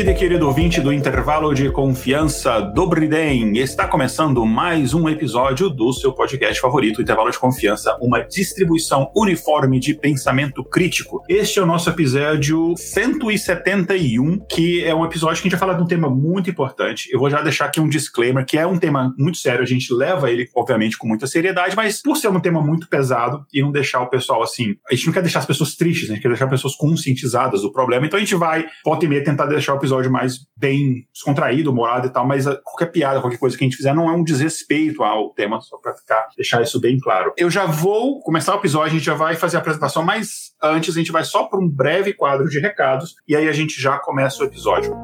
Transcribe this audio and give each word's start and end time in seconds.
Querida 0.00 0.16
e 0.16 0.18
querido 0.18 0.46
ouvinte 0.46 0.80
do 0.80 0.90
intervalo 0.90 1.52
de 1.52 1.70
confiança 1.70 2.58
do 2.58 2.86
Briden, 2.86 3.58
está 3.58 3.86
começando 3.86 4.46
mais 4.46 4.94
um 4.94 5.06
episódio 5.10 5.68
do 5.68 5.92
seu 5.92 6.10
podcast 6.14 6.58
favorito, 6.58 7.02
Intervalo 7.02 7.30
de 7.30 7.38
Confiança, 7.38 7.98
uma 8.00 8.20
distribuição 8.20 9.12
uniforme 9.14 9.78
de 9.78 9.92
pensamento 9.92 10.64
crítico. 10.64 11.22
Este 11.28 11.58
é 11.58 11.62
o 11.62 11.66
nosso 11.66 11.90
episódio 11.90 12.72
171, 12.78 14.38
que 14.48 14.82
é 14.82 14.94
um 14.94 15.04
episódio 15.04 15.42
que 15.42 15.48
a 15.48 15.50
gente 15.50 15.58
vai 15.58 15.60
falar 15.60 15.74
de 15.74 15.82
um 15.82 15.86
tema 15.86 16.08
muito 16.08 16.48
importante. 16.48 17.10
Eu 17.12 17.18
vou 17.18 17.28
já 17.28 17.42
deixar 17.42 17.66
aqui 17.66 17.78
um 17.78 17.88
disclaimer, 17.88 18.46
que 18.46 18.56
é 18.56 18.66
um 18.66 18.78
tema 18.78 19.14
muito 19.18 19.36
sério, 19.36 19.62
a 19.62 19.66
gente 19.66 19.92
leva 19.92 20.30
ele, 20.30 20.48
obviamente, 20.56 20.96
com 20.96 21.06
muita 21.06 21.26
seriedade, 21.26 21.76
mas 21.76 22.00
por 22.00 22.16
ser 22.16 22.28
um 22.28 22.40
tema 22.40 22.62
muito 22.62 22.88
pesado 22.88 23.44
e 23.52 23.60
não 23.60 23.70
deixar 23.70 24.00
o 24.00 24.08
pessoal 24.08 24.42
assim, 24.42 24.76
a 24.90 24.94
gente 24.94 25.08
não 25.08 25.12
quer 25.12 25.22
deixar 25.22 25.40
as 25.40 25.46
pessoas 25.46 25.74
tristes, 25.74 26.08
a 26.08 26.14
gente 26.14 26.22
quer 26.22 26.28
deixar 26.28 26.46
as 26.46 26.50
pessoas 26.52 26.74
conscientizadas 26.74 27.60
do 27.60 27.70
problema, 27.70 28.06
então 28.06 28.16
a 28.16 28.20
gente 28.20 28.34
vai, 28.34 28.64
volta 28.82 29.04
e 29.04 29.08
meia, 29.08 29.22
tentar 29.22 29.44
deixar 29.44 29.74
o 29.74 29.76
episódio 29.76 29.89
mais 30.10 30.46
bem 30.56 31.06
descontraído, 31.12 31.70
humorado 31.70 32.06
e 32.06 32.10
tal, 32.10 32.26
mas 32.26 32.44
qualquer 32.62 32.86
piada, 32.86 33.20
qualquer 33.20 33.38
coisa 33.38 33.56
que 33.56 33.64
a 33.64 33.66
gente 33.66 33.76
fizer 33.76 33.94
não 33.94 34.08
é 34.10 34.12
um 34.12 34.22
desrespeito 34.22 35.02
ao 35.02 35.30
tema, 35.30 35.60
só 35.60 35.76
para 35.78 35.94
ficar, 35.94 36.28
deixar 36.36 36.62
isso 36.62 36.80
bem 36.80 36.98
claro. 36.98 37.32
Eu 37.36 37.50
já 37.50 37.66
vou 37.66 38.20
começar 38.20 38.54
o 38.54 38.58
episódio, 38.58 38.88
a 38.88 38.92
gente 38.92 39.04
já 39.04 39.14
vai 39.14 39.36
fazer 39.36 39.56
a 39.56 39.60
apresentação, 39.60 40.04
mas 40.04 40.52
antes 40.62 40.94
a 40.94 40.98
gente 40.98 41.12
vai 41.12 41.24
só 41.24 41.44
para 41.44 41.58
um 41.58 41.68
breve 41.68 42.12
quadro 42.12 42.48
de 42.48 42.58
recados 42.58 43.14
e 43.26 43.34
aí 43.34 43.48
a 43.48 43.52
gente 43.52 43.80
já 43.80 43.98
começa 43.98 44.42
o 44.42 44.46
episódio. 44.46 44.94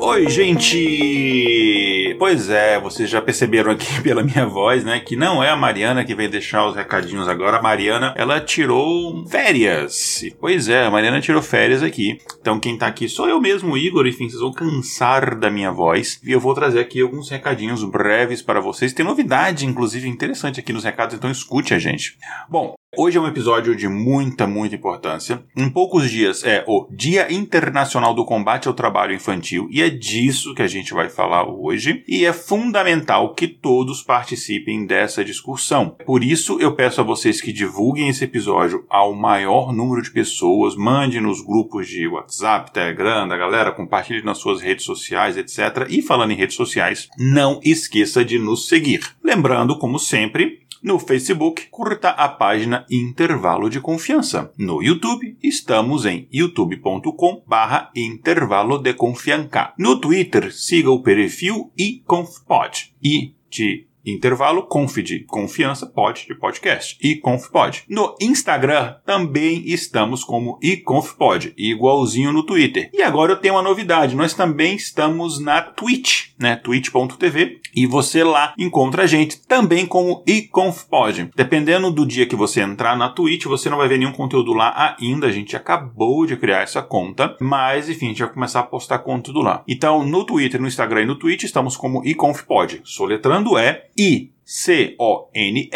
Oi, 0.00 0.28
gente! 0.28 1.93
Pois 2.18 2.50
é, 2.50 2.78
vocês 2.80 3.08
já 3.08 3.20
perceberam 3.20 3.70
aqui 3.70 3.86
pela 4.02 4.22
minha 4.22 4.46
voz, 4.46 4.84
né, 4.84 5.00
que 5.00 5.16
não 5.16 5.42
é 5.42 5.50
a 5.50 5.56
Mariana 5.56 6.04
que 6.04 6.14
vem 6.14 6.28
deixar 6.28 6.66
os 6.66 6.74
recadinhos 6.76 7.28
agora. 7.28 7.58
A 7.58 7.62
Mariana, 7.62 8.14
ela 8.16 8.40
tirou 8.40 9.26
férias. 9.26 10.22
Pois 10.40 10.68
é, 10.68 10.84
a 10.84 10.90
Mariana 10.90 11.20
tirou 11.20 11.42
férias 11.42 11.82
aqui. 11.82 12.18
Então 12.40 12.58
quem 12.60 12.76
tá 12.76 12.86
aqui 12.86 13.08
sou 13.08 13.28
eu 13.28 13.40
mesmo, 13.40 13.76
Igor. 13.76 14.06
Enfim, 14.06 14.28
vocês 14.28 14.40
vão 14.40 14.52
cansar 14.52 15.34
da 15.34 15.50
minha 15.50 15.70
voz. 15.70 16.20
E 16.24 16.32
eu 16.32 16.40
vou 16.40 16.54
trazer 16.54 16.80
aqui 16.80 17.00
alguns 17.00 17.30
recadinhos 17.30 17.84
breves 17.84 18.42
para 18.42 18.60
vocês. 18.60 18.92
Tem 18.92 19.04
novidade, 19.04 19.66
inclusive, 19.66 20.08
interessante 20.08 20.60
aqui 20.60 20.72
nos 20.72 20.84
recados, 20.84 21.14
então 21.14 21.30
escute 21.30 21.74
a 21.74 21.78
gente. 21.78 22.16
Bom, 22.48 22.74
Hoje 22.96 23.18
é 23.18 23.20
um 23.20 23.26
episódio 23.26 23.74
de 23.74 23.88
muita, 23.88 24.46
muita 24.46 24.76
importância. 24.76 25.42
Em 25.56 25.68
poucos 25.68 26.08
dias 26.08 26.44
é 26.44 26.62
o 26.66 26.86
Dia 26.90 27.32
Internacional 27.32 28.14
do 28.14 28.24
Combate 28.24 28.68
ao 28.68 28.74
Trabalho 28.74 29.12
Infantil 29.12 29.66
e 29.68 29.82
é 29.82 29.90
disso 29.90 30.54
que 30.54 30.62
a 30.62 30.68
gente 30.68 30.94
vai 30.94 31.08
falar 31.08 31.48
hoje. 31.48 32.04
E 32.06 32.24
é 32.24 32.32
fundamental 32.32 33.34
que 33.34 33.48
todos 33.48 34.00
participem 34.00 34.86
dessa 34.86 35.24
discussão. 35.24 35.96
Por 36.06 36.22
isso, 36.22 36.60
eu 36.60 36.74
peço 36.76 37.00
a 37.00 37.04
vocês 37.04 37.40
que 37.40 37.52
divulguem 37.52 38.08
esse 38.08 38.22
episódio 38.22 38.84
ao 38.88 39.12
maior 39.12 39.72
número 39.72 40.00
de 40.00 40.12
pessoas, 40.12 40.76
mande 40.76 41.20
nos 41.20 41.44
grupos 41.44 41.88
de 41.88 42.06
WhatsApp, 42.06 42.72
Telegram, 42.72 43.26
da 43.26 43.36
galera, 43.36 43.72
compartilhe 43.72 44.22
nas 44.22 44.38
suas 44.38 44.60
redes 44.60 44.84
sociais, 44.84 45.36
etc. 45.36 45.86
E 45.88 46.00
falando 46.00 46.30
em 46.30 46.36
redes 46.36 46.54
sociais, 46.54 47.08
não 47.18 47.58
esqueça 47.64 48.24
de 48.24 48.38
nos 48.38 48.68
seguir. 48.68 49.02
Lembrando, 49.22 49.78
como 49.78 49.98
sempre, 49.98 50.64
no 50.84 50.98
Facebook, 50.98 51.68
curta 51.70 52.10
a 52.10 52.28
página 52.28 52.83
Intervalo 52.90 53.68
de 53.68 53.80
Confiança. 53.80 54.52
No 54.58 54.82
YouTube, 54.82 55.36
estamos 55.42 56.04
em 56.04 56.28
youtube.com 56.32 57.42
barra 57.46 57.90
Intervalo 57.94 58.78
de 58.78 58.94
Confiança. 58.94 59.72
No 59.78 60.00
Twitter, 60.00 60.52
siga 60.52 60.90
o 60.90 61.02
perfil 61.02 61.72
iconfpod. 61.76 62.94
I 63.02 63.34
de 63.50 63.86
intervalo 64.04 64.66
conf 64.66 64.96
de 64.98 65.24
confiança, 65.24 65.86
pod 65.86 66.26
de 66.26 66.34
podcast, 66.34 66.96
e 67.02 67.16
confpod. 67.16 67.84
No 67.88 68.14
Instagram 68.20 68.96
também 69.04 69.62
estamos 69.66 70.24
como 70.24 70.58
iconfpod, 70.62 71.54
igualzinho 71.56 72.32
no 72.32 72.44
Twitter. 72.44 72.90
E 72.92 73.02
agora 73.02 73.32
eu 73.32 73.36
tenho 73.36 73.54
uma 73.54 73.62
novidade, 73.62 74.16
nós 74.16 74.34
também 74.34 74.76
estamos 74.76 75.40
na 75.40 75.62
Twitch, 75.62 76.30
né, 76.38 76.56
twitch.tv, 76.56 77.60
e 77.74 77.86
você 77.86 78.22
lá 78.22 78.54
encontra 78.58 79.04
a 79.04 79.06
gente 79.06 79.40
também 79.46 79.86
como 79.86 80.22
iconfpod. 80.26 81.30
Dependendo 81.34 81.90
do 81.90 82.06
dia 82.06 82.26
que 82.26 82.36
você 82.36 82.60
entrar 82.60 82.96
na 82.96 83.08
Twitch, 83.08 83.44
você 83.44 83.68
não 83.68 83.78
vai 83.78 83.88
ver 83.88 83.98
nenhum 83.98 84.12
conteúdo 84.12 84.52
lá 84.52 84.96
ainda, 84.98 85.26
a 85.26 85.32
gente 85.32 85.56
acabou 85.56 86.26
de 86.26 86.36
criar 86.36 86.62
essa 86.62 86.82
conta, 86.82 87.36
mas 87.40 87.88
enfim, 87.88 88.06
a 88.06 88.08
gente 88.10 88.22
vai 88.22 88.32
começar 88.32 88.60
a 88.60 88.64
postar 88.64 88.98
conteúdo 88.98 89.40
lá. 89.40 89.62
Então, 89.66 90.04
no 90.04 90.24
Twitter, 90.24 90.60
no 90.60 90.68
Instagram 90.68 91.02
e 91.02 91.06
no 91.06 91.18
Twitch 91.18 91.44
estamos 91.44 91.76
como 91.76 92.04
iconfpod. 92.04 92.80
Soletrando 92.84 93.56
é 93.58 93.88
I 93.98 94.33
C-O-N-F-P-O-D. 94.44 95.70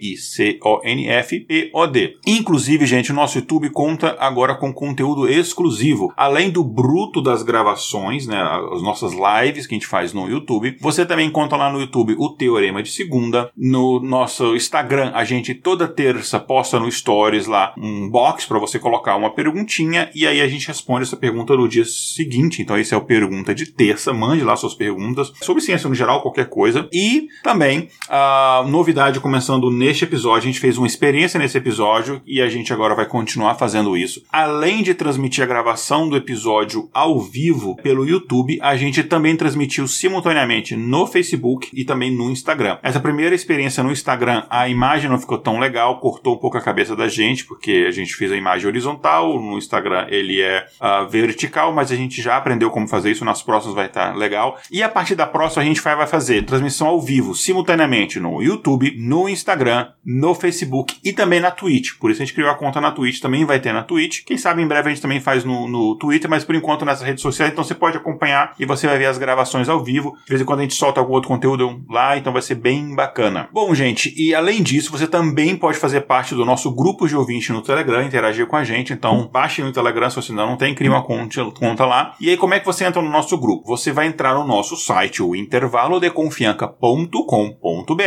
I 0.00 0.16
C-O-N-F-P-O-D. 0.16 2.16
Inclusive, 2.26 2.86
gente, 2.86 3.12
o 3.12 3.14
nosso 3.14 3.38
YouTube 3.38 3.70
conta 3.70 4.16
agora 4.18 4.54
com 4.54 4.72
conteúdo 4.72 5.28
exclusivo. 5.28 6.12
Além 6.16 6.50
do 6.50 6.62
bruto 6.62 7.20
das 7.20 7.42
gravações, 7.42 8.26
né, 8.26 8.40
as 8.72 8.82
nossas 8.82 9.12
lives 9.12 9.66
que 9.66 9.74
a 9.74 9.76
gente 9.76 9.86
faz 9.86 10.12
no 10.12 10.28
YouTube, 10.28 10.76
você 10.80 11.04
também 11.04 11.30
conta 11.30 11.56
lá 11.56 11.72
no 11.72 11.80
YouTube 11.80 12.14
o 12.18 12.30
Teorema 12.30 12.82
de 12.82 12.90
Segunda. 12.90 13.50
No 13.56 14.00
nosso 14.00 14.54
Instagram, 14.54 15.10
a 15.14 15.24
gente 15.24 15.54
toda 15.54 15.88
terça 15.88 16.38
posta 16.38 16.78
no 16.78 16.90
Stories 16.90 17.46
lá 17.46 17.74
um 17.76 18.08
box 18.08 18.46
para 18.46 18.58
você 18.58 18.78
colocar 18.78 19.16
uma 19.16 19.34
perguntinha 19.34 20.10
e 20.14 20.26
aí 20.26 20.40
a 20.40 20.48
gente 20.48 20.68
responde 20.68 21.04
essa 21.04 21.16
pergunta 21.16 21.56
no 21.56 21.68
dia 21.68 21.84
seguinte. 21.84 22.62
Então, 22.62 22.78
esse 22.78 22.94
é 22.94 22.96
o 22.96 23.04
Pergunta 23.04 23.54
de 23.54 23.66
Terça. 23.66 24.12
Mande 24.12 24.44
lá 24.44 24.56
suas 24.56 24.74
perguntas 24.74 25.32
sobre 25.42 25.62
ciência 25.62 25.88
no 25.88 25.94
geral, 25.94 26.22
qualquer 26.22 26.48
coisa. 26.48 26.88
E 26.92 27.28
também, 27.42 27.88
a 28.08 28.64
novidade 28.66 29.20
começando 29.20 29.70
neste 29.70 30.04
episódio, 30.04 30.38
a 30.38 30.52
gente 30.52 30.60
fez 30.60 30.78
uma 30.78 30.86
experiência 30.86 31.38
nesse 31.38 31.58
episódio 31.58 32.20
e 32.26 32.40
a 32.40 32.48
gente 32.48 32.72
agora 32.72 32.94
vai 32.94 33.06
continuar 33.06 33.54
fazendo 33.54 33.96
isso. 33.96 34.22
Além 34.30 34.82
de 34.82 34.94
transmitir 34.94 35.42
a 35.42 35.46
gravação 35.46 36.08
do 36.08 36.16
episódio 36.16 36.88
ao 36.94 37.20
vivo 37.20 37.76
pelo 37.76 38.06
YouTube, 38.06 38.58
a 38.62 38.76
gente 38.76 39.02
também 39.02 39.36
transmitiu 39.36 39.88
simultaneamente 39.88 40.76
no 40.76 41.06
Facebook 41.06 41.68
e 41.72 41.84
também 41.84 42.14
no 42.14 42.30
Instagram. 42.30 42.78
Essa 42.82 43.00
primeira 43.00 43.34
experiência 43.34 43.82
no 43.82 43.90
Instagram, 43.90 44.44
a 44.48 44.68
imagem 44.68 45.10
não 45.10 45.18
ficou 45.18 45.38
tão 45.38 45.58
legal, 45.58 45.98
cortou 45.98 46.36
um 46.36 46.38
pouco 46.38 46.58
a 46.58 46.62
cabeça 46.62 46.94
da 46.94 47.08
gente, 47.08 47.44
porque 47.44 47.86
a 47.88 47.90
gente 47.90 48.14
fez 48.14 48.30
a 48.30 48.36
imagem 48.36 48.68
horizontal, 48.68 49.40
no 49.40 49.58
Instagram 49.58 50.06
ele 50.10 50.40
é 50.40 50.66
uh, 50.80 51.08
vertical, 51.08 51.72
mas 51.72 51.90
a 51.90 51.96
gente 51.96 52.22
já 52.22 52.36
aprendeu 52.36 52.70
como 52.70 52.86
fazer 52.86 53.10
isso, 53.10 53.24
nas 53.24 53.42
próximas 53.42 53.74
vai 53.74 53.86
estar 53.86 54.16
legal. 54.16 54.58
E 54.70 54.82
a 54.82 54.88
partir 54.88 55.14
da 55.14 55.26
próxima 55.26 55.62
a 55.62 55.66
gente 55.66 55.80
vai 55.80 56.06
fazer 56.06 56.44
transmissão 56.44 56.86
ao 56.86 57.00
vivo 57.00 57.21
vivo 57.22 57.34
simultaneamente 57.34 58.18
no 58.18 58.42
YouTube, 58.42 58.94
no 58.98 59.28
Instagram, 59.28 59.88
no 60.04 60.34
Facebook 60.34 60.96
e 61.04 61.12
também 61.12 61.40
na 61.40 61.50
Twitch. 61.50 61.92
Por 62.00 62.10
isso 62.10 62.20
a 62.20 62.24
gente 62.24 62.34
criou 62.34 62.50
a 62.50 62.54
conta 62.56 62.80
na 62.80 62.90
Twitch, 62.90 63.20
também 63.20 63.44
vai 63.44 63.60
ter 63.60 63.72
na 63.72 63.82
Twitch. 63.82 64.24
Quem 64.24 64.36
sabe 64.36 64.60
em 64.60 64.66
breve 64.66 64.88
a 64.88 64.92
gente 64.92 65.00
também 65.00 65.20
faz 65.20 65.44
no, 65.44 65.68
no 65.68 65.96
Twitter, 65.96 66.28
mas 66.28 66.44
por 66.44 66.54
enquanto 66.54 66.84
nessas 66.84 67.06
redes 67.06 67.22
sociais, 67.22 67.52
então 67.52 67.62
você 67.62 67.74
pode 67.74 67.96
acompanhar 67.96 68.54
e 68.58 68.66
você 68.66 68.86
vai 68.86 68.98
ver 68.98 69.06
as 69.06 69.18
gravações 69.18 69.68
ao 69.68 69.82
vivo. 69.82 70.16
De 70.24 70.30
vez 70.30 70.40
em 70.40 70.44
quando 70.44 70.60
a 70.60 70.62
gente 70.62 70.74
solta 70.74 71.00
algum 71.00 71.12
outro 71.12 71.28
conteúdo 71.28 71.82
lá, 71.88 72.16
então 72.16 72.32
vai 72.32 72.42
ser 72.42 72.56
bem 72.56 72.94
bacana. 72.94 73.48
Bom, 73.52 73.72
gente, 73.74 74.12
e 74.16 74.34
além 74.34 74.62
disso, 74.62 74.90
você 74.90 75.06
também 75.06 75.56
pode 75.56 75.78
fazer 75.78 76.02
parte 76.02 76.34
do 76.34 76.44
nosso 76.44 76.74
grupo 76.74 77.06
de 77.06 77.16
ouvinte 77.16 77.52
no 77.52 77.62
Telegram, 77.62 78.02
interagir 78.02 78.46
com 78.46 78.56
a 78.56 78.64
gente. 78.64 78.92
Então, 78.92 79.30
baixe 79.32 79.62
no 79.62 79.72
Telegram 79.72 80.10
se 80.10 80.16
você 80.16 80.32
ainda 80.32 80.46
não 80.46 80.56
tem, 80.56 80.74
cria 80.74 80.90
uma 80.90 81.02
conta, 81.02 81.44
conta 81.52 81.86
lá. 81.86 82.14
E 82.20 82.28
aí, 82.28 82.36
como 82.36 82.54
é 82.54 82.60
que 82.60 82.66
você 82.66 82.84
entra 82.84 83.00
no 83.00 83.10
nosso 83.10 83.38
grupo? 83.38 83.68
Você 83.68 83.92
vai 83.92 84.06
entrar 84.06 84.34
no 84.34 84.44
nosso 84.44 84.76
site, 84.76 85.22
o 85.22 85.36
intervalodeconfianca.com 85.36 87.11
com.br 87.26 88.02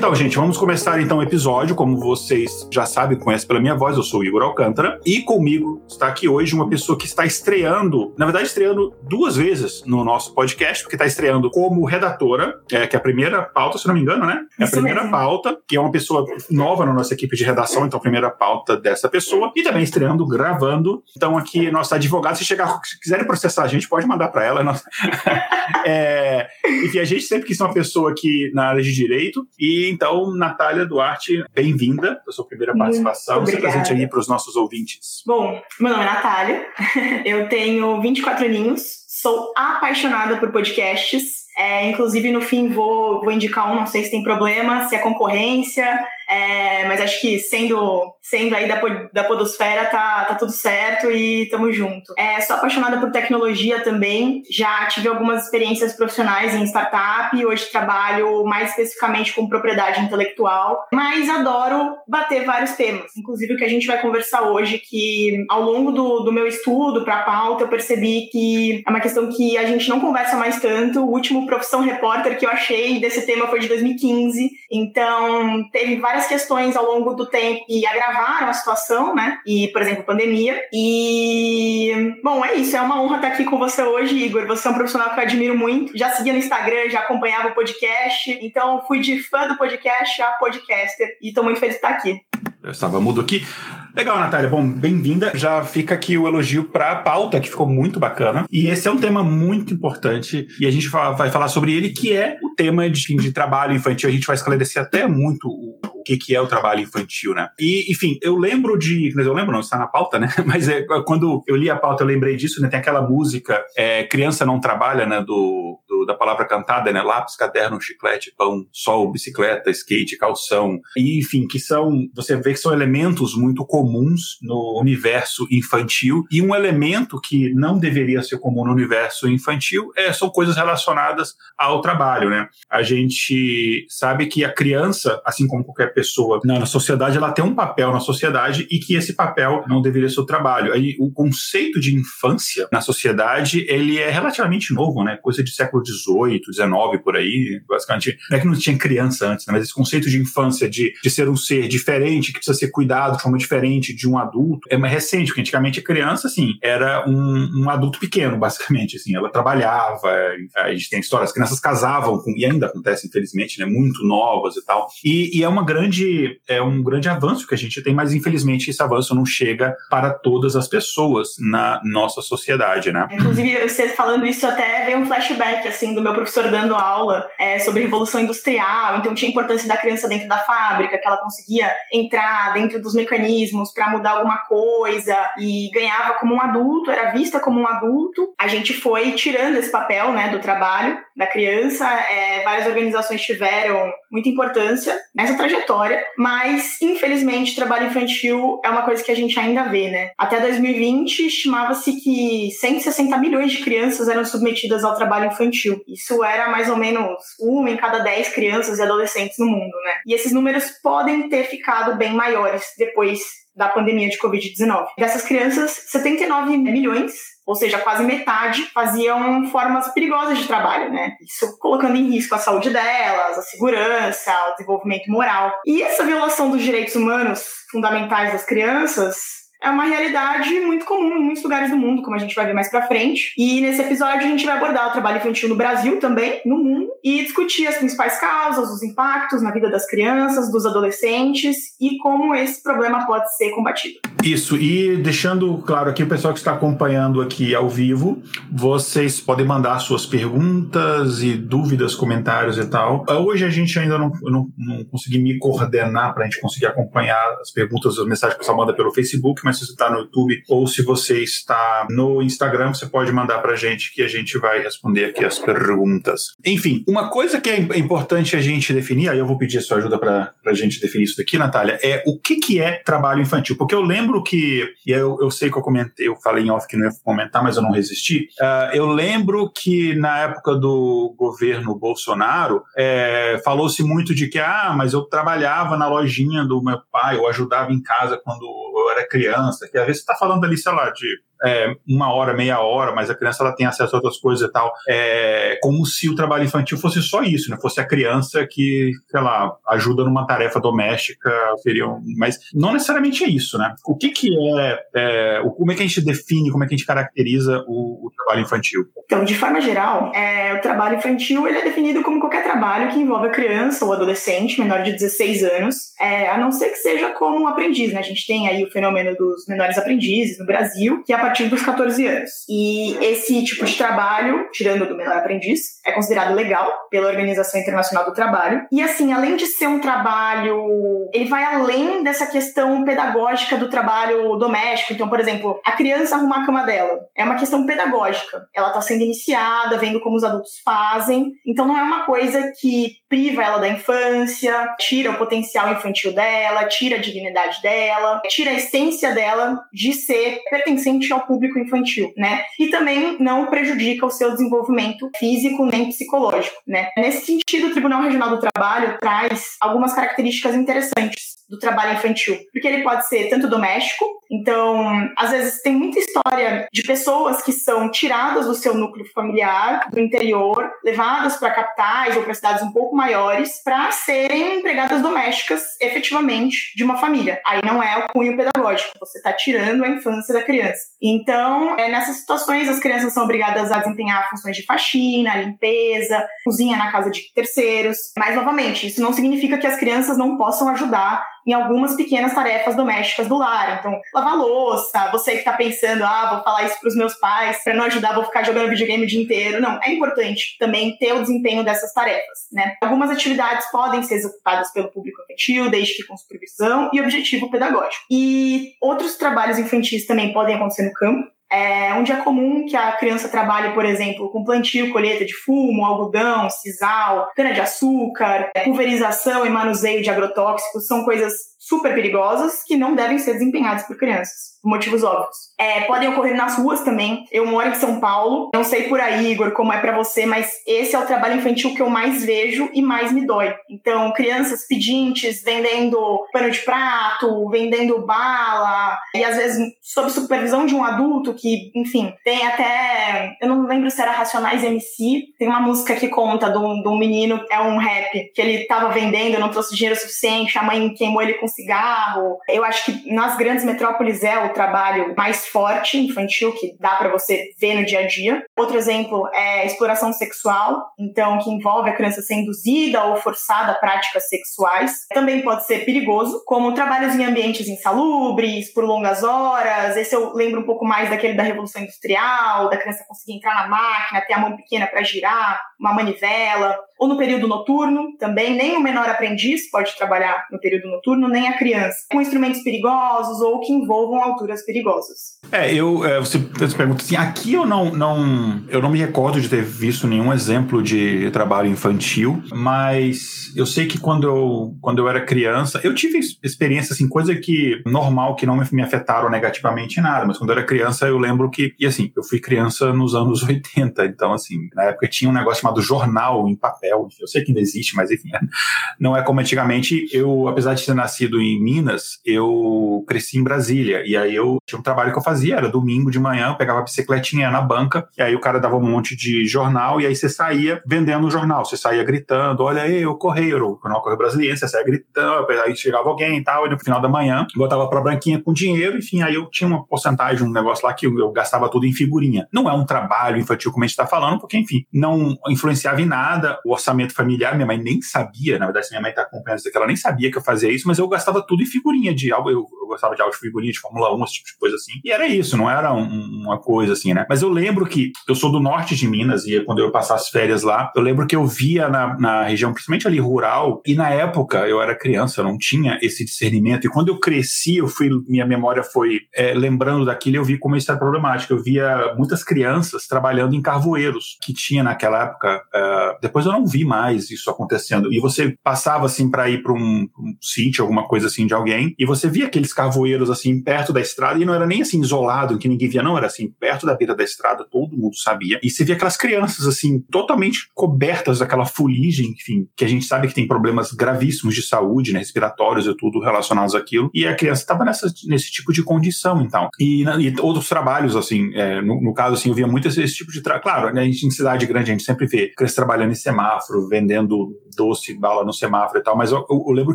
Então, 0.00 0.14
gente. 0.14 0.36
Vamos 0.36 0.56
começar 0.56 0.98
então 1.02 1.18
o 1.18 1.22
episódio. 1.22 1.74
Como 1.74 1.98
vocês 1.98 2.66
já 2.72 2.86
sabem, 2.86 3.18
conhecem 3.18 3.46
pela 3.46 3.60
minha 3.60 3.74
voz, 3.74 3.98
eu 3.98 4.02
sou 4.02 4.20
o 4.20 4.24
Igor 4.24 4.40
Alcântara. 4.40 4.98
E 5.04 5.20
comigo 5.20 5.84
está 5.86 6.06
aqui 6.06 6.26
hoje 6.26 6.54
uma 6.54 6.70
pessoa 6.70 6.96
que 6.96 7.04
está 7.04 7.26
estreando, 7.26 8.14
na 8.16 8.24
verdade, 8.24 8.46
estreando 8.46 8.94
duas 9.02 9.36
vezes 9.36 9.82
no 9.84 10.02
nosso 10.02 10.34
podcast, 10.34 10.84
porque 10.84 10.96
está 10.96 11.04
estreando 11.04 11.50
como 11.50 11.84
redatora, 11.84 12.58
é, 12.72 12.86
que 12.86 12.96
é 12.96 12.98
a 12.98 13.02
primeira 13.02 13.42
pauta, 13.42 13.76
se 13.76 13.86
não 13.86 13.92
me 13.92 14.00
engano, 14.00 14.24
né? 14.24 14.40
É 14.58 14.64
a 14.64 14.70
primeira 14.70 15.02
mesmo. 15.02 15.14
pauta, 15.14 15.58
que 15.68 15.76
é 15.76 15.80
uma 15.80 15.92
pessoa 15.92 16.24
nova 16.50 16.86
na 16.86 16.94
nossa 16.94 17.12
equipe 17.12 17.36
de 17.36 17.44
redação, 17.44 17.84
então 17.84 17.98
a 17.98 18.00
primeira 18.00 18.30
pauta 18.30 18.78
dessa 18.78 19.06
pessoa. 19.06 19.52
E 19.54 19.62
também 19.62 19.82
estreando, 19.82 20.26
gravando. 20.26 21.02
Então 21.14 21.36
aqui, 21.36 21.70
nossa 21.70 21.96
advogada, 21.96 22.36
se 22.36 22.44
chegar, 22.46 22.80
se 22.84 22.98
quiserem 22.98 23.26
processar 23.26 23.64
a 23.64 23.68
gente, 23.68 23.86
pode 23.86 24.06
mandar 24.06 24.28
para 24.28 24.46
ela. 24.46 24.64
Nossa... 24.64 24.88
é, 25.84 26.48
enfim, 26.84 27.00
a 27.00 27.04
gente 27.04 27.24
sempre 27.24 27.46
quis 27.46 27.58
ser 27.58 27.64
uma 27.64 27.74
pessoa 27.74 28.12
aqui 28.12 28.50
na 28.54 28.68
área 28.68 28.82
de 28.82 28.94
direito 28.94 29.46
e 29.58 29.89
então, 29.90 30.30
Natália 30.34 30.86
Duarte, 30.86 31.44
bem-vinda 31.52 32.22
a 32.26 32.32
sua 32.32 32.46
primeira 32.46 32.76
participação. 32.76 33.40
Você 33.40 33.56
presente 33.56 33.92
aí 33.92 34.08
para 34.08 34.20
os 34.20 34.28
nossos 34.28 34.56
ouvintes. 34.56 35.22
Bom, 35.26 35.60
meu 35.78 35.90
nome 35.90 36.04
é 36.04 36.06
Natália, 36.06 36.66
eu 37.24 37.48
tenho 37.48 38.00
24 38.00 38.44
aninhos, 38.44 39.04
sou 39.08 39.52
apaixonada 39.56 40.36
por 40.36 40.50
podcasts. 40.52 41.40
É, 41.58 41.90
inclusive, 41.90 42.30
no 42.30 42.40
fim, 42.40 42.68
vou, 42.68 43.20
vou 43.20 43.32
indicar 43.32 43.70
um, 43.70 43.74
não 43.74 43.86
sei 43.86 44.04
se 44.04 44.10
tem 44.10 44.22
problema, 44.22 44.88
se 44.88 44.94
é 44.94 44.98
concorrência, 44.98 46.00
é, 46.30 46.84
mas 46.86 47.00
acho 47.00 47.20
que 47.20 47.40
sendo, 47.40 48.14
sendo 48.22 48.54
aí 48.54 48.68
da, 48.68 48.80
da 49.12 49.24
podosfera 49.24 49.86
tá, 49.86 50.26
tá 50.26 50.34
tudo 50.36 50.52
certo 50.52 51.10
e 51.10 51.48
tamo 51.50 51.72
junto. 51.72 52.14
É, 52.16 52.40
sou 52.40 52.54
apaixonada 52.54 52.98
por 52.98 53.10
tecnologia 53.10 53.80
também, 53.80 54.42
já 54.48 54.86
tive 54.86 55.08
algumas 55.08 55.44
experiências 55.44 55.92
profissionais 55.94 56.54
em 56.54 56.62
startup, 56.64 57.44
hoje 57.44 57.70
trabalho 57.70 58.44
mais 58.44 58.70
especificamente 58.70 59.34
com 59.34 59.48
propriedade 59.48 60.00
intelectual, 60.00 60.86
mas 60.92 61.28
adoro 61.28 61.96
bater 62.06 62.44
vários 62.44 62.72
temas, 62.72 63.10
inclusive 63.16 63.54
o 63.54 63.56
que 63.56 63.64
a 63.64 63.68
gente 63.68 63.86
vai 63.86 64.00
conversar 64.00 64.42
hoje, 64.42 64.78
que 64.78 65.44
ao 65.48 65.62
longo 65.62 65.90
do, 65.90 66.20
do 66.20 66.32
meu 66.32 66.46
estudo 66.46 67.04
para 67.04 67.20
a 67.20 67.22
pauta 67.22 67.64
eu 67.64 67.68
percebi 67.68 68.28
que 68.30 68.82
é 68.86 68.90
uma 68.90 69.00
questão 69.00 69.28
que 69.28 69.58
a 69.58 69.64
gente 69.64 69.88
não 69.88 70.00
conversa 70.00 70.36
mais 70.36 70.60
tanto. 70.60 71.00
O 71.00 71.10
último 71.10 71.46
Profissão 71.46 71.80
Repórter 71.80 72.38
que 72.38 72.46
eu 72.46 72.50
achei 72.50 73.00
desse 73.00 73.26
tema 73.26 73.48
foi 73.48 73.60
de 73.60 73.68
2015, 73.68 74.50
então 74.70 75.68
teve 75.72 75.96
várias 75.96 76.19
várias 76.20 76.26
questões 76.26 76.76
ao 76.76 76.84
longo 76.84 77.14
do 77.14 77.26
tempo 77.26 77.64
que 77.66 77.86
agravaram 77.86 78.48
a 78.48 78.52
situação, 78.52 79.14
né? 79.14 79.38
E, 79.46 79.68
por 79.68 79.82
exemplo, 79.82 80.04
pandemia. 80.04 80.60
E, 80.72 82.16
bom, 82.22 82.44
é 82.44 82.54
isso. 82.54 82.76
É 82.76 82.80
uma 82.80 83.00
honra 83.00 83.16
estar 83.16 83.28
aqui 83.28 83.44
com 83.44 83.58
você 83.58 83.82
hoje, 83.82 84.16
Igor. 84.16 84.46
Você 84.46 84.68
é 84.68 84.70
um 84.70 84.74
profissional 84.74 85.10
que 85.10 85.20
eu 85.20 85.24
admiro 85.24 85.56
muito. 85.56 85.96
Já 85.96 86.10
seguia 86.10 86.32
no 86.32 86.38
Instagram, 86.38 86.90
já 86.90 87.00
acompanhava 87.00 87.48
o 87.48 87.54
podcast. 87.54 88.38
Então, 88.42 88.82
fui 88.86 89.00
de 89.00 89.22
fã 89.22 89.48
do 89.48 89.56
podcast 89.56 90.20
a 90.22 90.32
podcaster. 90.32 91.16
E 91.20 91.28
estou 91.28 91.44
muito 91.44 91.58
feliz 91.58 91.74
de 91.74 91.78
estar 91.78 91.90
aqui. 91.90 92.20
Eu 92.62 92.70
estava 92.70 93.00
mudo 93.00 93.20
aqui. 93.20 93.46
Legal, 93.94 94.18
Natália. 94.18 94.48
Bom, 94.48 94.66
bem-vinda. 94.68 95.32
Já 95.34 95.64
fica 95.64 95.94
aqui 95.94 96.16
o 96.16 96.28
elogio 96.28 96.64
para 96.64 96.92
a 96.92 96.96
pauta, 96.96 97.40
que 97.40 97.50
ficou 97.50 97.66
muito 97.66 97.98
bacana. 97.98 98.46
E 98.50 98.68
esse 98.68 98.86
é 98.86 98.90
um 98.90 98.98
tema 98.98 99.22
muito 99.22 99.74
importante 99.74 100.46
e 100.60 100.66
a 100.66 100.70
gente 100.70 100.88
vai 100.88 101.30
falar 101.30 101.48
sobre 101.48 101.74
ele, 101.74 101.90
que 101.90 102.12
é 102.12 102.38
o 102.42 102.54
tema 102.54 102.88
de, 102.88 103.16
de 103.16 103.32
trabalho 103.32 103.74
infantil. 103.74 104.08
A 104.08 104.12
gente 104.12 104.26
vai 104.26 104.36
esclarecer 104.36 104.82
até 104.82 105.06
muito 105.08 105.48
o, 105.48 105.80
o 105.92 106.02
que, 106.02 106.16
que 106.16 106.34
é 106.34 106.40
o 106.40 106.46
trabalho 106.46 106.80
infantil, 106.80 107.34
né? 107.34 107.48
E, 107.58 107.90
enfim, 107.90 108.18
eu 108.22 108.36
lembro 108.36 108.78
de. 108.78 109.12
Eu 109.16 109.34
lembro, 109.34 109.52
não, 109.52 109.60
está 109.60 109.76
na 109.76 109.86
pauta, 109.86 110.18
né? 110.18 110.28
Mas 110.46 110.68
é, 110.68 110.82
quando 111.04 111.42
eu 111.46 111.56
li 111.56 111.68
a 111.68 111.76
pauta, 111.76 112.04
eu 112.04 112.06
lembrei 112.06 112.36
disso, 112.36 112.62
né? 112.62 112.68
Tem 112.68 112.78
aquela 112.78 113.02
música 113.02 113.62
é, 113.76 114.04
Criança 114.04 114.46
Não 114.46 114.60
Trabalha, 114.60 115.04
né? 115.04 115.20
Do, 115.20 115.80
da 116.06 116.14
palavra 116.14 116.44
cantada, 116.46 116.92
né? 116.92 117.02
Lápis, 117.02 117.36
caderno, 117.36 117.80
chiclete, 117.80 118.32
pão, 118.36 118.66
sol, 118.72 119.10
bicicleta, 119.10 119.70
skate, 119.70 120.16
calção. 120.16 120.80
E, 120.96 121.18
enfim, 121.18 121.46
que 121.46 121.58
são. 121.58 122.08
Você 122.14 122.36
vê 122.36 122.52
que 122.52 122.58
são 122.58 122.72
elementos 122.72 123.36
muito 123.36 123.64
comuns 123.64 124.38
no 124.42 124.78
universo 124.80 125.46
infantil. 125.50 126.24
E 126.30 126.42
um 126.42 126.54
elemento 126.54 127.20
que 127.20 127.52
não 127.54 127.78
deveria 127.78 128.22
ser 128.22 128.38
comum 128.38 128.64
no 128.64 128.72
universo 128.72 129.28
infantil 129.28 129.90
é, 129.96 130.12
são 130.12 130.28
coisas 130.30 130.56
relacionadas 130.56 131.34
ao 131.58 131.80
trabalho, 131.80 132.30
né? 132.30 132.48
A 132.70 132.82
gente 132.82 133.86
sabe 133.88 134.26
que 134.26 134.44
a 134.44 134.52
criança, 134.52 135.20
assim 135.24 135.46
como 135.46 135.64
qualquer 135.64 135.92
pessoa 135.92 136.40
na, 136.44 136.58
na, 136.60 136.66
sociedade, 136.66 137.16
ela 137.16 137.32
tem 137.32 137.44
um 137.44 137.54
papel 137.54 137.92
na 137.92 138.00
sociedade 138.00 138.66
e 138.70 138.78
que 138.78 138.94
esse 138.94 139.14
papel 139.14 139.64
não 139.68 139.82
deveria 139.82 140.08
ser 140.08 140.20
o 140.20 140.26
trabalho. 140.26 140.72
Aí 140.72 140.96
o 140.98 141.10
conceito 141.10 141.80
de 141.80 141.94
infância 141.94 142.68
na 142.72 142.80
sociedade, 142.80 143.64
ele 143.68 143.98
é 143.98 144.10
relativamente 144.10 144.72
novo, 144.72 145.02
né? 145.04 145.16
Coisa 145.16 145.42
de 145.42 145.50
século 145.50 145.82
XVIII, 145.90 146.40
XIX, 146.52 147.02
por 147.02 147.16
aí. 147.16 147.60
Basicamente, 147.68 148.16
não 148.30 148.36
é 148.36 148.40
que 148.40 148.46
não 148.46 148.54
tinha 148.54 148.76
criança 148.76 149.28
antes, 149.28 149.46
né? 149.46 149.52
mas 149.52 149.64
esse 149.64 149.74
conceito 149.74 150.08
de 150.08 150.18
infância, 150.18 150.68
de, 150.68 150.92
de 151.02 151.10
ser 151.10 151.28
um 151.28 151.36
ser 151.36 151.68
diferente, 151.68 152.32
que 152.32 152.38
precisa 152.38 152.56
ser 152.56 152.68
cuidado 152.68 153.16
de 153.16 153.22
forma 153.22 153.38
diferente 153.38 153.94
de 153.94 154.08
um 154.08 154.18
adulto, 154.18 154.68
é 154.70 154.76
mais 154.76 154.92
recente, 154.92 155.28
porque 155.28 155.40
antigamente 155.40 155.80
a 155.80 155.82
criança, 155.82 156.26
assim, 156.26 156.54
era 156.62 157.08
um, 157.08 157.62
um 157.62 157.70
adulto 157.70 157.98
pequeno, 157.98 158.36
basicamente, 158.36 158.96
assim, 158.96 159.14
ela 159.14 159.30
trabalhava, 159.30 160.10
a 160.56 160.72
gente 160.72 160.90
tem 160.90 161.00
histórias, 161.00 161.30
as 161.30 161.34
crianças 161.34 161.60
casavam 161.60 162.18
com, 162.18 162.32
e 162.36 162.44
ainda 162.44 162.66
acontece, 162.66 163.06
infelizmente, 163.06 163.58
né, 163.58 163.66
muito 163.66 164.04
novas 164.04 164.56
e 164.56 164.64
tal, 164.64 164.88
e, 165.04 165.38
e 165.38 165.42
é 165.42 165.48
uma 165.48 165.64
grande, 165.64 166.38
é 166.48 166.62
um 166.62 166.82
grande 166.82 167.08
avanço 167.08 167.46
que 167.46 167.54
a 167.54 167.58
gente 167.58 167.82
tem, 167.82 167.94
mas 167.94 168.12
infelizmente 168.12 168.70
esse 168.70 168.82
avanço 168.82 169.14
não 169.14 169.24
chega 169.24 169.74
para 169.88 170.10
todas 170.10 170.56
as 170.56 170.68
pessoas 170.68 171.34
na 171.38 171.80
nossa 171.84 172.20
sociedade, 172.22 172.92
né? 172.92 173.08
Inclusive, 173.12 173.68
você 173.68 173.88
falando 173.88 174.26
isso 174.26 174.46
até 174.46 174.84
veio 174.86 174.98
um 174.98 175.06
flashback, 175.06 175.66
assim, 175.66 175.79
do 175.94 176.02
meu 176.02 176.12
professor 176.14 176.50
dando 176.50 176.74
aula 176.74 177.28
é, 177.38 177.58
sobre 177.58 177.82
Revolução 177.82 178.20
Industrial, 178.20 178.96
então 178.96 179.14
tinha 179.14 179.28
a 179.28 179.32
importância 179.32 179.68
da 179.68 179.76
criança 179.76 180.08
dentro 180.08 180.28
da 180.28 180.38
fábrica, 180.38 180.98
que 180.98 181.06
ela 181.06 181.16
conseguia 181.16 181.74
entrar 181.92 182.52
dentro 182.52 182.80
dos 182.80 182.94
mecanismos 182.94 183.72
para 183.72 183.90
mudar 183.90 184.12
alguma 184.12 184.38
coisa 184.46 185.16
e 185.38 185.70
ganhava 185.72 186.14
como 186.14 186.34
um 186.34 186.40
adulto, 186.40 186.90
era 186.90 187.10
vista 187.10 187.40
como 187.40 187.60
um 187.60 187.66
adulto. 187.66 188.32
A 188.38 188.48
gente 188.48 188.72
foi 188.74 189.12
tirando 189.12 189.56
esse 189.56 189.70
papel, 189.70 190.12
né, 190.12 190.28
do 190.28 190.38
trabalho 190.38 190.98
da 191.20 191.26
criança, 191.26 191.86
é, 191.86 192.42
várias 192.42 192.66
organizações 192.66 193.20
tiveram 193.20 193.92
muita 194.10 194.28
importância 194.28 194.98
nessa 195.14 195.36
trajetória 195.36 196.02
mas 196.16 196.80
infelizmente 196.80 197.54
trabalho 197.54 197.86
infantil 197.86 198.60
é 198.64 198.70
uma 198.70 198.82
coisa 198.82 199.02
que 199.02 199.10
a 199.10 199.14
gente 199.14 199.38
ainda 199.38 199.64
vê, 199.64 199.90
né? 199.90 200.10
Até 200.18 200.40
2020 200.40 201.26
estimava-se 201.26 202.00
que 202.00 202.50
160 202.52 203.16
milhões 203.18 203.52
de 203.52 203.62
crianças 203.62 204.08
eram 204.08 204.24
submetidas 204.24 204.84
ao 204.84 204.94
trabalho 204.94 205.30
infantil. 205.30 205.82
Isso 205.86 206.22
era 206.24 206.48
mais 206.48 206.68
ou 206.68 206.76
menos 206.76 207.22
uma 207.38 207.70
em 207.70 207.76
cada 207.76 207.98
10 208.00 208.30
crianças 208.34 208.78
e 208.78 208.82
adolescentes 208.82 209.38
no 209.38 209.46
mundo, 209.46 209.74
né? 209.84 209.94
E 210.06 210.14
esses 210.14 210.32
números 210.32 210.70
podem 210.82 211.28
ter 211.28 211.44
ficado 211.44 211.96
bem 211.96 212.12
maiores 212.12 212.64
depois 212.78 213.20
da 213.54 213.68
pandemia 213.68 214.08
de 214.08 214.18
Covid-19. 214.18 214.86
Dessas 214.98 215.22
crianças, 215.22 215.70
79 215.88 216.56
milhões 216.56 217.12
ou 217.50 217.56
seja, 217.56 217.80
quase 217.80 218.04
metade 218.04 218.62
faziam 218.72 219.44
formas 219.50 219.92
perigosas 219.92 220.38
de 220.38 220.46
trabalho, 220.46 220.92
né? 220.92 221.16
Isso 221.20 221.58
colocando 221.58 221.96
em 221.96 222.08
risco 222.08 222.32
a 222.32 222.38
saúde 222.38 222.70
delas, 222.70 223.38
a 223.38 223.42
segurança, 223.42 224.32
o 224.32 224.52
desenvolvimento 224.52 225.10
moral. 225.10 225.52
E 225.66 225.82
essa 225.82 226.04
violação 226.04 226.48
dos 226.48 226.62
direitos 226.62 226.94
humanos 226.94 227.44
fundamentais 227.68 228.30
das 228.30 228.44
crianças 228.44 229.39
é 229.62 229.68
uma 229.68 229.84
realidade 229.84 230.48
muito 230.60 230.86
comum 230.86 231.18
em 231.18 231.22
muitos 231.22 231.42
lugares 231.42 231.70
do 231.70 231.76
mundo, 231.76 232.02
como 232.02 232.16
a 232.16 232.18
gente 232.18 232.34
vai 232.34 232.46
ver 232.46 232.54
mais 232.54 232.70
pra 232.70 232.86
frente. 232.86 233.34
E 233.36 233.60
nesse 233.60 233.82
episódio 233.82 234.26
a 234.26 234.30
gente 234.30 234.44
vai 234.46 234.56
abordar 234.56 234.88
o 234.88 234.92
trabalho 234.92 235.18
infantil 235.18 235.48
no 235.48 235.56
Brasil 235.56 235.98
também, 235.98 236.40
no 236.46 236.56
mundo, 236.56 236.88
e 237.04 237.22
discutir 237.22 237.66
as 237.66 237.76
principais 237.76 238.18
causas, 238.18 238.70
os 238.70 238.82
impactos 238.82 239.42
na 239.42 239.50
vida 239.50 239.70
das 239.70 239.86
crianças, 239.86 240.50
dos 240.50 240.64
adolescentes 240.64 241.56
e 241.80 241.98
como 241.98 242.34
esse 242.34 242.62
problema 242.62 243.06
pode 243.06 243.36
ser 243.36 243.50
combatido. 243.50 243.96
Isso, 244.24 244.56
e 244.56 244.96
deixando 244.96 245.58
claro 245.58 245.90
aqui 245.90 246.02
o 246.02 246.08
pessoal 246.08 246.32
que 246.32 246.40
está 246.40 246.52
acompanhando 246.52 247.20
aqui 247.20 247.54
ao 247.54 247.68
vivo, 247.68 248.22
vocês 248.50 249.20
podem 249.20 249.46
mandar 249.46 249.78
suas 249.78 250.06
perguntas 250.06 251.22
e 251.22 251.34
dúvidas, 251.34 251.94
comentários 251.94 252.58
e 252.58 252.66
tal. 252.66 253.04
Hoje 253.08 253.44
a 253.44 253.50
gente 253.50 253.78
ainda 253.78 253.98
não, 253.98 254.10
não, 254.22 254.48
não 254.56 254.84
consegui 254.84 255.18
me 255.18 255.38
coordenar 255.38 256.14
para 256.14 256.24
a 256.24 256.26
gente 256.26 256.40
conseguir 256.40 256.66
acompanhar 256.66 257.20
as 257.40 257.50
perguntas, 257.50 257.98
as 257.98 258.06
mensagens 258.06 258.38
que 258.38 258.44
você 258.44 258.52
manda 258.52 258.74
pelo 258.74 258.92
Facebook, 258.92 259.42
mas 259.44 259.49
se 259.52 259.66
você 259.66 259.72
está 259.72 259.90
no 259.90 260.00
YouTube 260.00 260.42
ou 260.48 260.66
se 260.66 260.82
você 260.82 261.22
está 261.22 261.86
no 261.90 262.22
Instagram, 262.22 262.74
você 262.74 262.86
pode 262.86 263.12
mandar 263.12 263.38
para 263.38 263.52
a 263.52 263.56
gente 263.56 263.92
que 263.92 264.02
a 264.02 264.08
gente 264.08 264.38
vai 264.38 264.62
responder 264.62 265.06
aqui 265.06 265.24
as 265.24 265.38
perguntas. 265.38 266.34
Enfim, 266.44 266.84
uma 266.88 267.10
coisa 267.10 267.40
que 267.40 267.50
é 267.50 267.78
importante 267.78 268.36
a 268.36 268.40
gente 268.40 268.72
definir, 268.72 269.08
aí 269.08 269.18
eu 269.18 269.26
vou 269.26 269.38
pedir 269.38 269.58
a 269.58 269.62
sua 269.62 269.78
ajuda 269.78 269.98
para 269.98 270.32
a 270.46 270.54
gente 270.54 270.80
definir 270.80 271.04
isso 271.04 271.16
daqui, 271.16 271.38
Natália, 271.38 271.78
é 271.82 272.02
o 272.06 272.18
que, 272.18 272.36
que 272.36 272.60
é 272.60 272.82
trabalho 272.84 273.20
infantil. 273.20 273.56
Porque 273.56 273.74
eu 273.74 273.82
lembro 273.82 274.22
que, 274.22 274.68
e 274.86 274.90
eu, 274.90 275.18
eu 275.20 275.30
sei 275.30 275.50
que 275.50 275.56
eu 275.56 275.62
comentei, 275.62 276.08
eu 276.08 276.16
falei 276.16 276.44
em 276.44 276.50
off 276.50 276.66
que 276.66 276.76
não 276.76 276.86
ia 276.86 276.92
comentar, 277.04 277.42
mas 277.42 277.56
eu 277.56 277.62
não 277.62 277.72
resisti. 277.72 278.28
Uh, 278.40 278.74
eu 278.74 278.86
lembro 278.86 279.50
que 279.50 279.94
na 279.94 280.18
época 280.20 280.54
do 280.54 281.14
governo 281.16 281.74
Bolsonaro, 281.74 282.62
é, 282.76 283.40
falou-se 283.44 283.82
muito 283.82 284.14
de 284.14 284.28
que, 284.28 284.38
ah, 284.38 284.72
mas 284.76 284.92
eu 284.92 285.02
trabalhava 285.02 285.76
na 285.76 285.88
lojinha 285.88 286.44
do 286.44 286.62
meu 286.62 286.80
pai, 286.90 287.16
eu 287.16 287.26
ajudava 287.28 287.72
em 287.72 287.82
casa 287.82 288.20
quando 288.22 288.44
era 288.90 289.06
criança, 289.06 289.68
que 289.68 289.78
às 289.78 289.86
vezes 289.86 290.02
você 290.02 290.10
está 290.10 290.14
falando 290.14 290.44
ali, 290.44 290.56
sei 290.56 290.72
lá, 290.72 290.90
de 290.90 291.06
é, 291.44 291.72
uma 291.88 292.12
hora, 292.12 292.34
meia 292.34 292.60
hora, 292.60 292.92
mas 292.94 293.10
a 293.10 293.14
criança 293.14 293.42
ela 293.42 293.54
tem 293.54 293.66
acesso 293.66 293.94
a 293.94 293.98
outras 293.98 294.18
coisas 294.18 294.48
e 294.48 294.52
tal. 294.52 294.72
É 294.88 295.58
como 295.62 295.84
se 295.86 296.08
o 296.08 296.14
trabalho 296.14 296.44
infantil 296.44 296.78
fosse 296.78 297.02
só 297.02 297.22
isso, 297.22 297.50
né? 297.50 297.58
Fosse 297.60 297.80
a 297.80 297.86
criança 297.86 298.46
que, 298.46 298.92
sei 299.10 299.20
lá, 299.20 299.52
ajuda 299.68 300.04
numa 300.04 300.26
tarefa 300.26 300.60
doméstica, 300.60 301.30
seria 301.62 301.86
um... 301.86 302.00
mas 302.16 302.38
não 302.54 302.72
necessariamente 302.72 303.24
é 303.24 303.28
isso, 303.28 303.58
né? 303.58 303.74
O 303.86 303.96
que 303.96 304.10
que 304.10 304.28
é, 304.58 304.78
é 304.94 305.42
como 305.56 305.72
é 305.72 305.74
que 305.74 305.82
a 305.82 305.86
gente 305.86 306.00
define, 306.00 306.50
como 306.50 306.64
é 306.64 306.66
que 306.66 306.74
a 306.74 306.76
gente 306.76 306.86
caracteriza 306.86 307.64
o, 307.66 308.06
o 308.06 308.10
trabalho 308.16 308.42
infantil? 308.42 308.84
Então, 309.04 309.24
de 309.24 309.34
forma 309.34 309.60
geral, 309.60 310.12
é, 310.14 310.54
o 310.54 310.60
trabalho 310.60 310.96
infantil 310.96 311.46
ele 311.46 311.58
é 311.58 311.64
definido 311.64 312.02
como 312.02 312.20
qualquer 312.20 312.42
trabalho 312.42 312.90
que 312.90 312.98
envolve 312.98 313.26
a 313.26 313.30
criança 313.30 313.84
ou 313.84 313.92
adolescente 313.92 314.60
menor 314.60 314.82
de 314.82 314.92
16 314.92 315.42
anos, 315.44 315.76
é, 316.00 316.28
a 316.28 316.38
não 316.38 316.50
ser 316.50 316.70
que 316.70 316.76
seja 316.76 317.10
como 317.10 317.40
um 317.40 317.46
aprendiz, 317.46 317.92
né? 317.92 317.98
A 317.98 318.02
gente 318.02 318.26
tem 318.26 318.48
aí 318.48 318.64
o 318.64 318.70
fenômeno 318.70 319.16
dos 319.16 319.46
menores 319.46 319.78
aprendizes 319.78 320.38
no 320.38 320.46
Brasil, 320.46 321.02
que 321.04 321.12
a 321.12 321.18
partir 321.30 321.48
dos 321.48 321.62
14 321.62 322.06
anos. 322.06 322.30
E 322.48 322.96
esse 323.04 323.44
tipo 323.44 323.64
de 323.64 323.76
trabalho, 323.76 324.48
tirando 324.52 324.86
do 324.86 324.96
menor 324.96 325.18
aprendiz, 325.18 325.80
é 325.86 325.92
considerado 325.92 326.34
legal 326.34 326.68
pela 326.90 327.06
Organização 327.06 327.60
Internacional 327.60 328.04
do 328.04 328.12
Trabalho. 328.12 328.66
E 328.72 328.82
assim, 328.82 329.12
além 329.12 329.36
de 329.36 329.46
ser 329.46 329.68
um 329.68 329.78
trabalho, 329.78 331.08
ele 331.14 331.26
vai 331.26 331.44
além 331.44 332.02
dessa 332.02 332.26
questão 332.26 332.84
pedagógica 332.84 333.56
do 333.56 333.70
trabalho 333.70 334.36
doméstico. 334.36 334.92
Então, 334.92 335.08
por 335.08 335.20
exemplo, 335.20 335.60
a 335.64 335.72
criança 335.72 336.16
arrumar 336.16 336.42
a 336.42 336.46
cama 336.46 336.64
dela 336.64 336.98
é 337.16 337.22
uma 337.22 337.36
questão 337.36 337.64
pedagógica. 337.64 338.44
Ela 338.54 338.68
está 338.68 338.80
sendo 338.80 339.04
iniciada, 339.04 339.78
vendo 339.78 340.00
como 340.00 340.16
os 340.16 340.24
adultos 340.24 340.60
fazem. 340.64 341.32
Então, 341.46 341.66
não 341.66 341.78
é 341.78 341.82
uma 341.82 342.04
coisa 342.04 342.52
que 342.60 342.94
priva 343.10 343.42
ela 343.42 343.58
da 343.58 343.68
infância, 343.68 344.74
tira 344.78 345.10
o 345.10 345.18
potencial 345.18 345.72
infantil 345.72 346.14
dela, 346.14 346.66
tira 346.66 346.96
a 346.96 347.00
dignidade 347.00 347.60
dela, 347.60 348.22
tira 348.28 348.52
a 348.52 348.54
essência 348.54 349.12
dela 349.12 349.60
de 349.72 349.92
ser 349.92 350.40
pertencente 350.48 351.12
ao 351.12 351.26
público 351.26 351.58
infantil, 351.58 352.12
né? 352.16 352.44
E 352.58 352.68
também 352.68 353.16
não 353.18 353.46
prejudica 353.46 354.06
o 354.06 354.10
seu 354.10 354.30
desenvolvimento 354.30 355.10
físico 355.18 355.66
nem 355.66 355.86
psicológico, 355.86 356.56
né? 356.66 356.88
Nesse 356.96 357.26
sentido, 357.26 357.66
o 357.66 357.72
Tribunal 357.72 358.02
Regional 358.02 358.30
do 358.30 358.40
Trabalho 358.40 358.96
traz 359.00 359.56
algumas 359.60 359.92
características 359.92 360.54
interessantes 360.54 361.39
do 361.50 361.58
trabalho 361.58 361.94
infantil, 361.94 362.38
porque 362.52 362.66
ele 362.66 362.82
pode 362.82 363.06
ser 363.08 363.28
tanto 363.28 363.48
doméstico, 363.48 364.06
então, 364.30 365.10
às 365.18 365.32
vezes 365.32 365.60
tem 365.60 365.74
muita 365.74 365.98
história 365.98 366.68
de 366.72 366.82
pessoas 366.82 367.42
que 367.42 367.52
são 367.52 367.90
tiradas 367.90 368.46
do 368.46 368.54
seu 368.54 368.74
núcleo 368.74 369.04
familiar, 369.12 369.90
do 369.90 369.98
interior, 369.98 370.70
levadas 370.84 371.36
para 371.36 371.50
capitais 371.50 372.16
ou 372.16 372.22
para 372.22 372.34
cidades 372.34 372.62
um 372.62 372.70
pouco 372.70 372.94
maiores, 372.94 373.60
para 373.64 373.90
serem 373.90 374.58
empregadas 374.58 375.02
domésticas 375.02 375.62
efetivamente 375.80 376.72
de 376.76 376.84
uma 376.84 376.96
família. 376.96 377.40
Aí 377.44 377.60
não 377.64 377.82
é 377.82 377.98
o 377.98 378.08
cunho 378.12 378.36
pedagógico, 378.36 378.92
você 379.00 379.18
está 379.18 379.32
tirando 379.32 379.84
a 379.84 379.88
infância 379.88 380.32
da 380.32 380.42
criança. 380.42 380.80
Então, 381.02 381.76
é, 381.76 381.88
nessas 381.88 382.18
situações, 382.18 382.68
as 382.68 382.78
crianças 382.78 383.12
são 383.12 383.24
obrigadas 383.24 383.72
a 383.72 383.78
desempenhar 383.78 384.30
funções 384.30 384.56
de 384.56 384.64
faxina, 384.64 385.36
limpeza, 385.36 386.24
cozinha 386.44 386.76
na 386.76 386.92
casa 386.92 387.10
de 387.10 387.32
terceiros. 387.34 387.96
Mas, 388.16 388.36
novamente, 388.36 388.86
isso 388.86 389.00
não 389.00 389.12
significa 389.12 389.58
que 389.58 389.66
as 389.66 389.76
crianças 389.76 390.16
não 390.16 390.36
possam 390.36 390.68
ajudar 390.68 391.24
em 391.46 391.52
algumas 391.52 391.94
pequenas 391.94 392.34
tarefas 392.34 392.76
domésticas 392.76 393.28
do 393.28 393.36
lar. 393.36 393.78
Então, 393.78 394.00
lavar 394.14 394.36
louça, 394.36 395.10
você 395.10 395.32
que 395.32 395.38
está 395.38 395.52
pensando, 395.52 396.04
ah, 396.04 396.34
vou 396.34 396.44
falar 396.44 396.64
isso 396.64 396.78
para 396.80 396.88
os 396.88 396.96
meus 396.96 397.14
pais, 397.14 397.62
para 397.62 397.74
não 397.74 397.84
ajudar, 397.84 398.14
vou 398.14 398.24
ficar 398.24 398.44
jogando 398.44 398.70
videogame 398.70 399.04
o 399.04 399.06
dia 399.06 399.22
inteiro. 399.22 399.60
Não, 399.60 399.78
é 399.82 399.92
importante 399.92 400.56
também 400.58 400.96
ter 400.96 401.12
o 401.12 401.20
desempenho 401.20 401.64
dessas 401.64 401.92
tarefas, 401.92 402.38
né? 402.52 402.76
Algumas 402.82 403.10
atividades 403.10 403.70
podem 403.70 404.02
ser 404.02 404.14
executadas 404.14 404.72
pelo 404.72 404.90
público 404.90 405.20
infantil, 405.22 405.70
desde 405.70 405.94
que 405.94 406.04
com 406.04 406.16
supervisão 406.16 406.90
e 406.92 407.00
objetivo 407.00 407.50
pedagógico. 407.50 408.04
E 408.10 408.74
outros 408.80 409.16
trabalhos 409.16 409.58
infantis 409.58 410.06
também 410.06 410.32
podem 410.32 410.56
acontecer 410.56 410.82
no 410.82 410.92
campo, 410.92 411.28
é, 411.50 411.92
onde 411.94 412.12
é 412.12 412.16
comum 412.16 412.64
que 412.66 412.76
a 412.76 412.92
criança 412.92 413.28
trabalhe, 413.28 413.74
por 413.74 413.84
exemplo, 413.84 414.30
com 414.30 414.44
plantio, 414.44 414.92
colheita 414.92 415.24
de 415.24 415.34
fumo, 415.34 415.84
algodão, 415.84 416.48
sisal, 416.48 417.28
cana-de-açúcar, 417.34 418.50
pulverização 418.64 419.44
e 419.44 419.50
manuseio 419.50 420.02
de 420.02 420.10
agrotóxicos, 420.10 420.86
são 420.86 421.04
coisas 421.04 421.32
super 421.60 421.94
perigosas 421.94 422.64
que 422.66 422.74
não 422.74 422.94
devem 422.94 423.18
ser 423.18 423.34
desempenhadas 423.34 423.82
por 423.82 423.98
crianças, 423.98 424.58
por 424.62 424.70
motivos 424.70 425.04
óbvios. 425.04 425.36
É, 425.58 425.82
podem 425.82 426.08
ocorrer 426.08 426.34
nas 426.34 426.56
ruas 426.56 426.80
também. 426.80 427.26
Eu 427.30 427.44
moro 427.44 427.68
em 427.68 427.74
São 427.74 428.00
Paulo, 428.00 428.50
não 428.54 428.64
sei 428.64 428.84
por 428.84 428.98
aí, 428.98 429.32
Igor, 429.32 429.52
como 429.52 429.70
é 429.70 429.78
para 429.78 429.94
você, 429.94 430.24
mas 430.24 430.50
esse 430.66 430.96
é 430.96 430.98
o 430.98 431.06
trabalho 431.06 431.36
infantil 431.36 431.74
que 431.74 431.82
eu 431.82 431.90
mais 431.90 432.24
vejo 432.24 432.70
e 432.72 432.80
mais 432.80 433.12
me 433.12 433.26
dói. 433.26 433.54
Então, 433.68 434.10
crianças 434.14 434.66
pedintes 434.66 435.42
vendendo 435.44 436.24
pano 436.32 436.50
de 436.50 436.60
prato, 436.60 437.46
vendendo 437.50 438.06
bala, 438.06 438.98
e 439.14 439.22
às 439.22 439.36
vezes 439.36 439.70
sob 439.82 440.08
supervisão 440.10 440.64
de 440.64 440.74
um 440.74 440.82
adulto 440.82 441.34
que, 441.34 441.70
enfim, 441.74 442.14
tem 442.24 442.46
até. 442.46 443.36
Eu 443.42 443.48
não 443.48 443.66
lembro 443.66 443.90
se 443.90 444.00
era 444.00 444.12
Racionais 444.12 444.64
MC, 444.64 445.24
tem 445.38 445.46
uma 445.46 445.60
música 445.60 445.94
que 445.94 446.08
conta 446.08 446.48
de 446.48 446.56
um, 446.56 446.82
de 446.82 446.88
um 446.88 446.98
menino, 446.98 447.44
é 447.50 447.60
um 447.60 447.76
rap, 447.76 448.32
que 448.34 448.40
ele 448.40 448.64
tava 448.64 448.88
vendendo, 448.88 449.38
não 449.38 449.50
trouxe 449.50 449.76
dinheiro 449.76 449.98
suficiente, 449.98 450.56
a 450.56 450.62
mãe 450.62 450.94
queimou 450.94 451.20
ele 451.20 451.34
com 451.34 451.49
cigarro. 451.50 452.38
Eu 452.48 452.64
acho 452.64 452.84
que 452.84 453.12
nas 453.12 453.36
grandes 453.36 453.64
metrópoles 453.64 454.22
é 454.22 454.38
o 454.38 454.52
trabalho 454.52 455.14
mais 455.16 455.46
forte 455.46 455.98
infantil 455.98 456.52
que 456.52 456.76
dá 456.78 456.96
para 456.96 457.10
você 457.10 457.50
ver 457.60 457.74
no 457.74 457.84
dia 457.84 458.00
a 458.00 458.06
dia. 458.06 458.44
Outro 458.56 458.76
exemplo 458.76 459.28
é 459.32 459.66
exploração 459.66 460.12
sexual, 460.12 460.90
então 460.98 461.38
que 461.38 461.50
envolve 461.50 461.90
a 461.90 461.94
criança 461.94 462.22
ser 462.22 462.34
induzida 462.34 463.04
ou 463.04 463.16
forçada 463.16 463.72
a 463.72 463.74
práticas 463.74 464.28
sexuais. 464.28 465.06
Também 465.12 465.42
pode 465.42 465.66
ser 465.66 465.84
perigoso, 465.84 466.42
como 466.46 466.74
trabalhos 466.74 467.14
em 467.14 467.24
ambientes 467.24 467.68
insalubres, 467.68 468.72
por 468.72 468.84
longas 468.84 469.22
horas. 469.22 469.96
Esse 469.96 470.14
eu 470.14 470.32
lembro 470.34 470.60
um 470.60 470.66
pouco 470.66 470.84
mais 470.84 471.10
daquele 471.10 471.34
da 471.34 471.42
Revolução 471.42 471.82
Industrial, 471.82 472.68
da 472.68 472.76
criança 472.76 473.04
conseguir 473.06 473.36
entrar 473.36 473.54
na 473.54 473.68
máquina, 473.68 474.20
ter 474.22 474.34
a 474.34 474.38
mão 474.38 474.56
pequena 474.56 474.86
para 474.86 475.02
girar, 475.02 475.60
uma 475.78 475.94
manivela 475.94 476.78
ou 477.00 477.08
no 477.08 477.16
período 477.16 477.48
noturno 477.48 478.14
também, 478.18 478.54
nem 478.54 478.76
o 478.76 478.80
menor 478.80 479.08
aprendiz 479.08 479.70
pode 479.70 479.96
trabalhar 479.96 480.46
no 480.52 480.60
período 480.60 480.86
noturno, 480.86 481.28
nem 481.28 481.48
a 481.48 481.56
criança, 481.56 481.96
com 482.10 482.20
instrumentos 482.20 482.62
perigosos 482.62 483.40
ou 483.40 483.58
que 483.60 483.72
envolvam 483.72 484.22
alturas 484.22 484.64
perigosas. 484.66 485.40
É, 485.50 485.74
eu, 485.74 486.04
é, 486.04 486.20
você, 486.20 486.36
você 486.38 486.76
pergunta 486.76 487.02
assim, 487.02 487.16
aqui 487.16 487.54
eu 487.54 487.64
não, 487.64 487.90
não, 487.90 488.62
eu 488.68 488.82
não 488.82 488.90
me 488.90 488.98
recordo 488.98 489.40
de 489.40 489.48
ter 489.48 489.62
visto 489.62 490.06
nenhum 490.06 490.30
exemplo 490.30 490.82
de 490.82 491.30
trabalho 491.30 491.68
infantil, 491.68 492.42
mas 492.52 493.50
eu 493.56 493.64
sei 493.64 493.86
que 493.86 493.98
quando 493.98 494.26
eu, 494.26 494.76
quando 494.82 494.98
eu 494.98 495.08
era 495.08 495.24
criança, 495.24 495.80
eu 495.82 495.94
tive 495.94 496.20
experiência, 496.42 496.92
assim, 496.92 497.08
coisa 497.08 497.34
que, 497.34 497.82
normal, 497.86 498.36
que 498.36 498.44
não 498.44 498.56
me, 498.56 498.82
afetaram 498.82 499.30
negativamente 499.30 499.98
em 499.98 500.02
nada, 500.02 500.26
mas 500.26 500.36
quando 500.36 500.50
eu 500.50 500.56
era 500.58 500.66
criança 500.66 501.06
eu 501.06 501.18
lembro 501.18 501.50
que, 501.50 501.74
e 501.78 501.86
assim, 501.86 502.12
eu 502.14 502.22
fui 502.22 502.38
criança 502.38 502.92
nos 502.92 503.14
anos 503.14 503.42
80, 503.48 504.04
então 504.04 504.34
assim, 504.34 504.68
na 504.74 504.84
época 504.84 505.08
tinha 505.08 505.30
um 505.30 505.34
negócio 505.34 505.62
chamado 505.62 505.80
jornal 505.80 506.46
em 506.46 506.54
papel, 506.54 506.89
papel. 506.90 507.08
Eu 507.20 507.26
sei 507.26 507.42
que 507.42 507.50
ainda 507.50 507.60
existe, 507.60 507.94
mas 507.94 508.10
enfim, 508.10 508.30
não 508.98 509.16
é 509.16 509.22
como 509.22 509.40
antigamente. 509.40 510.08
Eu, 510.12 510.48
apesar 510.48 510.74
de 510.74 510.84
ter 510.84 510.94
nascido 510.94 511.40
em 511.40 511.62
Minas, 511.62 512.20
eu 512.24 513.04
cresci 513.06 513.38
em 513.38 513.42
Brasília. 513.42 514.02
E 514.04 514.16
aí 514.16 514.34
eu 514.34 514.58
tinha 514.66 514.78
um 514.78 514.82
trabalho 514.82 515.12
que 515.12 515.18
eu 515.18 515.22
fazia, 515.22 515.56
era 515.56 515.68
domingo 515.68 516.10
de 516.10 516.18
manhã, 516.18 516.54
pegava 516.54 516.80
a 516.80 516.82
bicicletinha 516.82 517.50
na 517.50 517.60
banca, 517.60 518.08
e 518.16 518.22
aí 518.22 518.34
o 518.34 518.40
cara 518.40 518.58
dava 518.58 518.76
um 518.76 518.82
monte 518.82 519.16
de 519.16 519.46
jornal, 519.46 520.00
e 520.00 520.06
aí 520.06 520.14
você 520.14 520.28
saía 520.28 520.82
vendendo 520.86 521.26
o 521.26 521.30
jornal. 521.30 521.64
Você 521.64 521.76
saía 521.76 522.02
gritando: 522.02 522.62
olha 522.62 522.82
aí, 522.82 523.06
o 523.06 523.16
correio, 523.16 523.56
o 523.56 523.78
jornal 523.80 524.00
Correio 524.02 524.18
Brasileiro, 524.18 524.56
você 524.56 524.68
saía 524.68 524.84
gritando, 524.84 525.46
aí 525.64 525.76
chegava 525.76 526.08
alguém 526.08 526.38
e 526.38 526.44
tal, 526.44 526.66
e 526.66 526.70
no 526.70 526.78
final 526.78 527.00
da 527.00 527.08
manhã 527.08 527.46
botava 527.54 527.88
pra 527.88 528.00
branquinha 528.00 528.40
com 528.42 528.52
dinheiro, 528.52 528.98
enfim, 528.98 529.22
aí 529.22 529.34
eu 529.34 529.46
tinha 529.50 529.68
uma 529.68 529.84
porcentagem, 529.84 530.46
um 530.46 530.52
negócio 530.52 530.86
lá 530.86 530.92
que 530.92 531.06
eu, 531.06 531.18
eu 531.18 531.30
gastava 531.30 531.68
tudo 531.68 531.86
em 531.86 531.92
figurinha. 531.92 532.46
Não 532.52 532.68
é 532.68 532.72
um 532.72 532.84
trabalho 532.84 533.38
infantil 533.38 533.70
como 533.72 533.84
a 533.84 533.86
gente 533.86 533.92
está 533.92 534.06
falando, 534.06 534.40
porque, 534.40 534.56
enfim, 534.56 534.84
não 534.92 535.36
influenciava 535.48 536.00
em 536.00 536.06
nada 536.06 536.58
o 536.64 536.74
orçamento 536.80 537.14
familiar, 537.14 537.54
minha 537.54 537.66
mãe 537.66 537.78
nem 537.78 538.00
sabia, 538.02 538.58
na 538.58 538.66
verdade, 538.66 538.88
minha 538.90 539.02
mãe 539.02 539.10
está 539.10 539.22
acompanhando 539.22 539.58
isso 539.58 539.68
aqui, 539.68 539.76
ela 539.76 539.86
nem 539.86 539.96
sabia 539.96 540.30
que 540.30 540.38
eu 540.38 540.42
fazia 540.42 540.70
isso, 540.70 540.88
mas 540.88 540.98
eu 540.98 541.06
gastava 541.08 541.44
tudo 541.46 541.62
em 541.62 541.66
figurinha 541.66 542.14
de 542.14 542.32
algo, 542.32 542.50
eu, 542.50 542.66
eu 542.80 542.86
gostava 542.88 543.14
de 543.14 543.22
auto-figurinha, 543.22 543.72
de 543.72 543.78
Fórmula 543.78 544.14
1, 544.14 544.24
esse 544.24 544.34
tipo 544.34 544.48
de 544.48 544.58
coisa 544.58 544.76
assim. 544.76 544.92
E 545.04 545.12
era 545.12 545.26
isso, 545.26 545.56
não 545.56 545.70
era 545.70 545.92
um, 545.92 546.42
uma 546.42 546.58
coisa 546.58 546.94
assim, 546.94 547.14
né? 547.14 547.26
Mas 547.28 547.42
eu 547.42 547.48
lembro 547.48 547.86
que 547.86 548.12
eu 548.28 548.34
sou 548.34 548.50
do 548.50 548.60
norte 548.60 548.96
de 548.96 549.06
Minas 549.06 549.46
e 549.46 549.60
quando 549.64 549.80
eu 549.80 549.90
passar 549.90 550.14
as 550.14 550.28
férias 550.28 550.62
lá, 550.62 550.90
eu 550.96 551.02
lembro 551.02 551.26
que 551.26 551.36
eu 551.36 551.46
via 551.46 551.88
na, 551.88 552.18
na 552.18 552.42
região, 552.44 552.72
principalmente 552.72 553.06
ali 553.06 553.20
rural, 553.20 553.82
e 553.86 553.94
na 553.94 554.10
época 554.10 554.66
eu 554.66 554.80
era 554.80 554.94
criança, 554.94 555.40
eu 555.40 555.44
não 555.44 555.56
tinha 555.58 555.98
esse 556.02 556.24
discernimento. 556.24 556.86
E 556.86 556.90
quando 556.90 557.08
eu 557.08 557.18
cresci, 557.18 557.76
eu 557.76 557.88
fui, 557.88 558.10
minha 558.26 558.46
memória 558.46 558.82
foi 558.82 559.20
é, 559.34 559.54
lembrando 559.54 560.04
daquilo, 560.04 560.36
eu 560.36 560.44
vi 560.44 560.58
como 560.58 560.76
isso 560.76 560.90
era 560.90 560.98
problemático. 560.98 561.52
Eu 561.52 561.62
via 561.62 562.14
muitas 562.16 562.42
crianças 562.42 563.06
trabalhando 563.06 563.54
em 563.54 563.62
carvoeiros 563.62 564.38
que 564.42 564.52
tinha 564.52 564.82
naquela 564.82 565.24
época. 565.24 565.62
Uh, 565.74 566.20
depois 566.20 566.46
eu 566.46 566.52
não 566.52 566.66
vi 566.70 566.84
mais 566.84 567.30
isso 567.30 567.50
acontecendo. 567.50 568.12
E 568.12 568.20
você 568.20 568.54
passava 568.62 569.06
assim 569.06 569.30
para 569.30 569.48
ir 569.50 569.62
para 569.62 569.72
um, 569.72 570.08
um 570.18 570.36
sítio, 570.40 570.82
alguma 570.82 571.06
coisa 571.06 571.26
assim 571.26 571.46
de 571.46 571.54
alguém, 571.54 571.94
e 571.98 572.06
você 572.06 572.28
via 572.28 572.46
aqueles 572.46 572.72
carvoeiros 572.72 573.30
assim 573.30 573.62
perto 573.62 573.92
da 573.92 574.00
estrada 574.00 574.38
e 574.38 574.44
não 574.44 574.54
era 574.54 574.66
nem 574.66 574.82
assim 574.82 575.00
isolado, 575.00 575.58
que 575.58 575.68
ninguém 575.68 575.88
via, 575.88 576.02
não, 576.02 576.16
era 576.16 576.26
assim 576.26 576.50
perto 576.58 576.86
da 576.86 576.94
beira 576.94 577.14
da 577.14 577.24
estrada, 577.24 577.66
todo 577.70 577.96
mundo 577.96 578.16
sabia. 578.16 578.58
E 578.62 578.70
você 578.70 578.84
via 578.84 578.94
aquelas 578.94 579.16
crianças 579.16 579.66
assim 579.66 580.00
totalmente 580.10 580.68
cobertas 580.74 581.38
daquela 581.40 581.66
fuligem, 581.66 582.30
enfim, 582.30 582.68
que 582.76 582.84
a 582.84 582.88
gente 582.88 583.04
sabe 583.04 583.28
que 583.28 583.34
tem 583.34 583.46
problemas 583.46 583.92
gravíssimos 583.92 584.54
de 584.54 584.62
saúde, 584.62 585.12
né, 585.12 585.18
respiratórios 585.18 585.86
e 585.86 585.96
tudo 585.96 586.20
relacionados 586.20 586.74
àquilo. 586.74 587.10
E 587.12 587.26
a 587.26 587.34
criança 587.34 587.62
estava 587.62 587.84
nesse 587.84 588.50
tipo 588.50 588.72
de 588.72 588.82
condição, 588.82 589.40
então. 589.42 589.68
E, 589.78 590.02
e 590.02 590.40
outros 590.40 590.68
trabalhos, 590.68 591.16
assim, 591.16 591.52
é, 591.54 591.80
no, 591.80 592.00
no, 592.00 592.14
caso, 592.14 592.34
assim, 592.34 592.48
eu 592.48 592.54
via 592.54 592.66
muito 592.66 592.88
esse, 592.88 593.02
esse 593.02 593.14
tipo 593.14 593.32
de 593.32 593.42
trabalho. 593.42 593.62
Claro, 593.62 593.94
né, 593.94 594.02
a 594.02 594.04
gente 594.04 594.26
em 594.26 594.30
cidade 594.30 594.66
grande, 594.66 594.90
a 594.90 594.92
gente 594.94 595.04
sempre 595.04 595.26
vê 595.26 595.52
crianças 595.56 595.74
trabalhando 595.74 596.12
em 596.12 596.14
semáforo, 596.14 596.49
vendendo 596.88 597.56
doce, 597.76 598.14
bala 598.14 598.44
no 598.44 598.52
semáforo 598.52 599.00
e 599.00 599.02
tal, 599.02 599.16
mas 599.16 599.32
eu, 599.32 599.46
eu 599.48 599.70
lembro 599.72 599.94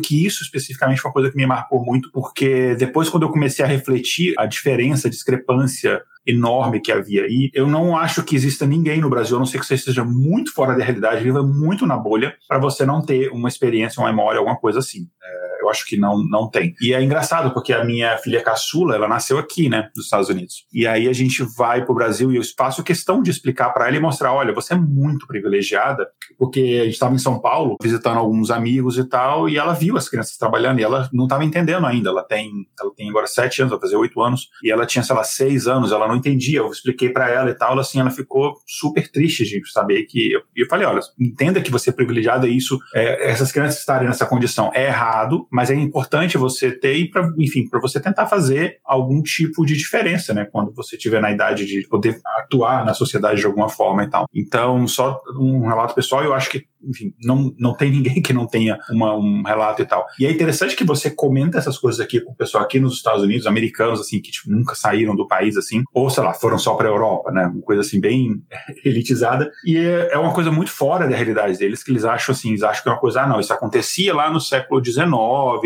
que 0.00 0.24
isso 0.24 0.42
especificamente 0.42 1.00
foi 1.00 1.08
uma 1.08 1.14
coisa 1.14 1.30
que 1.30 1.36
me 1.36 1.46
marcou 1.46 1.84
muito, 1.84 2.10
porque 2.12 2.74
depois, 2.76 3.08
quando 3.08 3.24
eu 3.24 3.30
comecei 3.30 3.64
a 3.64 3.68
refletir 3.68 4.34
a 4.38 4.46
diferença, 4.46 5.08
a 5.08 5.10
discrepância 5.10 6.02
enorme 6.26 6.80
que 6.80 6.92
havia 6.92 7.24
aí. 7.24 7.50
Eu 7.54 7.66
não 7.66 7.96
acho 7.96 8.22
que 8.22 8.34
exista 8.34 8.66
ninguém 8.66 9.00
no 9.00 9.10
Brasil, 9.10 9.36
a 9.36 9.38
não 9.38 9.46
ser 9.46 9.60
que 9.60 9.66
você 9.66 9.74
esteja 9.74 10.04
muito 10.04 10.52
fora 10.52 10.76
da 10.76 10.84
realidade, 10.84 11.22
viva 11.22 11.42
muito 11.42 11.86
na 11.86 11.96
bolha, 11.96 12.34
para 12.48 12.58
você 12.58 12.84
não 12.84 13.00
ter 13.00 13.30
uma 13.30 13.48
experiência, 13.48 14.00
uma 14.00 14.10
memória, 14.10 14.38
alguma 14.38 14.56
coisa 14.56 14.78
assim. 14.78 15.06
É, 15.22 15.46
eu 15.66 15.70
acho 15.70 15.84
que 15.84 15.96
não, 15.96 16.22
não 16.22 16.48
tem. 16.48 16.74
E 16.80 16.94
é 16.94 17.02
engraçado, 17.02 17.52
porque 17.52 17.72
a 17.72 17.84
minha 17.84 18.16
filha 18.18 18.42
caçula, 18.42 18.94
ela 18.94 19.08
nasceu 19.08 19.38
aqui, 19.38 19.68
né, 19.68 19.90
nos 19.94 20.06
Estados 20.06 20.28
Unidos. 20.28 20.64
E 20.72 20.86
aí 20.86 21.08
a 21.08 21.12
gente 21.12 21.42
vai 21.56 21.84
para 21.84 21.92
o 21.92 21.94
Brasil 21.94 22.32
e 22.32 22.36
eu 22.36 22.42
faço 22.56 22.82
questão 22.82 23.22
de 23.22 23.30
explicar 23.30 23.70
para 23.70 23.88
ela 23.88 23.96
e 23.96 24.00
mostrar: 24.00 24.32
olha, 24.32 24.54
você 24.54 24.74
é 24.74 24.76
muito 24.76 25.26
privilegiada, 25.26 26.06
porque 26.38 26.78
a 26.80 26.84
gente 26.84 26.94
estava 26.94 27.14
em 27.14 27.18
São 27.18 27.40
Paulo 27.40 27.76
visitando 27.82 28.18
alguns 28.18 28.50
amigos 28.50 28.96
e 28.96 29.04
tal, 29.04 29.48
e 29.48 29.56
ela 29.56 29.72
viu 29.72 29.96
as 29.96 30.08
crianças 30.08 30.36
trabalhando 30.36 30.80
e 30.80 30.84
ela 30.84 31.08
não 31.12 31.24
estava 31.24 31.44
entendendo 31.44 31.86
ainda. 31.86 32.10
Ela 32.10 32.22
tem, 32.22 32.50
ela 32.80 32.92
tem 32.94 33.08
agora 33.08 33.26
sete 33.26 33.60
anos, 33.60 33.72
vai 33.72 33.80
fazer 33.80 33.96
oito 33.96 34.20
anos, 34.22 34.48
e 34.62 34.70
ela 34.70 34.86
tinha, 34.86 35.02
sei 35.02 35.16
lá, 35.16 35.24
seis 35.24 35.66
anos, 35.66 35.92
ela 35.92 36.06
não 36.06 36.15
entendia. 36.16 36.58
Eu 36.58 36.70
expliquei 36.70 37.10
para 37.10 37.30
ela 37.30 37.50
e 37.50 37.54
tal, 37.54 37.78
assim, 37.78 38.00
ela 38.00 38.10
ficou 38.10 38.54
super 38.66 39.10
triste 39.10 39.44
de 39.44 39.60
saber 39.70 40.04
que. 40.04 40.32
Eu, 40.32 40.42
eu 40.54 40.66
falei: 40.66 40.86
olha, 40.86 41.00
entenda 41.18 41.60
que 41.60 41.70
você 41.70 41.90
é 41.90 41.92
privilegiada 41.92 42.48
e 42.48 42.56
isso, 42.56 42.78
é, 42.94 43.30
essas 43.30 43.52
crianças 43.52 43.78
estarem 43.80 44.08
nessa 44.08 44.26
condição 44.26 44.70
é 44.74 44.86
errado, 44.86 45.46
mas 45.50 45.70
é 45.70 45.74
importante 45.74 46.36
você 46.38 46.70
ter 46.70 46.96
para 47.10 47.32
enfim 47.38 47.68
para 47.68 47.80
você 47.80 48.00
tentar 48.00 48.26
fazer 48.26 48.78
algum 48.84 49.22
tipo 49.22 49.64
de 49.64 49.76
diferença 49.76 50.32
né 50.32 50.46
quando 50.50 50.72
você 50.72 50.96
tiver 50.96 51.20
na 51.20 51.30
idade 51.30 51.66
de 51.66 51.86
poder 51.88 52.20
atuar 52.38 52.84
na 52.84 52.94
sociedade 52.94 53.40
de 53.40 53.46
alguma 53.46 53.68
forma 53.68 54.04
e 54.04 54.10
tal 54.10 54.26
então 54.34 54.86
só 54.86 55.20
um 55.38 55.66
relato 55.66 55.94
pessoal 55.94 56.22
eu 56.24 56.32
acho 56.32 56.50
que 56.50 56.64
enfim, 56.86 57.12
não, 57.22 57.54
não 57.58 57.74
tem 57.74 57.90
ninguém 57.90 58.22
que 58.22 58.32
não 58.32 58.46
tenha 58.46 58.78
uma, 58.90 59.14
um 59.16 59.42
relato 59.42 59.82
e 59.82 59.86
tal. 59.86 60.06
E 60.18 60.26
é 60.26 60.30
interessante 60.30 60.76
que 60.76 60.84
você 60.84 61.10
comenta 61.10 61.58
essas 61.58 61.78
coisas 61.78 62.00
aqui 62.00 62.20
com 62.20 62.32
o 62.32 62.36
pessoal 62.36 62.64
aqui 62.64 62.78
nos 62.78 62.94
Estados 62.94 63.22
Unidos, 63.22 63.46
americanos, 63.46 64.00
assim, 64.00 64.20
que 64.20 64.30
tipo, 64.30 64.50
nunca 64.50 64.74
saíram 64.74 65.16
do 65.16 65.26
país, 65.26 65.56
assim, 65.56 65.82
ou 65.92 66.08
sei 66.08 66.22
lá, 66.22 66.32
foram 66.32 66.58
só 66.58 66.74
para 66.74 66.88
a 66.88 66.92
Europa, 66.92 67.30
né? 67.32 67.46
Uma 67.46 67.62
coisa 67.62 67.82
assim, 67.82 68.00
bem 68.00 68.42
elitizada. 68.84 69.50
E 69.64 69.76
é, 69.76 70.12
é 70.12 70.18
uma 70.18 70.32
coisa 70.32 70.50
muito 70.50 70.70
fora 70.70 71.08
da 71.08 71.16
realidade 71.16 71.58
deles, 71.58 71.82
que 71.82 71.90
eles 71.90 72.04
acham 72.04 72.32
assim, 72.32 72.50
eles 72.50 72.62
acham 72.62 72.82
que 72.82 72.88
é 72.88 72.92
uma 72.92 73.00
coisa, 73.00 73.22
ah, 73.22 73.26
não, 73.26 73.40
isso 73.40 73.52
acontecia 73.52 74.14
lá 74.14 74.30
no 74.30 74.40
século 74.40 74.84
XIX, 74.84 75.06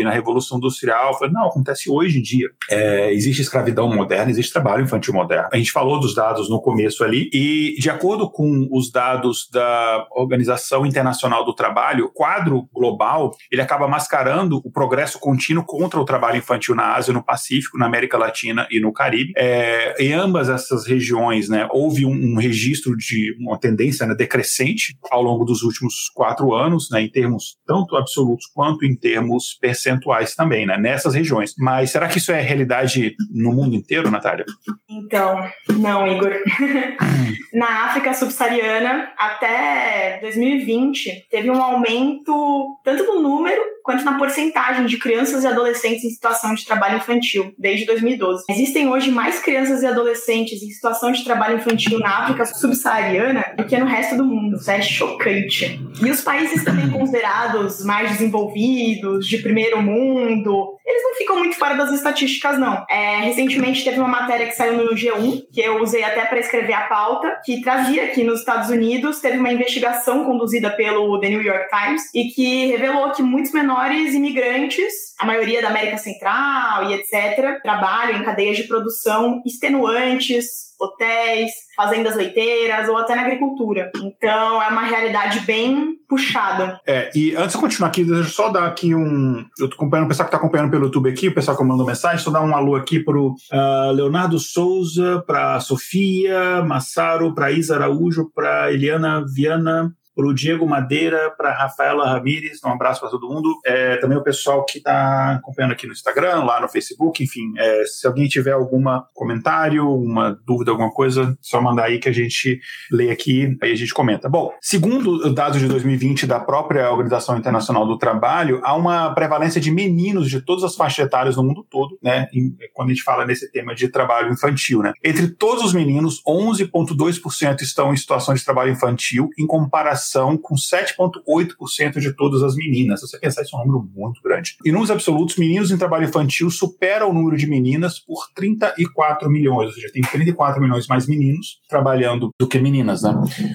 na 0.03 0.11
Revolução 0.11 0.57
Industrial. 0.57 1.17
Falei, 1.17 1.33
não, 1.33 1.47
acontece 1.47 1.89
hoje 1.89 2.19
em 2.19 2.21
dia. 2.21 2.49
É, 2.69 3.13
existe 3.13 3.41
escravidão 3.41 3.93
moderna, 3.93 4.31
existe 4.31 4.51
trabalho 4.51 4.83
infantil 4.83 5.13
moderno. 5.13 5.49
A 5.51 5.57
gente 5.57 5.71
falou 5.71 5.99
dos 5.99 6.15
dados 6.15 6.49
no 6.49 6.61
começo 6.61 7.03
ali, 7.03 7.29
e 7.33 7.75
de 7.79 7.89
acordo 7.89 8.29
com 8.29 8.67
os 8.71 8.91
dados 8.91 9.47
da 9.51 10.07
Organização 10.11 10.85
Internacional 10.85 11.10
Internacional 11.11 11.43
do 11.43 11.53
Trabalho, 11.53 12.05
o 12.05 12.09
quadro 12.09 12.67
global, 12.73 13.31
ele 13.51 13.61
acaba 13.61 13.87
mascarando 13.87 14.61
o 14.63 14.71
progresso 14.71 15.19
contínuo 15.19 15.63
contra 15.65 15.99
o 15.99 16.05
trabalho 16.05 16.37
infantil 16.37 16.73
na 16.73 16.95
Ásia, 16.95 17.13
no 17.13 17.23
Pacífico, 17.23 17.77
na 17.77 17.85
América 17.85 18.17
Latina 18.17 18.67
e 18.71 18.79
no 18.79 18.93
Caribe. 18.93 19.33
É, 19.35 19.95
em 19.99 20.13
ambas 20.13 20.49
essas 20.49 20.87
regiões, 20.87 21.49
né, 21.49 21.67
houve 21.71 22.05
um, 22.05 22.11
um 22.11 22.37
registro 22.37 22.95
de 22.95 23.35
uma 23.39 23.59
tendência 23.59 24.05
né, 24.05 24.15
decrescente 24.15 24.97
ao 25.11 25.21
longo 25.21 25.43
dos 25.43 25.61
últimos 25.63 26.09
quatro 26.13 26.53
anos, 26.53 26.89
né, 26.89 27.01
em 27.01 27.09
termos 27.09 27.57
tanto 27.67 27.95
absolutos 27.95 28.45
quanto 28.53 28.85
em 28.85 28.95
termos 28.95 29.57
percentuais 29.59 30.35
também, 30.35 30.65
né, 30.65 30.77
nessas 30.77 31.13
regiões. 31.13 31.53
Mas 31.57 31.91
será 31.91 32.07
que 32.07 32.17
isso 32.17 32.31
é 32.31 32.41
realidade 32.41 33.15
no 33.29 33.51
mundo 33.51 33.75
inteiro, 33.75 34.09
Natália? 34.09 34.45
Então, 34.89 35.43
não, 35.77 36.07
Igor. 36.07 36.31
na 37.53 37.85
África 37.85 38.13
subsaariana, 38.13 39.11
até 39.17 40.19
2020, 40.21 40.90
teve 41.29 41.49
um 41.49 41.61
aumento 41.61 42.77
tanto 42.83 43.03
no 43.03 43.21
número 43.21 43.61
quanto 43.83 44.03
na 44.03 44.17
porcentagem 44.17 44.85
de 44.85 44.97
crianças 44.97 45.43
e 45.43 45.47
adolescentes 45.47 46.03
em 46.03 46.09
situação 46.09 46.53
de 46.53 46.65
trabalho 46.65 46.97
infantil, 46.97 47.53
desde 47.57 47.85
2012. 47.85 48.45
Existem 48.49 48.87
hoje 48.89 49.11
mais 49.11 49.39
crianças 49.39 49.83
e 49.83 49.87
adolescentes 49.87 50.61
em 50.61 50.69
situação 50.69 51.11
de 51.11 51.23
trabalho 51.23 51.57
infantil 51.57 51.99
na 51.99 52.23
África 52.23 52.45
subsaariana 52.45 53.53
do 53.57 53.65
que 53.65 53.77
no 53.77 53.85
resto 53.85 54.15
do 54.15 54.25
mundo. 54.25 54.57
Isso 54.57 54.71
é 54.71 54.81
chocante. 54.81 55.79
E 56.01 56.09
os 56.09 56.21
países 56.21 56.63
também 56.63 56.89
considerados 56.89 57.83
mais 57.83 58.11
desenvolvidos, 58.11 59.27
de 59.27 59.37
primeiro 59.37 59.81
mundo, 59.81 60.77
eles 60.85 61.03
não 61.03 61.15
ficam 61.15 61.37
muito 61.37 61.55
fora 61.55 61.75
das 61.75 61.91
estatísticas, 61.91 62.59
não. 62.59 62.85
É, 62.89 63.21
recentemente 63.21 63.83
teve 63.83 63.99
uma 63.99 64.07
matéria 64.07 64.47
que 64.47 64.53
saiu 64.53 64.77
no 64.77 64.95
G1, 64.95 65.43
que 65.51 65.61
eu 65.61 65.81
usei 65.81 66.03
até 66.03 66.25
para 66.25 66.39
escrever 66.39 66.73
a 66.73 66.87
pauta, 66.87 67.39
que 67.45 67.61
trazia 67.61 68.07
que 68.07 68.23
nos 68.23 68.39
Estados 68.39 68.69
Unidos 68.69 69.19
teve 69.19 69.37
uma 69.37 69.51
investigação 69.51 70.25
conduzida 70.25 70.69
pelo 70.71 71.19
The 71.19 71.29
New 71.29 71.41
York 71.41 71.67
Times 71.69 72.03
e 72.13 72.25
que 72.25 72.65
revelou 72.67 73.11
que 73.11 73.23
muitos 73.23 73.51
menores 73.51 73.70
imigrantes, 74.13 74.93
a 75.19 75.25
maioria 75.25 75.61
da 75.61 75.69
América 75.69 75.97
Central 75.97 76.89
e 76.89 76.93
etc., 76.93 77.61
trabalham 77.61 78.19
em 78.19 78.23
cadeias 78.23 78.57
de 78.57 78.63
produção 78.63 79.41
extenuantes, 79.45 80.71
hotéis, 80.79 81.51
fazendas 81.75 82.15
leiteiras 82.15 82.89
ou 82.89 82.97
até 82.97 83.15
na 83.15 83.21
agricultura. 83.21 83.91
Então 84.01 84.61
é 84.61 84.67
uma 84.67 84.83
realidade 84.83 85.41
bem 85.41 85.95
puxada. 86.09 86.79
É, 86.87 87.11
e 87.15 87.35
antes 87.35 87.53
de 87.53 87.61
continuar 87.61 87.89
aqui, 87.89 88.03
deixa 88.03 88.21
eu 88.21 88.25
só 88.25 88.49
dar 88.49 88.65
aqui 88.67 88.93
um. 88.95 89.45
Eu 89.59 89.69
tô 89.69 89.75
acompanhando 89.75 90.05
o 90.05 90.09
pessoal 90.09 90.27
que 90.27 90.35
está 90.35 90.37
acompanhando 90.37 90.71
pelo 90.71 90.85
YouTube 90.85 91.09
aqui, 91.09 91.27
o 91.27 91.33
pessoal 91.33 91.55
que 91.55 91.63
mandou 91.63 91.85
mensagem, 91.85 92.17
só 92.17 92.31
dar 92.31 92.41
um 92.41 92.55
alô 92.55 92.75
aqui 92.75 92.99
pro 92.99 93.27
uh, 93.29 93.91
Leonardo 93.93 94.39
Souza, 94.39 95.23
para 95.25 95.59
Sofia 95.59 96.63
Massaro, 96.63 97.33
para 97.33 97.51
Isa 97.51 97.75
Araújo, 97.75 98.31
para 98.33 98.73
Eliana 98.73 99.23
Viana, 99.33 99.93
para 100.15 100.27
o 100.27 100.33
Diego 100.33 100.67
Madeira, 100.67 101.31
para 101.37 101.53
Rafaela 101.53 102.09
Ramires, 102.09 102.59
um 102.63 102.69
abraço 102.69 102.99
para 102.99 103.09
todo 103.09 103.29
mundo. 103.29 103.49
É, 103.65 103.97
também 103.97 104.17
o 104.17 104.23
pessoal 104.23 104.65
que 104.65 104.77
está 104.77 105.35
acompanhando 105.35 105.71
aqui 105.71 105.87
no 105.87 105.93
Instagram, 105.93 106.43
lá 106.43 106.59
no 106.59 106.67
Facebook, 106.67 107.23
enfim, 107.23 107.53
é, 107.57 107.83
se 107.85 108.05
alguém 108.05 108.27
tiver 108.27 108.51
algum 108.51 108.83
comentário, 109.13 109.87
uma 109.89 110.37
dúvida, 110.45 110.71
alguma 110.71 110.91
coisa, 110.91 111.37
só 111.39 111.61
mandar 111.61 111.85
aí 111.85 111.99
que 111.99 112.09
a 112.09 112.11
gente 112.11 112.59
lê 112.91 113.09
aqui, 113.09 113.57
aí 113.61 113.71
a 113.71 113.75
gente 113.75 113.93
comenta. 113.93 114.29
Bom, 114.29 114.53
segundo 114.61 115.33
dados 115.33 115.59
de 115.59 115.67
2020 115.67 116.27
da 116.27 116.39
própria 116.39 116.91
Organização 116.91 117.37
Internacional 117.37 117.85
do 117.85 117.97
Trabalho, 117.97 118.59
há 118.63 118.75
uma 118.75 119.13
prevalência 119.13 119.61
de 119.61 119.71
meninos 119.71 120.29
de 120.29 120.41
todas 120.41 120.63
as 120.63 120.75
faixas 120.75 121.05
etárias 121.05 121.37
no 121.37 121.43
mundo 121.43 121.65
todo, 121.69 121.97
né? 122.01 122.27
Em, 122.33 122.55
quando 122.73 122.89
a 122.89 122.93
gente 122.93 123.03
fala 123.03 123.25
nesse 123.25 123.51
tema 123.51 123.73
de 123.73 123.87
trabalho 123.87 124.31
infantil, 124.31 124.81
né? 124.81 124.93
Entre 125.03 125.27
todos 125.29 125.63
os 125.63 125.73
meninos, 125.73 126.21
11,2% 126.27 127.61
estão 127.61 127.93
em 127.93 127.97
situação 127.97 128.33
de 128.33 128.43
trabalho 128.43 128.71
infantil, 128.71 129.29
em 129.37 129.47
comparação 129.47 130.00
com 130.37 130.55
7,8% 130.55 131.99
de 131.99 132.13
todas 132.13 132.43
as 132.43 132.55
meninas. 132.55 132.99
Se 132.99 133.07
você 133.07 133.19
pensar, 133.19 133.41
isso 133.41 133.55
é 133.55 133.59
um 133.59 133.65
número 133.65 133.89
muito 133.95 134.21
grande. 134.21 134.55
E 134.65 134.71
números 134.71 134.91
absolutos, 134.91 135.37
meninos 135.37 135.71
em 135.71 135.77
trabalho 135.77 136.05
infantil 136.05 136.49
superam 136.49 137.09
o 137.09 137.13
número 137.13 137.37
de 137.37 137.47
meninas 137.47 137.99
por 137.99 138.27
34 138.35 139.29
milhões, 139.29 139.67
ou 139.67 139.73
seja, 139.73 139.91
tem 139.93 140.01
34 140.01 140.61
milhões 140.61 140.87
mais 140.87 141.07
meninos 141.07 141.59
trabalhando 141.69 142.29
do 142.39 142.47
que 142.47 142.59
meninas, 142.59 143.03
né? 143.03 143.13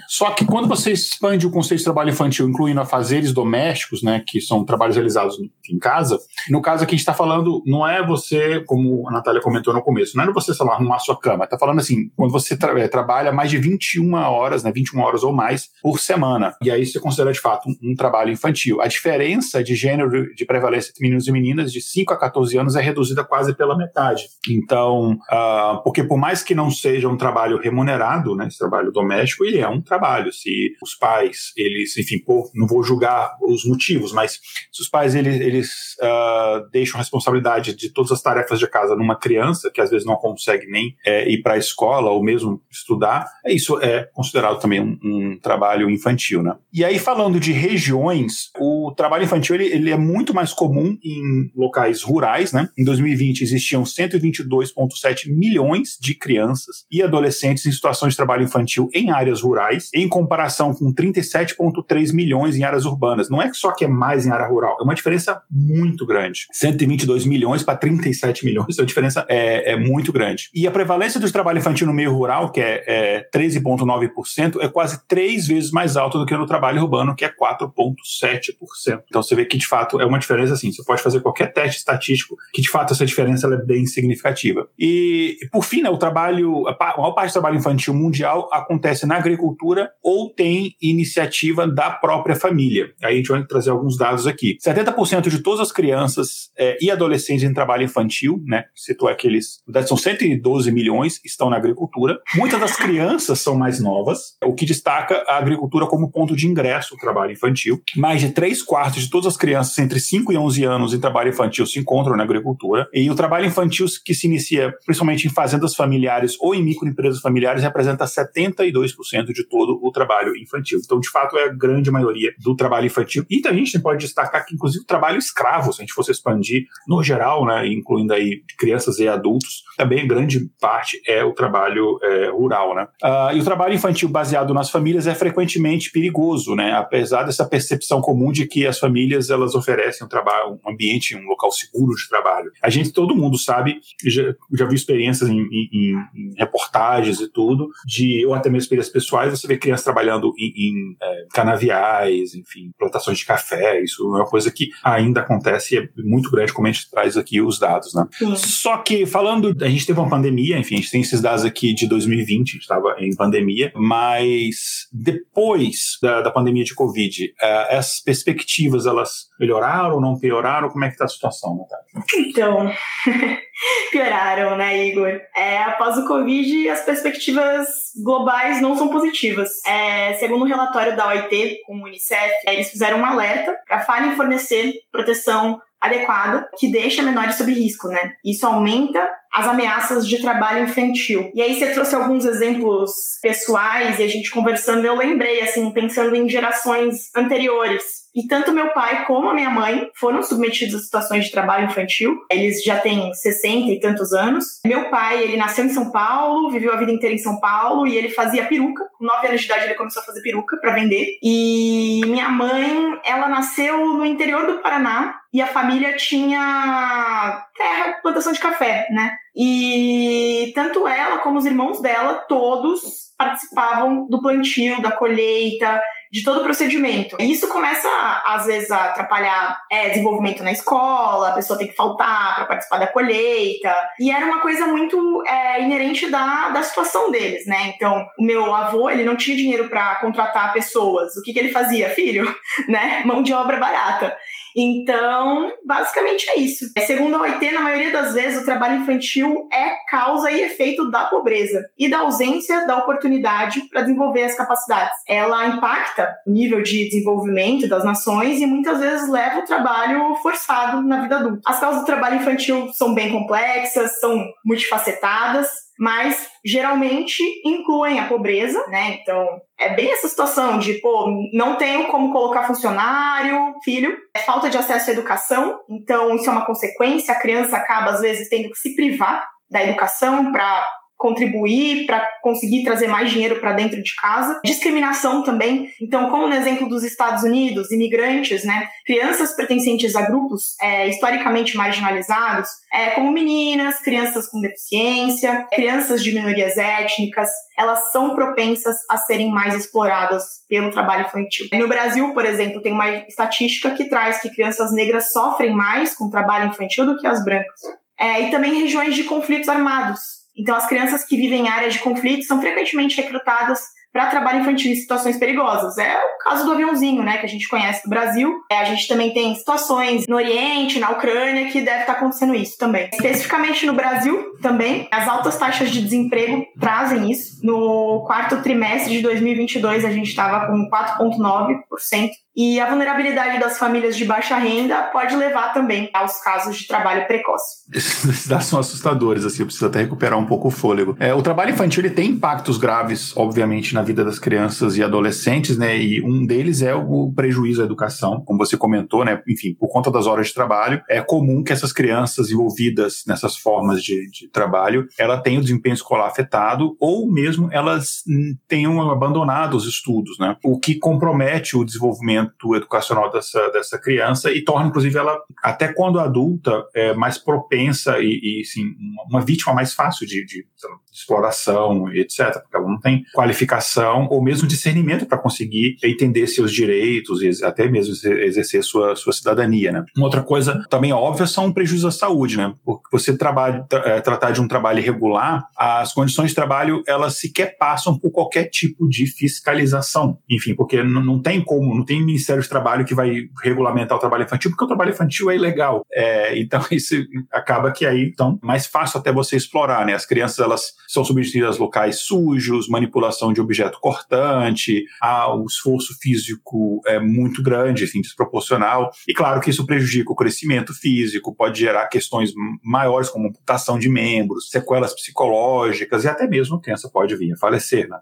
Só 0.08 0.30
que 0.30 0.44
quando 0.44 0.68
você 0.68 0.92
expande 0.92 1.46
o 1.46 1.50
conceito 1.50 1.78
de 1.78 1.84
trabalho 1.84 2.10
infantil, 2.10 2.48
incluindo 2.48 2.80
afazeres 2.80 3.32
domésticos, 3.32 4.02
né, 4.02 4.22
que 4.26 4.40
são 4.40 4.64
trabalhos 4.64 4.96
realizados 4.96 5.36
em 5.70 5.78
casa, 5.78 6.18
no 6.50 6.60
caso 6.60 6.84
aqui 6.84 6.94
a 6.94 6.96
gente 6.96 7.00
está 7.00 7.14
falando, 7.14 7.62
não 7.66 7.86
é 7.86 8.04
você, 8.04 8.62
como 8.66 9.08
a 9.08 9.12
Natália 9.12 9.40
comentou 9.40 9.72
no 9.72 9.82
começo, 9.82 10.16
não 10.16 10.24
é 10.24 10.32
você, 10.32 10.54
sei 10.54 10.66
lá, 10.66 10.74
arrumar 10.74 10.98
sua 10.98 11.18
cama, 11.18 11.44
está 11.44 11.58
falando 11.58 11.80
assim, 11.80 12.10
quando 12.16 12.32
você 12.32 12.56
tra 12.56 12.78
é, 12.78 12.88
trabalha 12.88 13.32
mais 13.32 13.50
de 13.50 13.58
21 13.58 14.14
horas, 14.14 14.62
né, 14.62 14.72
21 14.72 15.00
horas 15.00 15.22
ou 15.22 15.32
mais 15.32 15.70
por 15.82 15.98
semana, 15.98 16.35
semana. 16.36 16.54
E 16.62 16.70
aí 16.70 16.84
se 16.84 17.00
considera 17.00 17.32
de 17.32 17.40
fato 17.40 17.68
um, 17.68 17.90
um, 17.90 17.94
trabalho 17.94 18.30
infantil. 18.30 18.80
A 18.80 18.86
diferença 18.86 19.62
de 19.62 19.74
gênero 19.74 20.34
de 20.34 20.44
prevalência 20.44 20.90
entre 20.90 21.02
meninos 21.02 21.26
e 21.26 21.32
meninas 21.32 21.72
de 21.72 21.80
5 21.80 22.12
a 22.12 22.18
14 22.18 22.58
anos 22.58 22.76
é 22.76 22.80
reduzida 22.80 23.24
quase 23.24 23.54
pela 23.54 23.76
metade. 23.76 24.28
Então, 24.48 25.12
uh, 25.30 25.82
porque 25.82 26.04
por 26.04 26.18
mais 26.18 26.42
que 26.42 26.54
não 26.54 26.70
seja 26.70 27.08
um 27.08 27.16
trabalho 27.16 27.58
remunerado, 27.58 28.34
né, 28.34 28.46
esse 28.46 28.58
trabalho 28.58 28.92
doméstico, 28.92 29.44
ele 29.44 29.58
é 29.58 29.68
um 29.68 29.80
trabalho. 29.80 30.32
Se 30.32 30.72
os 30.82 30.94
pais, 30.94 31.52
eles, 31.56 31.96
enfim, 31.96 32.18
pô, 32.18 32.50
não 32.54 32.66
vou 32.66 32.82
julgar 32.82 33.36
os 33.42 33.64
motivos, 33.64 34.12
mas 34.12 34.38
se 34.72 34.82
os 34.82 34.88
pais 34.88 35.14
eles, 35.14 35.40
eles 35.40 35.68
uh, 36.02 36.68
deixam 36.70 36.98
a 36.98 37.02
responsabilidade 37.02 37.74
de 37.74 37.90
todas 37.90 38.12
as 38.12 38.22
tarefas 38.22 38.58
de 38.58 38.68
casa 38.68 38.94
numa 38.94 39.16
criança 39.16 39.70
que 39.70 39.80
às 39.80 39.90
vezes 39.90 40.06
não 40.06 40.16
consegue 40.16 40.66
nem 40.66 40.94
é, 41.04 41.28
ir 41.28 41.42
para 41.42 41.54
a 41.54 41.58
escola 41.58 42.10
ou 42.10 42.22
mesmo 42.22 42.60
estudar, 42.70 43.26
isso 43.46 43.80
é 43.80 44.04
considerado 44.12 44.58
também 44.58 44.80
um, 44.80 44.98
um, 45.02 45.38
trabalho 45.38 45.88
infantil, 45.90 46.25
né? 46.34 46.56
E 46.72 46.84
aí 46.84 46.98
falando 46.98 47.38
de 47.38 47.52
regiões, 47.52 48.50
o 48.58 48.92
trabalho 48.96 49.24
infantil 49.24 49.54
ele, 49.54 49.66
ele 49.66 49.90
é 49.90 49.96
muito 49.96 50.34
mais 50.34 50.52
comum 50.52 50.96
em 51.02 51.50
locais 51.54 52.02
rurais, 52.02 52.52
né? 52.52 52.68
Em 52.76 52.84
2020 52.84 53.42
existiam 53.42 53.82
122,7 53.82 55.28
milhões 55.28 55.96
de 56.00 56.14
crianças 56.14 56.84
e 56.90 57.02
adolescentes 57.02 57.64
em 57.66 57.72
situação 57.72 58.08
de 58.08 58.16
trabalho 58.16 58.44
infantil 58.44 58.88
em 58.92 59.10
áreas 59.10 59.40
rurais, 59.40 59.90
em 59.94 60.08
comparação 60.08 60.74
com 60.74 60.92
37,3 60.92 62.12
milhões 62.12 62.56
em 62.56 62.64
áreas 62.64 62.84
urbanas. 62.84 63.30
Não 63.30 63.40
é 63.40 63.52
só 63.52 63.72
que 63.72 63.84
é 63.84 63.88
mais 63.88 64.26
em 64.26 64.30
área 64.30 64.46
rural, 64.46 64.76
é 64.80 64.82
uma 64.82 64.94
diferença 64.94 65.40
muito 65.50 66.06
grande. 66.06 66.46
122 66.52 67.24
milhões 67.26 67.62
para 67.62 67.76
37 67.76 68.44
milhões, 68.44 68.68
então 68.70 68.82
a 68.82 68.86
diferença 68.86 69.24
é, 69.28 69.72
é, 69.72 69.76
muito 69.76 70.12
grande. 70.12 70.50
E 70.54 70.66
a 70.66 70.70
prevalência 70.70 71.20
do 71.20 71.30
trabalho 71.30 71.58
infantil 71.58 71.86
no 71.86 71.92
meio 71.92 72.12
rural, 72.12 72.50
que 72.50 72.60
é, 72.60 72.84
é 72.86 73.28
13,9%, 73.34 74.60
é 74.60 74.68
quase 74.68 75.00
três 75.06 75.46
vezes 75.46 75.70
mais 75.70 75.96
alta 75.96 76.15
do 76.18 76.26
que 76.26 76.36
no 76.36 76.46
trabalho 76.46 76.82
urbano, 76.82 77.14
que 77.14 77.24
é 77.24 77.28
4,7%. 77.28 79.02
Então 79.08 79.22
você 79.22 79.34
vê 79.34 79.44
que 79.44 79.56
de 79.56 79.66
fato 79.66 80.00
é 80.00 80.06
uma 80.06 80.18
diferença 80.18 80.54
assim. 80.54 80.72
Você 80.72 80.84
pode 80.84 81.02
fazer 81.02 81.20
qualquer 81.20 81.52
teste 81.52 81.78
estatístico 81.78 82.36
que 82.52 82.62
de 82.62 82.68
fato 82.68 82.92
essa 82.92 83.06
diferença 83.06 83.46
é 83.46 83.56
bem 83.56 83.86
significativa. 83.86 84.68
E 84.78 85.36
por 85.50 85.64
fim, 85.64 85.82
né, 85.82 85.90
o 85.90 85.98
trabalho, 85.98 86.66
a 86.68 86.76
maior 86.96 87.12
parte 87.12 87.30
do 87.30 87.34
trabalho 87.34 87.56
infantil 87.56 87.94
mundial 87.94 88.48
acontece 88.52 89.06
na 89.06 89.16
agricultura 89.16 89.90
ou 90.02 90.32
tem 90.32 90.74
iniciativa 90.80 91.66
da 91.66 91.90
própria 91.90 92.36
família. 92.36 92.92
Aí 93.02 93.14
a 93.14 93.16
gente 93.16 93.28
vai 93.28 93.44
trazer 93.44 93.70
alguns 93.70 93.96
dados 93.96 94.26
aqui. 94.26 94.58
70% 94.64 95.28
de 95.28 95.42
todas 95.42 95.60
as 95.60 95.72
crianças 95.72 96.50
é, 96.58 96.76
e 96.80 96.90
adolescentes 96.90 97.44
em 97.44 97.52
trabalho 97.52 97.84
infantil, 97.84 98.42
né, 98.46 98.64
citou 98.74 99.08
aqueles, 99.08 99.62
são 99.86 99.96
112 99.96 100.70
milhões, 100.72 101.20
estão 101.24 101.50
na 101.50 101.56
agricultura. 101.56 102.18
Muitas 102.34 102.60
das 102.60 102.76
crianças 102.76 103.40
são 103.40 103.56
mais 103.56 103.80
novas, 103.80 104.36
o 104.44 104.54
que 104.54 104.64
destaca 104.64 105.24
a 105.28 105.38
agricultura 105.38 105.86
como 105.86 106.05
ponto 106.08 106.36
de 106.36 106.46
ingresso 106.46 106.94
ao 106.94 107.00
trabalho 107.00 107.32
infantil. 107.32 107.82
Mais 107.96 108.20
de 108.20 108.30
3 108.30 108.62
quartos 108.62 109.02
de 109.02 109.10
todas 109.10 109.26
as 109.26 109.36
crianças 109.36 109.78
entre 109.78 110.00
5 110.00 110.32
e 110.32 110.36
11 110.36 110.64
anos 110.64 110.94
em 110.94 111.00
trabalho 111.00 111.30
infantil 111.30 111.66
se 111.66 111.78
encontram 111.78 112.16
na 112.16 112.22
agricultura. 112.22 112.88
E 112.92 113.10
o 113.10 113.14
trabalho 113.14 113.46
infantil 113.46 113.86
que 114.04 114.14
se 114.14 114.26
inicia 114.26 114.74
principalmente 114.84 115.26
em 115.26 115.30
fazendas 115.30 115.74
familiares 115.74 116.36
ou 116.40 116.54
em 116.54 116.62
microempresas 116.62 117.20
familiares 117.20 117.62
representa 117.62 118.04
72% 118.04 119.32
de 119.32 119.44
todo 119.48 119.78
o 119.82 119.90
trabalho 119.90 120.36
infantil. 120.36 120.80
Então, 120.84 120.98
de 121.00 121.08
fato, 121.08 121.36
é 121.36 121.44
a 121.44 121.52
grande 121.52 121.90
maioria 121.90 122.32
do 122.38 122.54
trabalho 122.56 122.86
infantil. 122.86 123.24
E 123.30 123.42
a 123.46 123.52
gente 123.52 123.78
pode 123.78 124.04
destacar 124.04 124.44
que, 124.44 124.54
inclusive, 124.54 124.82
o 124.82 124.86
trabalho 124.86 125.18
escravo, 125.18 125.72
se 125.72 125.80
a 125.80 125.84
gente 125.84 125.94
fosse 125.94 126.10
expandir 126.10 126.66
no 126.86 127.02
geral, 127.02 127.44
né, 127.46 127.66
incluindo 127.66 128.12
aí 128.12 128.42
crianças 128.58 128.98
e 128.98 129.08
adultos, 129.08 129.62
também 129.76 130.06
grande 130.06 130.48
parte 130.60 131.00
é 131.06 131.24
o 131.24 131.32
trabalho 131.32 131.98
é, 132.02 132.30
rural, 132.30 132.74
né? 132.74 132.88
Uh, 133.02 133.36
e 133.36 133.40
o 133.40 133.44
trabalho 133.44 133.74
infantil 133.74 134.08
baseado 134.08 134.52
nas 134.54 134.70
famílias 134.70 135.06
é 135.06 135.14
frequentemente 135.14 135.90
perigoso, 135.96 136.54
né? 136.54 136.72
Apesar 136.72 137.22
dessa 137.22 137.48
percepção 137.48 138.02
comum 138.02 138.30
de 138.30 138.46
que 138.46 138.66
as 138.66 138.78
famílias 138.78 139.30
elas 139.30 139.54
oferecem 139.54 140.06
um 140.06 140.10
trabalho, 140.10 140.60
um 140.62 140.70
ambiente, 140.70 141.16
um 141.16 141.26
local 141.26 141.50
seguro 141.50 141.94
de 141.96 142.06
trabalho. 142.06 142.52
A 142.62 142.68
gente, 142.68 142.92
todo 142.92 143.16
mundo 143.16 143.38
sabe, 143.38 143.80
já, 144.04 144.34
já 144.52 144.66
viu 144.66 144.74
experiências 144.74 145.30
em, 145.30 145.40
em, 145.40 145.96
em 146.14 146.34
reportagens 146.36 147.18
e 147.18 147.32
tudo, 147.32 147.70
de 147.86 148.26
ou 148.26 148.34
até 148.34 148.50
mesmo 148.50 148.64
experiências 148.64 148.92
pessoais, 148.92 149.30
você 149.30 149.46
vê 149.46 149.56
crianças 149.56 149.84
trabalhando 149.84 150.34
em, 150.38 150.52
em 150.54 150.96
é, 151.02 151.26
canaviais, 151.32 152.34
enfim, 152.34 152.72
plantações 152.78 153.16
de 153.16 153.24
café. 153.24 153.82
Isso 153.82 154.02
é 154.02 154.18
uma 154.18 154.26
coisa 154.26 154.50
que 154.50 154.68
ainda 154.84 155.20
acontece 155.20 155.76
e 155.76 155.78
é 155.78 155.88
muito 155.96 156.30
grande, 156.30 156.52
como 156.52 156.68
a 156.68 156.72
gente 156.72 156.90
traz 156.90 157.16
aqui 157.16 157.40
os 157.40 157.58
dados, 157.58 157.94
né? 157.94 158.06
Só 158.36 158.76
que 158.76 159.06
falando, 159.06 159.56
a 159.62 159.68
gente 159.68 159.86
teve 159.86 159.98
uma 159.98 160.10
pandemia, 160.10 160.58
enfim, 160.58 160.74
a 160.74 160.78
gente 160.78 160.90
tem 160.90 161.00
esses 161.00 161.22
dados 161.22 161.42
aqui 161.42 161.72
de 161.72 161.86
2020, 161.86 162.50
a 162.50 162.52
gente 162.52 162.60
estava 162.60 162.96
em 162.98 163.16
pandemia, 163.16 163.72
mas 163.74 164.88
depois 164.92 165.85
da, 166.02 166.22
da 166.22 166.30
pandemia 166.30 166.64
de 166.64 166.74
Covid, 166.74 167.26
uh, 167.26 167.66
essas 167.68 168.00
perspectivas, 168.00 168.86
elas 168.86 169.28
melhoraram 169.38 169.94
ou 169.94 170.00
não 170.00 170.18
pioraram? 170.18 170.68
Como 170.68 170.84
é 170.84 170.88
que 170.88 170.94
está 170.94 171.04
a 171.04 171.08
situação, 171.08 171.56
Natália? 171.56 171.86
Então, 172.16 172.72
pioraram, 173.90 174.56
né, 174.56 174.86
Igor? 174.86 175.20
É, 175.34 175.58
após 175.58 175.96
o 175.98 176.06
Covid, 176.06 176.68
as 176.68 176.84
perspectivas 176.84 177.66
globais 178.02 178.60
não 178.60 178.76
são 178.76 178.88
positivas. 178.88 179.50
É, 179.66 180.14
segundo 180.14 180.44
um 180.44 180.48
relatório 180.48 180.96
da 180.96 181.08
OIT 181.08 181.60
com 181.66 181.78
o 181.78 181.84
Unicef, 181.84 182.32
eles 182.46 182.70
fizeram 182.70 182.98
um 182.98 183.04
alerta 183.04 183.56
para 183.66 183.78
a 183.78 183.84
falha 183.84 184.06
em 184.06 184.16
fornecer 184.16 184.74
proteção 184.90 185.60
adequada 185.80 186.48
que 186.58 186.70
deixa 186.70 187.02
menores 187.02 187.36
sob 187.36 187.52
risco, 187.52 187.88
né? 187.88 188.12
Isso 188.24 188.46
aumenta 188.46 189.08
as 189.32 189.46
ameaças 189.46 190.08
de 190.08 190.20
trabalho 190.20 190.64
infantil. 190.64 191.30
E 191.34 191.42
aí 191.42 191.58
você 191.58 191.72
trouxe 191.72 191.94
alguns 191.94 192.24
exemplos 192.24 192.90
pessoais 193.20 193.98
e 193.98 194.02
a 194.02 194.08
gente 194.08 194.30
conversando, 194.30 194.86
eu 194.86 194.96
lembrei, 194.96 195.42
assim, 195.42 195.70
pensando 195.72 196.16
em 196.16 196.28
gerações 196.28 197.14
anteriores. 197.14 198.05
E 198.16 198.26
tanto 198.26 198.50
meu 198.50 198.72
pai 198.72 199.04
como 199.04 199.28
a 199.28 199.34
minha 199.34 199.50
mãe 199.50 199.90
foram 199.94 200.22
submetidos 200.22 200.74
a 200.74 200.78
situações 200.78 201.26
de 201.26 201.30
trabalho 201.30 201.66
infantil. 201.66 202.16
Eles 202.30 202.64
já 202.64 202.80
têm 202.80 203.12
60 203.12 203.70
e 203.70 203.78
tantos 203.78 204.14
anos. 204.14 204.58
Meu 204.64 204.88
pai, 204.88 205.22
ele 205.22 205.36
nasceu 205.36 205.66
em 205.66 205.68
São 205.68 205.92
Paulo, 205.92 206.50
viveu 206.50 206.72
a 206.72 206.76
vida 206.76 206.90
inteira 206.90 207.14
em 207.14 207.18
São 207.18 207.38
Paulo 207.38 207.86
e 207.86 207.94
ele 207.94 208.08
fazia 208.08 208.46
peruca. 208.46 208.84
Com 208.96 209.04
9 209.04 209.28
anos 209.28 209.40
de 209.40 209.46
idade 209.46 209.64
ele 209.66 209.74
começou 209.74 210.00
a 210.00 210.06
fazer 210.06 210.22
peruca 210.22 210.56
para 210.56 210.72
vender. 210.72 211.18
E 211.22 212.00
minha 212.06 212.30
mãe, 212.30 212.98
ela 213.04 213.28
nasceu 213.28 213.94
no 213.94 214.06
interior 214.06 214.46
do 214.46 214.62
Paraná 214.62 215.20
e 215.30 215.42
a 215.42 215.46
família 215.46 215.94
tinha 215.96 217.44
terra, 217.54 217.98
plantação 218.02 218.32
de 218.32 218.40
café, 218.40 218.86
né? 218.90 219.14
E 219.36 220.50
tanto 220.54 220.88
ela 220.88 221.18
como 221.18 221.36
os 221.36 221.44
irmãos 221.44 221.82
dela, 221.82 222.14
todos 222.26 222.80
participavam 223.18 224.06
do 224.08 224.20
plantio, 224.22 224.80
da 224.80 224.92
colheita, 224.92 225.80
de 226.10 226.22
todo 226.22 226.40
o 226.40 226.44
procedimento. 226.44 227.16
E 227.20 227.30
isso 227.30 227.48
começa, 227.48 227.88
às 228.24 228.46
vezes, 228.46 228.70
a 228.70 228.86
atrapalhar 228.86 229.60
é, 229.70 229.90
desenvolvimento 229.90 230.42
na 230.42 230.52
escola, 230.52 231.30
a 231.30 231.34
pessoa 231.34 231.58
tem 231.58 231.68
que 231.68 231.74
faltar 231.74 232.36
para 232.36 232.46
participar 232.46 232.78
da 232.78 232.86
colheita. 232.86 233.74
E 233.98 234.10
era 234.10 234.26
uma 234.26 234.40
coisa 234.40 234.66
muito 234.66 235.22
é, 235.26 235.62
inerente 235.62 236.10
da, 236.10 236.50
da 236.50 236.62
situação 236.62 237.10
deles, 237.10 237.46
né? 237.46 237.72
Então, 237.74 238.06
o 238.18 238.24
meu 238.24 238.54
avô, 238.54 238.88
ele 238.90 239.04
não 239.04 239.16
tinha 239.16 239.36
dinheiro 239.36 239.68
para 239.68 239.96
contratar 239.96 240.52
pessoas. 240.52 241.16
O 241.16 241.22
que, 241.22 241.32
que 241.32 241.38
ele 241.38 241.50
fazia? 241.50 241.90
Filho, 241.90 242.34
né? 242.68 243.02
Mão 243.04 243.22
de 243.22 243.32
obra 243.32 243.58
barata. 243.58 244.16
Então, 244.56 245.52
basicamente 245.66 246.30
é 246.30 246.38
isso. 246.38 246.64
Segundo 246.86 247.16
a 247.16 247.20
OIT, 247.20 247.50
na 247.50 247.60
maioria 247.60 247.92
das 247.92 248.14
vezes, 248.14 248.40
o 248.40 248.44
trabalho 248.44 248.80
infantil 248.80 249.46
é 249.52 249.74
causa 249.90 250.30
e 250.30 250.40
efeito 250.40 250.90
da 250.90 251.04
pobreza 251.04 251.68
e 251.78 251.90
da 251.90 251.98
ausência 251.98 252.66
da 252.66 252.78
oportunidade 252.78 253.68
para 253.68 253.82
desenvolver 253.82 254.22
as 254.22 254.34
capacidades. 254.34 254.96
Ela 255.06 255.48
impacta 255.48 256.16
o 256.26 256.30
nível 256.30 256.62
de 256.62 256.88
desenvolvimento 256.88 257.68
das 257.68 257.84
nações 257.84 258.40
e 258.40 258.46
muitas 258.46 258.80
vezes 258.80 259.10
leva 259.10 259.40
o 259.40 259.44
trabalho 259.44 260.14
forçado 260.22 260.80
na 260.82 261.02
vida 261.02 261.16
adulta. 261.16 261.40
As 261.44 261.60
causas 261.60 261.82
do 261.82 261.86
trabalho 261.86 262.16
infantil 262.16 262.72
são 262.72 262.94
bem 262.94 263.12
complexas, 263.12 264.00
são 264.00 264.26
multifacetadas, 264.42 265.65
mas 265.78 266.28
geralmente 266.44 267.22
incluem 267.44 267.98
a 267.98 268.06
pobreza, 268.06 268.64
né? 268.68 268.98
Então, 269.00 269.26
é 269.58 269.74
bem 269.74 269.92
essa 269.92 270.08
situação 270.08 270.58
de, 270.58 270.74
pô, 270.74 271.08
não 271.32 271.56
tenho 271.56 271.86
como 271.88 272.12
colocar 272.12 272.44
funcionário, 272.44 273.54
filho, 273.64 273.96
é 274.14 274.20
falta 274.20 274.48
de 274.48 274.56
acesso 274.56 274.90
à 274.90 274.92
educação, 274.92 275.60
então 275.68 276.14
isso 276.14 276.28
é 276.28 276.32
uma 276.32 276.46
consequência, 276.46 277.12
a 277.12 277.20
criança 277.20 277.56
acaba 277.56 277.90
às 277.90 278.00
vezes 278.00 278.28
tendo 278.28 278.50
que 278.50 278.58
se 278.58 278.74
privar 278.74 279.26
da 279.50 279.62
educação 279.62 280.32
para 280.32 280.66
contribuir 280.96 281.86
para 281.86 282.06
conseguir 282.22 282.64
trazer 282.64 282.88
mais 282.88 283.10
dinheiro 283.10 283.38
para 283.38 283.52
dentro 283.52 283.82
de 283.82 283.94
casa. 283.96 284.40
Discriminação 284.44 285.22
também. 285.22 285.70
Então, 285.80 286.10
como 286.10 286.26
no 286.26 286.34
exemplo 286.34 286.68
dos 286.68 286.82
Estados 286.82 287.22
Unidos, 287.22 287.70
imigrantes, 287.70 288.44
né, 288.44 288.68
crianças 288.84 289.34
pertencentes 289.36 289.94
a 289.94 290.02
grupos 290.02 290.54
é, 290.60 290.88
historicamente 290.88 291.56
marginalizados, 291.56 292.48
é, 292.72 292.90
como 292.90 293.12
meninas, 293.12 293.80
crianças 293.80 294.28
com 294.28 294.40
deficiência, 294.40 295.46
crianças 295.52 296.02
de 296.02 296.12
minorias 296.12 296.56
étnicas, 296.56 297.28
elas 297.56 297.90
são 297.92 298.14
propensas 298.14 298.76
a 298.90 298.96
serem 298.96 299.30
mais 299.30 299.54
exploradas 299.54 300.24
pelo 300.48 300.70
trabalho 300.70 301.06
infantil. 301.06 301.46
No 301.52 301.68
Brasil, 301.68 302.12
por 302.12 302.24
exemplo, 302.24 302.62
tem 302.62 302.72
uma 302.72 302.88
estatística 303.06 303.70
que 303.70 303.88
traz 303.88 304.20
que 304.20 304.30
crianças 304.30 304.72
negras 304.72 305.12
sofrem 305.12 305.52
mais 305.52 305.94
com 305.94 306.10
trabalho 306.10 306.48
infantil 306.48 306.86
do 306.86 306.98
que 306.98 307.06
as 307.06 307.24
brancas. 307.24 307.60
É, 307.98 308.22
e 308.22 308.30
também 308.30 308.60
regiões 308.60 308.94
de 308.94 309.04
conflitos 309.04 309.48
armados. 309.48 310.25
Então, 310.36 310.54
as 310.54 310.66
crianças 310.66 311.04
que 311.04 311.16
vivem 311.16 311.46
em 311.46 311.48
áreas 311.48 311.74
de 311.74 311.80
conflito 311.80 312.24
são 312.24 312.40
frequentemente 312.40 313.00
recrutadas 313.00 313.60
para 313.96 314.10
trabalho 314.10 314.40
infantil 314.40 314.72
em 314.72 314.76
situações 314.76 315.16
perigosas. 315.16 315.78
É 315.78 315.98
o 316.04 316.18
caso 316.18 316.44
do 316.44 316.52
aviãozinho, 316.52 317.02
né, 317.02 317.16
que 317.16 317.24
a 317.24 317.28
gente 317.28 317.48
conhece 317.48 317.82
do 317.82 317.88
Brasil. 317.88 318.30
É, 318.52 318.58
a 318.58 318.64
gente 318.64 318.86
também 318.86 319.14
tem 319.14 319.34
situações 319.34 320.06
no 320.06 320.16
Oriente, 320.16 320.78
na 320.78 320.90
Ucrânia, 320.90 321.50
que 321.50 321.62
deve 321.62 321.80
estar 321.80 321.94
tá 321.94 321.98
acontecendo 321.98 322.34
isso 322.34 322.58
também. 322.58 322.90
Especificamente 322.92 323.64
no 323.64 323.72
Brasil, 323.72 324.36
também, 324.42 324.86
as 324.92 325.08
altas 325.08 325.38
taxas 325.38 325.70
de 325.70 325.80
desemprego 325.80 326.44
trazem 326.60 327.10
isso. 327.10 327.40
No 327.42 328.04
quarto 328.06 328.42
trimestre 328.42 328.92
de 328.92 329.02
2022, 329.02 329.82
a 329.86 329.90
gente 329.90 330.10
estava 330.10 330.46
com 330.46 330.68
4,9% 330.68 332.10
e 332.36 332.60
a 332.60 332.68
vulnerabilidade 332.68 333.40
das 333.40 333.58
famílias 333.58 333.96
de 333.96 334.04
baixa 334.04 334.36
renda 334.36 334.82
pode 334.92 335.16
levar 335.16 335.54
também 335.54 335.88
aos 335.94 336.20
casos 336.20 336.56
de 336.58 336.66
trabalho 336.66 337.06
precoce. 337.06 337.64
Esses 337.72 338.26
dados 338.28 338.46
são 338.46 338.58
assustadores, 338.58 339.24
assim, 339.24 339.40
eu 339.40 339.46
preciso 339.46 339.66
até 339.66 339.80
recuperar 339.80 340.18
um 340.18 340.26
pouco 340.26 340.48
o 340.48 340.50
fôlego. 340.50 340.94
É, 341.00 341.14
o 341.14 341.22
trabalho 341.22 341.52
infantil 341.52 341.82
ele 341.82 341.94
tem 341.94 342.10
impactos 342.10 342.58
graves, 342.58 343.16
obviamente, 343.16 343.74
na 343.74 343.82
vida 343.82 344.04
das 344.04 344.18
crianças 344.18 344.76
e 344.76 344.82
adolescentes, 344.82 345.56
né? 345.56 345.78
E 345.78 346.02
um 346.02 346.26
deles 346.26 346.60
é 346.60 346.74
o 346.74 347.10
prejuízo 347.14 347.62
à 347.62 347.64
educação, 347.64 348.22
como 348.24 348.38
você 348.38 348.56
comentou, 348.56 349.04
né? 349.04 349.22
Enfim, 349.26 349.54
por 349.54 349.68
conta 349.68 349.90
das 349.90 350.06
horas 350.06 350.28
de 350.28 350.34
trabalho, 350.34 350.82
é 350.90 351.00
comum 351.00 351.42
que 351.42 351.52
essas 351.52 351.72
crianças 351.72 352.30
envolvidas 352.30 353.02
nessas 353.06 353.36
formas 353.36 353.82
de, 353.82 354.10
de 354.10 354.28
trabalho, 354.30 354.86
ela 354.98 355.18
tenham 355.18 355.40
o 355.40 355.44
desempenho 355.44 355.74
escolar 355.74 356.08
afetado 356.08 356.76
ou 356.78 357.10
mesmo 357.10 357.48
elas 357.50 358.02
tenham 358.46 358.90
abandonado 358.90 359.56
os 359.56 359.66
estudos, 359.66 360.18
né? 360.18 360.36
O 360.44 360.58
que 360.58 360.78
compromete 360.78 361.56
o 361.56 361.64
desenvolvimento 361.64 362.25
educacional 362.54 363.10
dessa, 363.10 363.48
dessa 363.50 363.78
criança 363.78 364.30
e 364.30 364.42
torna, 364.44 364.68
inclusive, 364.68 364.96
ela, 364.96 365.18
até 365.42 365.72
quando 365.72 366.00
adulta, 366.00 366.64
é, 366.74 366.94
mais 366.94 367.18
propensa 367.18 367.98
e, 368.00 368.40
e 368.40 368.44
sim, 368.44 368.74
uma 369.08 369.20
vítima 369.20 369.54
mais 369.54 369.74
fácil 369.74 370.06
de, 370.06 370.24
de, 370.24 370.42
de 370.42 370.46
exploração, 370.92 371.92
etc. 371.92 372.40
Porque 372.40 372.56
ela 372.56 372.66
não 372.66 372.80
tem 372.80 373.04
qualificação 373.14 374.08
ou 374.10 374.22
mesmo 374.22 374.48
discernimento 374.48 375.06
para 375.06 375.18
conseguir 375.18 375.76
entender 375.84 376.26
seus 376.26 376.52
direitos 376.52 377.22
e 377.22 377.44
até 377.44 377.68
mesmo 377.68 377.94
exercer 377.94 378.62
sua, 378.62 378.96
sua 378.96 379.12
cidadania. 379.12 379.72
Né? 379.72 379.84
Uma 379.96 380.06
outra 380.06 380.22
coisa 380.22 380.64
também 380.70 380.92
óbvia 380.92 381.26
são 381.26 381.52
prejuízos 381.52 381.94
à 381.94 381.98
saúde. 381.98 382.36
Né? 382.36 382.52
Porque 382.64 382.88
você 382.90 383.16
trabalha, 383.16 383.66
é, 383.84 384.00
tratar 384.00 384.30
de 384.30 384.40
um 384.40 384.48
trabalho 384.48 384.78
irregular, 384.78 385.46
as 385.56 385.92
condições 385.92 386.30
de 386.30 386.34
trabalho 386.34 386.82
elas 386.86 387.18
sequer 387.18 387.56
passam 387.58 387.98
por 387.98 388.10
qualquer 388.10 388.44
tipo 388.44 388.88
de 388.88 389.06
fiscalização. 389.06 390.18
Enfim, 390.30 390.54
porque 390.54 390.82
não 390.82 391.20
tem 391.20 391.42
como, 391.42 391.74
não 391.74 391.84
tem 391.84 392.04
Ministério 392.16 392.42
do 392.42 392.48
Trabalho 392.48 392.84
que 392.84 392.94
vai 392.94 393.28
regulamentar 393.42 393.96
o 393.96 394.00
trabalho 394.00 394.24
infantil, 394.24 394.50
porque 394.50 394.64
o 394.64 394.68
trabalho 394.68 394.90
infantil 394.90 395.30
é 395.30 395.36
ilegal. 395.36 395.86
É, 395.92 396.38
então, 396.38 396.64
isso 396.72 396.96
acaba 397.30 397.70
que 397.70 397.84
aí, 397.84 398.10
então, 398.12 398.38
mais 398.42 398.66
fácil 398.66 398.98
até 398.98 399.12
você 399.12 399.36
explorar, 399.36 399.84
né? 399.84 399.94
As 399.94 400.06
crianças, 400.06 400.38
elas 400.38 400.72
são 400.88 401.04
submetidas 401.04 401.56
a 401.56 401.60
locais 401.60 402.00
sujos, 402.00 402.68
manipulação 402.68 403.32
de 403.32 403.40
objeto 403.40 403.78
cortante, 403.80 404.84
há 405.00 405.34
um 405.34 405.44
esforço 405.44 405.96
físico 406.00 406.80
é, 406.86 406.98
muito 406.98 407.42
grande, 407.42 407.84
assim, 407.84 408.00
desproporcional. 408.00 408.90
E 409.06 409.12
claro 409.12 409.40
que 409.40 409.50
isso 409.50 409.66
prejudica 409.66 410.12
o 410.12 410.16
crescimento 410.16 410.72
físico, 410.72 411.34
pode 411.34 411.60
gerar 411.60 411.86
questões 411.88 412.32
maiores 412.62 413.10
como 413.10 413.28
amputação 413.28 413.78
de 413.78 413.88
membros, 413.88 414.50
sequelas 414.50 414.94
psicológicas 414.94 416.04
e 416.04 416.08
até 416.08 416.26
mesmo 416.26 416.56
a 416.56 416.60
criança 416.60 416.88
pode 416.88 417.14
vir 417.16 417.32
a 417.32 417.36
falecer, 417.36 417.88
né? 417.88 417.98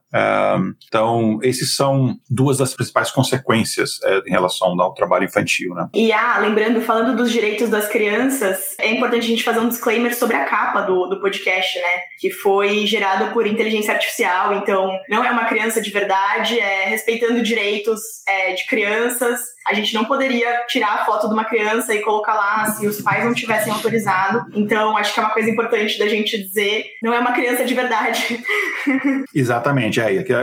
então, 0.86 1.38
esses 1.42 1.74
são 1.74 2.16
duas 2.28 2.58
das 2.58 2.74
principais 2.74 3.10
consequências 3.10 3.98
é, 4.04 4.22
em 4.26 4.30
relação 4.30 4.80
ao 4.80 4.94
trabalho 4.94 5.24
infantil, 5.24 5.74
né? 5.74 5.88
E 5.94 6.12
ah, 6.12 6.38
lembrando, 6.38 6.80
falando 6.80 7.16
dos 7.16 7.30
direitos 7.30 7.68
das 7.68 7.88
crianças, 7.88 8.74
é 8.78 8.90
importante 8.90 9.24
a 9.24 9.28
gente 9.28 9.44
fazer 9.44 9.60
um 9.60 9.68
disclaimer 9.68 10.14
sobre 10.14 10.36
a 10.36 10.44
capa 10.44 10.82
do, 10.82 11.06
do 11.06 11.20
podcast, 11.20 11.78
né? 11.78 12.02
Que 12.18 12.30
foi 12.30 12.86
gerado 12.86 13.32
por 13.32 13.46
inteligência 13.46 13.94
artificial, 13.94 14.54
então 14.54 14.90
não 15.08 15.24
é 15.24 15.30
uma 15.30 15.44
criança 15.44 15.80
de 15.80 15.90
verdade, 15.90 16.58
é 16.58 16.84
respeitando 16.86 17.42
direitos 17.42 18.00
é, 18.28 18.52
de 18.52 18.66
crianças 18.66 19.53
a 19.66 19.74
gente 19.74 19.94
não 19.94 20.04
poderia 20.04 20.64
tirar 20.68 20.94
a 20.94 21.04
foto 21.04 21.26
de 21.28 21.34
uma 21.34 21.44
criança 21.44 21.94
e 21.94 22.02
colocar 22.02 22.34
lá 22.34 22.66
se 22.66 22.86
os 22.86 23.00
pais 23.00 23.24
não 23.24 23.32
tivessem 23.32 23.72
autorizado. 23.72 24.44
Então, 24.54 24.96
acho 24.96 25.14
que 25.14 25.20
é 25.20 25.22
uma 25.22 25.32
coisa 25.32 25.50
importante 25.50 25.98
da 25.98 26.08
gente 26.08 26.36
dizer, 26.38 26.86
não 27.02 27.12
é 27.12 27.18
uma 27.18 27.32
criança 27.32 27.64
de 27.64 27.74
verdade. 27.74 28.42
Exatamente, 29.34 30.00
é, 30.00 30.16
é, 30.16 30.18
é, 30.18 30.34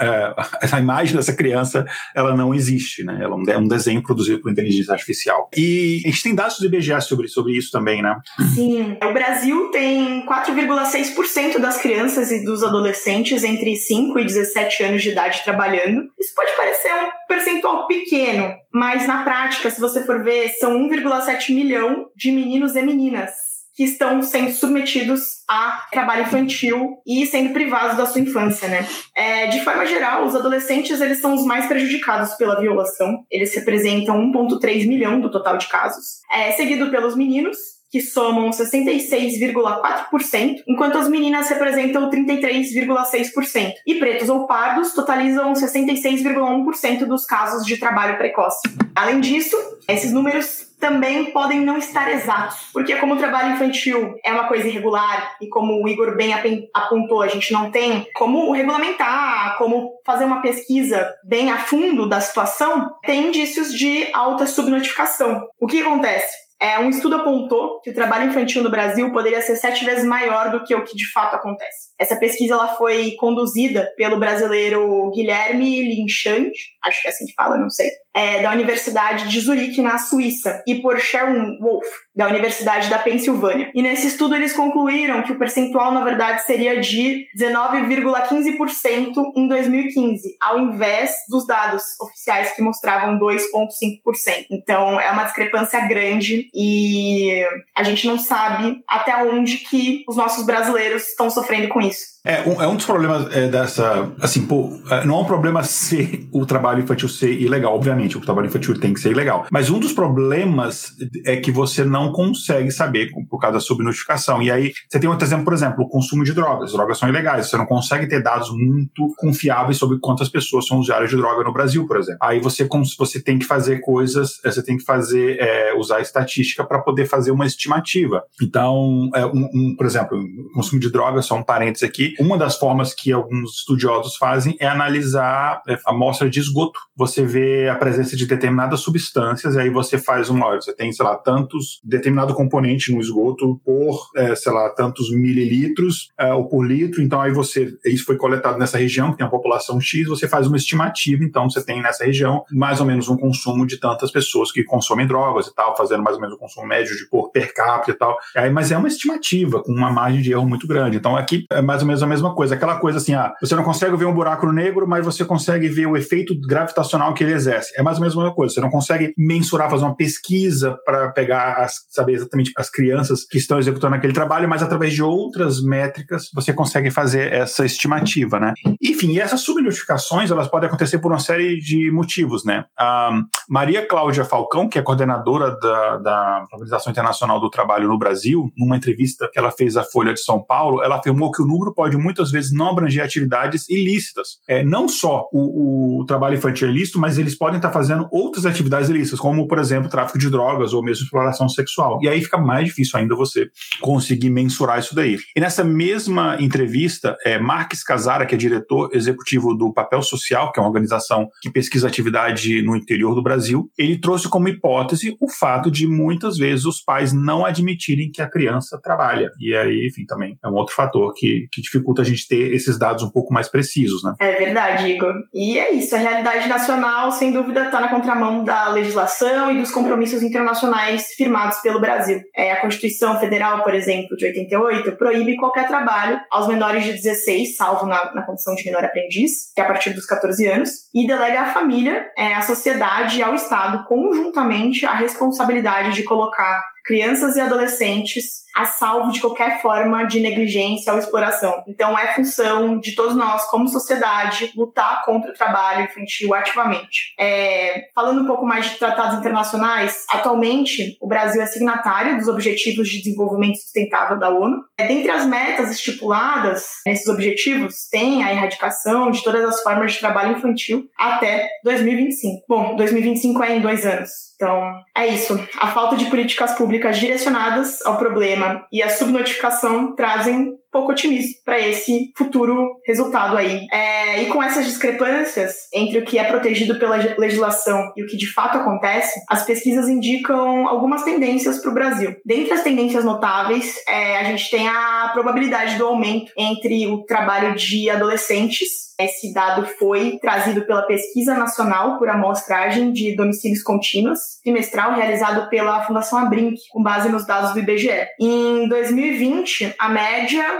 é, 0.00 0.34
essa 0.62 0.78
imagem 0.78 1.16
dessa 1.16 1.32
criança, 1.32 1.84
ela 2.14 2.34
não 2.34 2.54
existe, 2.54 3.04
né? 3.04 3.18
Ela 3.22 3.36
é 3.48 3.58
um 3.58 3.68
desenho 3.68 4.02
produzido 4.02 4.40
por 4.40 4.50
inteligência 4.50 4.92
artificial. 4.92 5.48
E 5.56 6.02
a 6.04 6.08
gente 6.08 6.22
tem 6.22 6.34
dados 6.34 6.58
do 6.58 6.66
IBGE 6.66 7.00
sobre, 7.02 7.28
sobre 7.28 7.52
isso 7.52 7.70
também, 7.70 8.02
né? 8.02 8.16
Sim, 8.54 8.96
o 9.02 9.12
Brasil 9.12 9.70
tem 9.70 10.24
4,6% 10.26 11.58
das 11.58 11.80
crianças 11.80 12.30
e 12.30 12.44
dos 12.44 12.62
adolescentes 12.62 13.44
entre 13.44 13.76
5 13.76 14.18
e 14.18 14.24
17 14.24 14.84
anos 14.84 15.02
de 15.02 15.10
idade 15.10 15.42
trabalhando. 15.44 16.08
Isso 16.18 16.34
pode 16.34 16.52
parecer 16.56 16.92
um 16.94 17.10
percentual 17.28 17.86
pequeno, 17.86 18.54
mas 18.72 19.06
na 19.06 19.24
prática, 19.24 19.70
se 19.70 19.80
você 19.80 20.04
for 20.04 20.22
ver, 20.22 20.48
são 20.60 20.78
1,7 20.88 21.54
milhão 21.54 22.06
de 22.16 22.30
meninos 22.30 22.76
e 22.76 22.82
meninas 22.82 23.50
que 23.74 23.84
estão 23.84 24.20
sendo 24.20 24.50
submetidos 24.52 25.22
a 25.48 25.86
trabalho 25.90 26.22
infantil 26.22 26.98
e 27.06 27.24
sendo 27.24 27.52
privados 27.52 27.96
da 27.96 28.04
sua 28.04 28.20
infância, 28.20 28.68
né? 28.68 28.86
É, 29.16 29.46
de 29.46 29.64
forma 29.64 29.86
geral, 29.86 30.26
os 30.26 30.34
adolescentes 30.34 31.00
eles 31.00 31.20
são 31.20 31.34
os 31.34 31.46
mais 31.46 31.66
prejudicados 31.66 32.34
pela 32.34 32.60
violação. 32.60 33.24
Eles 33.30 33.54
representam 33.54 34.20
1,3 34.32 34.86
milhão 34.86 35.20
do 35.20 35.30
total 35.30 35.56
de 35.56 35.66
casos, 35.68 36.20
é, 36.30 36.52
seguido 36.52 36.90
pelos 36.90 37.16
meninos, 37.16 37.56
que 37.90 38.00
somam 38.00 38.50
66,4%, 38.50 40.62
enquanto 40.66 40.98
as 40.98 41.08
meninas 41.08 41.48
representam 41.48 42.08
33,6%. 42.08 43.72
E 43.86 43.94
pretos 43.96 44.28
ou 44.28 44.46
pardos 44.46 44.92
totalizam 44.92 45.52
66,1% 45.52 47.06
dos 47.06 47.26
casos 47.26 47.66
de 47.66 47.76
trabalho 47.76 48.16
precoce. 48.16 48.60
Além 48.94 49.20
disso, 49.20 49.56
esses 49.88 50.12
números 50.12 50.70
também 50.78 51.26
podem 51.26 51.60
não 51.60 51.76
estar 51.76 52.10
exatos, 52.10 52.56
porque 52.72 52.96
como 52.96 53.14
o 53.14 53.18
trabalho 53.18 53.54
infantil 53.54 54.14
é 54.24 54.32
uma 54.32 54.48
coisa 54.48 54.66
irregular 54.66 55.36
e 55.40 55.48
como 55.48 55.82
o 55.82 55.88
Igor 55.88 56.16
bem 56.16 56.32
apontou, 56.72 57.22
a 57.22 57.28
gente 57.28 57.52
não 57.52 57.70
tem 57.70 58.06
como 58.14 58.50
regulamentar, 58.52 59.58
como 59.58 59.92
fazer 60.06 60.24
uma 60.24 60.40
pesquisa 60.40 61.12
bem 61.22 61.50
a 61.50 61.58
fundo 61.58 62.08
da 62.08 62.20
situação, 62.20 62.90
tem 63.02 63.28
indícios 63.28 63.74
de 63.74 64.08
alta 64.14 64.46
subnotificação. 64.46 65.46
O 65.60 65.66
que 65.66 65.82
acontece? 65.82 66.49
É, 66.62 66.78
um 66.78 66.90
estudo 66.90 67.16
apontou 67.16 67.80
que 67.80 67.90
o 67.90 67.94
trabalho 67.94 68.28
infantil 68.28 68.62
no 68.62 68.70
Brasil 68.70 69.10
poderia 69.12 69.40
ser 69.40 69.56
sete 69.56 69.82
vezes 69.82 70.04
maior 70.04 70.50
do 70.50 70.62
que 70.62 70.74
o 70.74 70.84
que 70.84 70.94
de 70.94 71.10
fato 71.10 71.34
acontece. 71.34 71.90
Essa 71.98 72.16
pesquisa 72.16 72.52
ela 72.52 72.68
foi 72.76 73.12
conduzida 73.12 73.90
pelo 73.96 74.18
brasileiro 74.18 75.10
Guilherme 75.10 75.82
Linchand, 75.82 76.50
acho 76.84 77.00
que 77.00 77.08
é 77.08 77.10
assim 77.10 77.24
que 77.24 77.32
fala, 77.32 77.56
não 77.56 77.70
sei, 77.70 77.90
é, 78.14 78.42
da 78.42 78.52
Universidade 78.52 79.28
de 79.28 79.40
Zurique, 79.40 79.80
na 79.80 79.98
Suíça, 79.98 80.62
e 80.66 80.76
por 80.76 80.98
Sharon 80.98 81.58
Wolf, 81.60 81.86
da 82.14 82.26
Universidade 82.26 82.88
da 82.90 82.98
Pensilvânia. 82.98 83.70
E 83.74 83.82
nesse 83.82 84.08
estudo 84.08 84.34
eles 84.34 84.52
concluíram 84.52 85.22
que 85.22 85.32
o 85.32 85.38
percentual, 85.38 85.92
na 85.92 86.04
verdade, 86.04 86.44
seria 86.44 86.80
de 86.80 87.26
19,15% 87.38 89.32
em 89.36 89.48
2015, 89.48 90.36
ao 90.40 90.58
invés 90.58 91.14
dos 91.28 91.46
dados 91.46 91.82
oficiais 92.00 92.52
que 92.54 92.62
mostravam 92.62 93.18
2,5%. 93.18 94.46
Então 94.50 95.00
é 95.00 95.10
uma 95.10 95.24
discrepância 95.24 95.80
grande 95.86 96.48
e 96.54 97.44
a 97.76 97.82
gente 97.82 98.06
não 98.06 98.18
sabe 98.18 98.80
até 98.88 99.16
onde 99.24 99.58
que 99.58 100.04
os 100.08 100.16
nossos 100.16 100.44
brasileiros 100.44 101.08
estão 101.08 101.30
sofrendo 101.30 101.68
com 101.68 101.80
isso. 101.80 102.19
É 102.24 102.42
um, 102.46 102.62
é 102.62 102.68
um 102.68 102.76
dos 102.76 102.84
problemas 102.84 103.34
é, 103.34 103.48
dessa. 103.48 104.12
Assim, 104.20 104.46
pô, 104.46 104.78
é, 104.90 105.04
não 105.04 105.18
é 105.18 105.22
um 105.22 105.24
problema 105.24 105.62
ser 105.64 106.28
o 106.32 106.44
trabalho 106.44 106.82
infantil 106.82 107.08
ser 107.08 107.32
ilegal, 107.32 107.74
obviamente, 107.74 108.18
o 108.18 108.20
trabalho 108.20 108.46
infantil 108.46 108.78
tem 108.78 108.92
que 108.92 109.00
ser 109.00 109.10
ilegal. 109.10 109.46
Mas 109.50 109.70
um 109.70 109.78
dos 109.78 109.92
problemas 109.92 110.94
é 111.24 111.36
que 111.36 111.50
você 111.50 111.84
não 111.84 112.12
consegue 112.12 112.70
saber 112.70 113.10
por 113.28 113.38
causa 113.38 113.54
da 113.54 113.60
subnotificação. 113.60 114.42
E 114.42 114.50
aí, 114.50 114.72
você 114.88 115.00
tem 115.00 115.08
outro 115.08 115.26
exemplo, 115.26 115.44
por 115.44 115.54
exemplo, 115.54 115.84
o 115.84 115.88
consumo 115.88 116.24
de 116.24 116.32
drogas. 116.32 116.70
As 116.70 116.72
drogas 116.72 116.98
são 116.98 117.08
ilegais, 117.08 117.48
você 117.48 117.56
não 117.56 117.66
consegue 117.66 118.06
ter 118.06 118.22
dados 118.22 118.50
muito 118.50 119.14
confiáveis 119.16 119.78
sobre 119.78 119.98
quantas 119.98 120.28
pessoas 120.28 120.66
são 120.66 120.78
usuárias 120.78 121.10
de 121.10 121.16
droga 121.16 121.42
no 121.42 121.52
Brasil, 121.52 121.86
por 121.86 121.96
exemplo. 121.96 122.18
Aí 122.22 122.38
você, 122.38 122.68
você 122.98 123.22
tem 123.22 123.38
que 123.38 123.46
fazer 123.46 123.80
coisas, 123.80 124.38
é, 124.44 124.50
você 124.50 124.62
tem 124.62 124.76
que 124.76 124.84
fazer, 124.84 125.38
é, 125.40 125.74
usar 125.74 126.00
estatística 126.00 126.64
para 126.64 126.80
poder 126.80 127.06
fazer 127.06 127.30
uma 127.30 127.46
estimativa. 127.46 128.22
Então, 128.42 129.10
é, 129.14 129.24
um, 129.24 129.48
um, 129.54 129.74
por 129.76 129.86
exemplo, 129.86 130.18
consumo 130.54 130.80
de 130.80 130.90
drogas, 130.90 131.26
só 131.26 131.36
um 131.36 131.42
parênteses 131.42 131.88
aqui, 131.88 132.09
uma 132.18 132.36
das 132.36 132.56
formas 132.56 132.94
que 132.94 133.12
alguns 133.12 133.58
estudiosos 133.58 134.16
fazem 134.16 134.56
é 134.58 134.66
analisar 134.66 135.62
é, 135.68 135.74
a 135.86 135.90
amostra 135.90 136.28
de 136.28 136.40
esgoto. 136.40 136.78
Você 136.96 137.24
vê 137.24 137.68
a 137.68 137.74
presença 137.74 138.16
de 138.16 138.26
determinadas 138.26 138.80
substâncias, 138.80 139.54
e 139.54 139.60
aí 139.60 139.70
você 139.70 139.98
faz 139.98 140.28
uma. 140.28 140.54
Você 140.56 140.74
tem, 140.74 140.92
sei 140.92 141.04
lá, 141.04 141.16
tantos. 141.16 141.80
determinado 141.84 142.34
componente 142.34 142.92
no 142.92 143.00
esgoto 143.00 143.60
por, 143.64 144.08
é, 144.16 144.34
sei 144.34 144.52
lá, 144.52 144.68
tantos 144.70 145.10
mililitros 145.10 146.10
é, 146.18 146.32
ou 146.32 146.48
por 146.48 146.66
litro. 146.66 147.02
Então, 147.02 147.20
aí 147.20 147.32
você. 147.32 147.72
Isso 147.84 148.04
foi 148.04 148.16
coletado 148.16 148.58
nessa 148.58 148.78
região, 148.78 149.10
que 149.10 149.18
tem 149.18 149.26
a 149.26 149.30
população 149.30 149.80
X, 149.80 150.06
você 150.06 150.28
faz 150.28 150.46
uma 150.46 150.56
estimativa. 150.56 151.24
Então, 151.24 151.48
você 151.48 151.64
tem 151.64 151.82
nessa 151.82 152.04
região 152.04 152.44
mais 152.50 152.80
ou 152.80 152.86
menos 152.86 153.08
um 153.08 153.16
consumo 153.16 153.66
de 153.66 153.78
tantas 153.78 154.10
pessoas 154.10 154.52
que 154.52 154.64
consomem 154.64 155.06
drogas 155.06 155.46
e 155.46 155.54
tal, 155.54 155.76
fazendo 155.76 156.02
mais 156.02 156.16
ou 156.16 156.20
menos 156.20 156.36
o 156.36 156.38
consumo 156.38 156.66
médio 156.66 156.96
de 156.96 157.08
cor 157.08 157.30
per 157.30 157.52
capita 157.54 157.90
e 157.90 157.94
tal. 157.94 158.16
Aí, 158.36 158.50
mas 158.50 158.70
é 158.70 158.78
uma 158.78 158.88
estimativa 158.88 159.62
com 159.62 159.72
uma 159.72 159.90
margem 159.90 160.22
de 160.22 160.32
erro 160.32 160.46
muito 160.46 160.66
grande. 160.66 160.96
Então 160.96 161.16
aqui 161.16 161.46
é 161.50 161.60
mais 161.60 161.82
ou 161.82 161.86
menos 161.86 161.99
a 162.02 162.06
mesma 162.06 162.34
coisa. 162.34 162.54
Aquela 162.54 162.78
coisa 162.78 162.98
assim, 162.98 163.14
ah, 163.14 163.32
você 163.40 163.54
não 163.54 163.62
consegue 163.62 163.96
ver 163.96 164.06
um 164.06 164.14
buraco 164.14 164.50
negro, 164.52 164.86
mas 164.86 165.04
você 165.04 165.24
consegue 165.24 165.68
ver 165.68 165.86
o 165.86 165.96
efeito 165.96 166.38
gravitacional 166.40 167.14
que 167.14 167.24
ele 167.24 167.32
exerce. 167.32 167.72
É 167.76 167.82
mais 167.82 167.96
ou 167.96 168.02
menos 168.02 168.16
a 168.16 168.20
mesma 168.20 168.34
coisa. 168.34 168.54
Você 168.54 168.60
não 168.60 168.70
consegue 168.70 169.12
mensurar, 169.16 169.70
fazer 169.70 169.84
uma 169.84 169.96
pesquisa 169.96 170.78
para 170.84 171.10
pegar, 171.10 171.58
as, 171.58 171.74
saber 171.88 172.14
exatamente 172.14 172.52
as 172.56 172.70
crianças 172.70 173.24
que 173.24 173.38
estão 173.38 173.58
executando 173.58 173.94
aquele 173.94 174.12
trabalho, 174.12 174.48
mas 174.48 174.62
através 174.62 174.92
de 174.92 175.02
outras 175.02 175.62
métricas 175.62 176.28
você 176.34 176.52
consegue 176.52 176.90
fazer 176.90 177.32
essa 177.32 177.64
estimativa, 177.64 178.38
né? 178.38 178.54
Enfim, 178.82 179.12
e 179.12 179.20
essas 179.20 179.40
subnotificações 179.40 180.30
elas 180.30 180.48
podem 180.48 180.68
acontecer 180.68 180.98
por 180.98 181.10
uma 181.10 181.18
série 181.18 181.58
de 181.58 181.90
motivos, 181.90 182.44
né? 182.44 182.64
A 182.78 183.10
Maria 183.48 183.86
Cláudia 183.86 184.24
Falcão, 184.24 184.68
que 184.68 184.78
é 184.78 184.82
coordenadora 184.82 185.58
da, 185.58 185.96
da 185.98 186.46
Organização 186.52 186.90
Internacional 186.90 187.40
do 187.40 187.50
Trabalho 187.50 187.88
no 187.88 187.98
Brasil, 187.98 188.50
numa 188.56 188.76
entrevista 188.76 189.28
que 189.32 189.38
ela 189.38 189.50
fez 189.50 189.76
à 189.76 189.84
Folha 189.84 190.12
de 190.12 190.20
São 190.20 190.42
Paulo, 190.42 190.82
ela 190.82 190.96
afirmou 190.96 191.30
que 191.30 191.42
o 191.42 191.46
número 191.46 191.74
pode 191.74 191.89
muitas 191.96 192.30
vezes 192.30 192.52
não 192.52 192.68
abranger 192.68 193.04
atividades 193.04 193.68
ilícitas. 193.68 194.38
É, 194.48 194.62
não 194.62 194.88
só 194.88 195.28
o, 195.32 196.00
o 196.00 196.04
trabalho 196.06 196.36
infantil 196.36 196.68
é 196.68 196.70
ilícito, 196.70 196.98
mas 196.98 197.18
eles 197.18 197.36
podem 197.36 197.56
estar 197.56 197.70
fazendo 197.70 198.08
outras 198.10 198.46
atividades 198.46 198.88
ilícitas, 198.88 199.20
como, 199.20 199.46
por 199.46 199.58
exemplo, 199.58 199.88
tráfico 199.88 200.18
de 200.18 200.30
drogas 200.30 200.72
ou 200.72 200.82
mesmo 200.82 201.04
exploração 201.04 201.48
sexual. 201.48 201.98
E 202.02 202.08
aí 202.08 202.22
fica 202.22 202.38
mais 202.38 202.66
difícil 202.66 202.98
ainda 202.98 203.14
você 203.14 203.48
conseguir 203.80 204.30
mensurar 204.30 204.78
isso 204.78 204.94
daí. 204.94 205.18
E 205.36 205.40
nessa 205.40 205.64
mesma 205.64 206.36
entrevista, 206.40 207.16
é, 207.24 207.38
Marques 207.38 207.82
Casara, 207.82 208.26
que 208.26 208.34
é 208.34 208.38
diretor 208.38 208.90
executivo 208.92 209.54
do 209.54 209.72
Papel 209.72 210.02
Social, 210.02 210.52
que 210.52 210.58
é 210.58 210.62
uma 210.62 210.68
organização 210.68 211.28
que 211.42 211.50
pesquisa 211.50 211.88
atividade 211.88 212.62
no 212.62 212.76
interior 212.76 213.14
do 213.14 213.22
Brasil, 213.22 213.70
ele 213.78 213.98
trouxe 213.98 214.28
como 214.28 214.48
hipótese 214.48 215.16
o 215.20 215.28
fato 215.28 215.70
de 215.70 215.86
muitas 215.86 216.36
vezes 216.36 216.64
os 216.64 216.80
pais 216.80 217.12
não 217.12 217.44
admitirem 217.44 218.10
que 218.10 218.22
a 218.22 218.28
criança 218.28 218.78
trabalha. 218.82 219.30
E 219.38 219.54
aí, 219.54 219.86
enfim, 219.86 220.04
também 220.04 220.38
é 220.42 220.48
um 220.48 220.54
outro 220.54 220.74
fator 220.74 221.12
que, 221.14 221.48
que 221.52 221.60
dificulta 221.60 221.79
a 222.00 222.04
gente 222.04 222.26
ter 222.26 222.52
esses 222.54 222.78
dados 222.78 223.02
um 223.02 223.10
pouco 223.10 223.32
mais 223.32 223.48
precisos, 223.48 224.02
né? 224.02 224.14
É 224.18 224.32
verdade, 224.32 224.88
Igor. 224.88 225.14
E 225.32 225.58
é 225.58 225.72
isso, 225.72 225.94
a 225.94 225.98
realidade 225.98 226.48
nacional, 226.48 227.12
sem 227.12 227.32
dúvida, 227.32 227.66
está 227.66 227.80
na 227.80 227.88
contramão 227.88 228.44
da 228.44 228.68
legislação 228.68 229.52
e 229.52 229.60
dos 229.60 229.70
compromissos 229.70 230.22
internacionais 230.22 231.08
firmados 231.16 231.58
pelo 231.58 231.80
Brasil. 231.80 232.20
É, 232.34 232.52
a 232.52 232.60
Constituição 232.60 233.18
Federal, 233.18 233.62
por 233.62 233.74
exemplo, 233.74 234.16
de 234.16 234.26
88, 234.26 234.92
proíbe 234.92 235.36
qualquer 235.36 235.66
trabalho 235.66 236.20
aos 236.30 236.48
menores 236.48 236.84
de 236.84 236.92
16, 236.92 237.56
salvo 237.56 237.86
na, 237.86 238.14
na 238.14 238.22
condição 238.22 238.54
de 238.54 238.64
menor 238.64 238.84
aprendiz, 238.84 239.52
que 239.54 239.60
é 239.60 239.64
a 239.64 239.66
partir 239.66 239.90
dos 239.90 240.06
14 240.06 240.46
anos, 240.46 240.70
e 240.94 241.06
delega 241.06 241.42
à 241.42 241.46
família, 241.46 242.06
é, 242.16 242.34
à 242.34 242.42
sociedade 242.42 243.18
e 243.18 243.22
ao 243.22 243.34
Estado 243.34 243.84
conjuntamente 243.86 244.86
a 244.86 244.94
responsabilidade 244.94 245.94
de 245.94 246.02
colocar 246.02 246.62
crianças 246.84 247.36
e 247.36 247.40
adolescentes 247.40 248.40
a 248.54 248.64
salvo 248.64 249.12
de 249.12 249.20
qualquer 249.20 249.60
forma 249.62 250.04
de 250.04 250.20
negligência 250.20 250.92
ou 250.92 250.98
exploração. 250.98 251.62
Então, 251.68 251.98
é 251.98 252.12
função 252.14 252.78
de 252.78 252.94
todos 252.94 253.14
nós, 253.14 253.44
como 253.46 253.68
sociedade, 253.68 254.52
lutar 254.56 255.04
contra 255.04 255.30
o 255.30 255.34
trabalho 255.34 255.84
infantil 255.84 256.34
ativamente. 256.34 257.14
É, 257.18 257.84
falando 257.94 258.22
um 258.22 258.26
pouco 258.26 258.44
mais 258.44 258.70
de 258.70 258.78
tratados 258.78 259.18
internacionais, 259.18 260.04
atualmente 260.10 260.96
o 261.00 261.06
Brasil 261.06 261.40
é 261.40 261.46
signatário 261.46 262.18
dos 262.18 262.28
Objetivos 262.28 262.88
de 262.88 263.02
Desenvolvimento 263.02 263.56
Sustentável 263.56 264.18
da 264.18 264.30
ONU. 264.30 264.62
É, 264.78 264.86
dentre 264.86 265.10
as 265.10 265.26
metas 265.26 265.70
estipuladas 265.70 266.64
nesses 266.84 267.06
objetivos, 267.06 267.88
tem 267.90 268.24
a 268.24 268.32
erradicação 268.32 269.10
de 269.10 269.22
todas 269.22 269.44
as 269.44 269.62
formas 269.62 269.92
de 269.92 270.00
trabalho 270.00 270.36
infantil 270.36 270.84
até 270.98 271.48
2025. 271.64 272.44
Bom, 272.48 272.76
2025 272.76 273.42
é 273.44 273.56
em 273.56 273.60
dois 273.60 273.86
anos. 273.86 274.29
Então, 274.40 274.72
é 274.96 275.06
isso. 275.06 275.38
A 275.58 275.66
falta 275.66 275.96
de 275.96 276.06
políticas 276.06 276.52
públicas 276.52 276.98
direcionadas 276.98 277.84
ao 277.84 277.98
problema 277.98 278.66
e 278.72 278.82
a 278.82 278.88
subnotificação 278.88 279.94
trazem 279.94 280.54
pouco 280.70 280.92
otimismo 280.92 281.34
para 281.44 281.58
esse 281.58 282.12
futuro 282.16 282.76
resultado 282.86 283.36
aí. 283.36 283.66
É, 283.72 284.22
e 284.22 284.26
com 284.26 284.42
essas 284.42 284.64
discrepâncias 284.64 285.54
entre 285.72 285.98
o 285.98 286.04
que 286.04 286.18
é 286.18 286.24
protegido 286.24 286.78
pela 286.78 286.96
legislação 287.18 287.92
e 287.96 288.02
o 288.02 288.06
que 288.06 288.16
de 288.16 288.32
fato 288.32 288.58
acontece, 288.58 289.20
as 289.28 289.44
pesquisas 289.44 289.88
indicam 289.88 290.66
algumas 290.66 291.02
tendências 291.02 291.60
para 291.60 291.70
o 291.70 291.74
Brasil. 291.74 292.16
Dentre 292.24 292.52
as 292.52 292.62
tendências 292.62 293.04
notáveis, 293.04 293.76
é, 293.88 294.18
a 294.18 294.24
gente 294.24 294.50
tem 294.50 294.68
a 294.68 295.10
probabilidade 295.12 295.76
do 295.76 295.86
aumento 295.86 296.32
entre 296.36 296.86
o 296.86 297.04
trabalho 297.04 297.54
de 297.54 297.90
adolescentes 297.90 298.90
esse 299.00 299.32
dado 299.32 299.66
foi 299.78 300.18
trazido 300.18 300.66
pela 300.66 300.82
Pesquisa 300.82 301.34
Nacional 301.34 301.98
por 301.98 302.10
Amostragem 302.10 302.92
de 302.92 303.16
Domicílios 303.16 303.62
Contínuos, 303.62 304.20
trimestral 304.42 304.94
realizado 304.94 305.48
pela 305.48 305.82
Fundação 305.86 306.18
Abrinq, 306.18 306.60
com 306.70 306.82
base 306.82 307.08
nos 307.08 307.26
dados 307.26 307.54
do 307.54 307.60
IBGE. 307.60 308.06
Em 308.20 308.68
2020, 308.68 309.74
a 309.78 309.88
média 309.88 310.59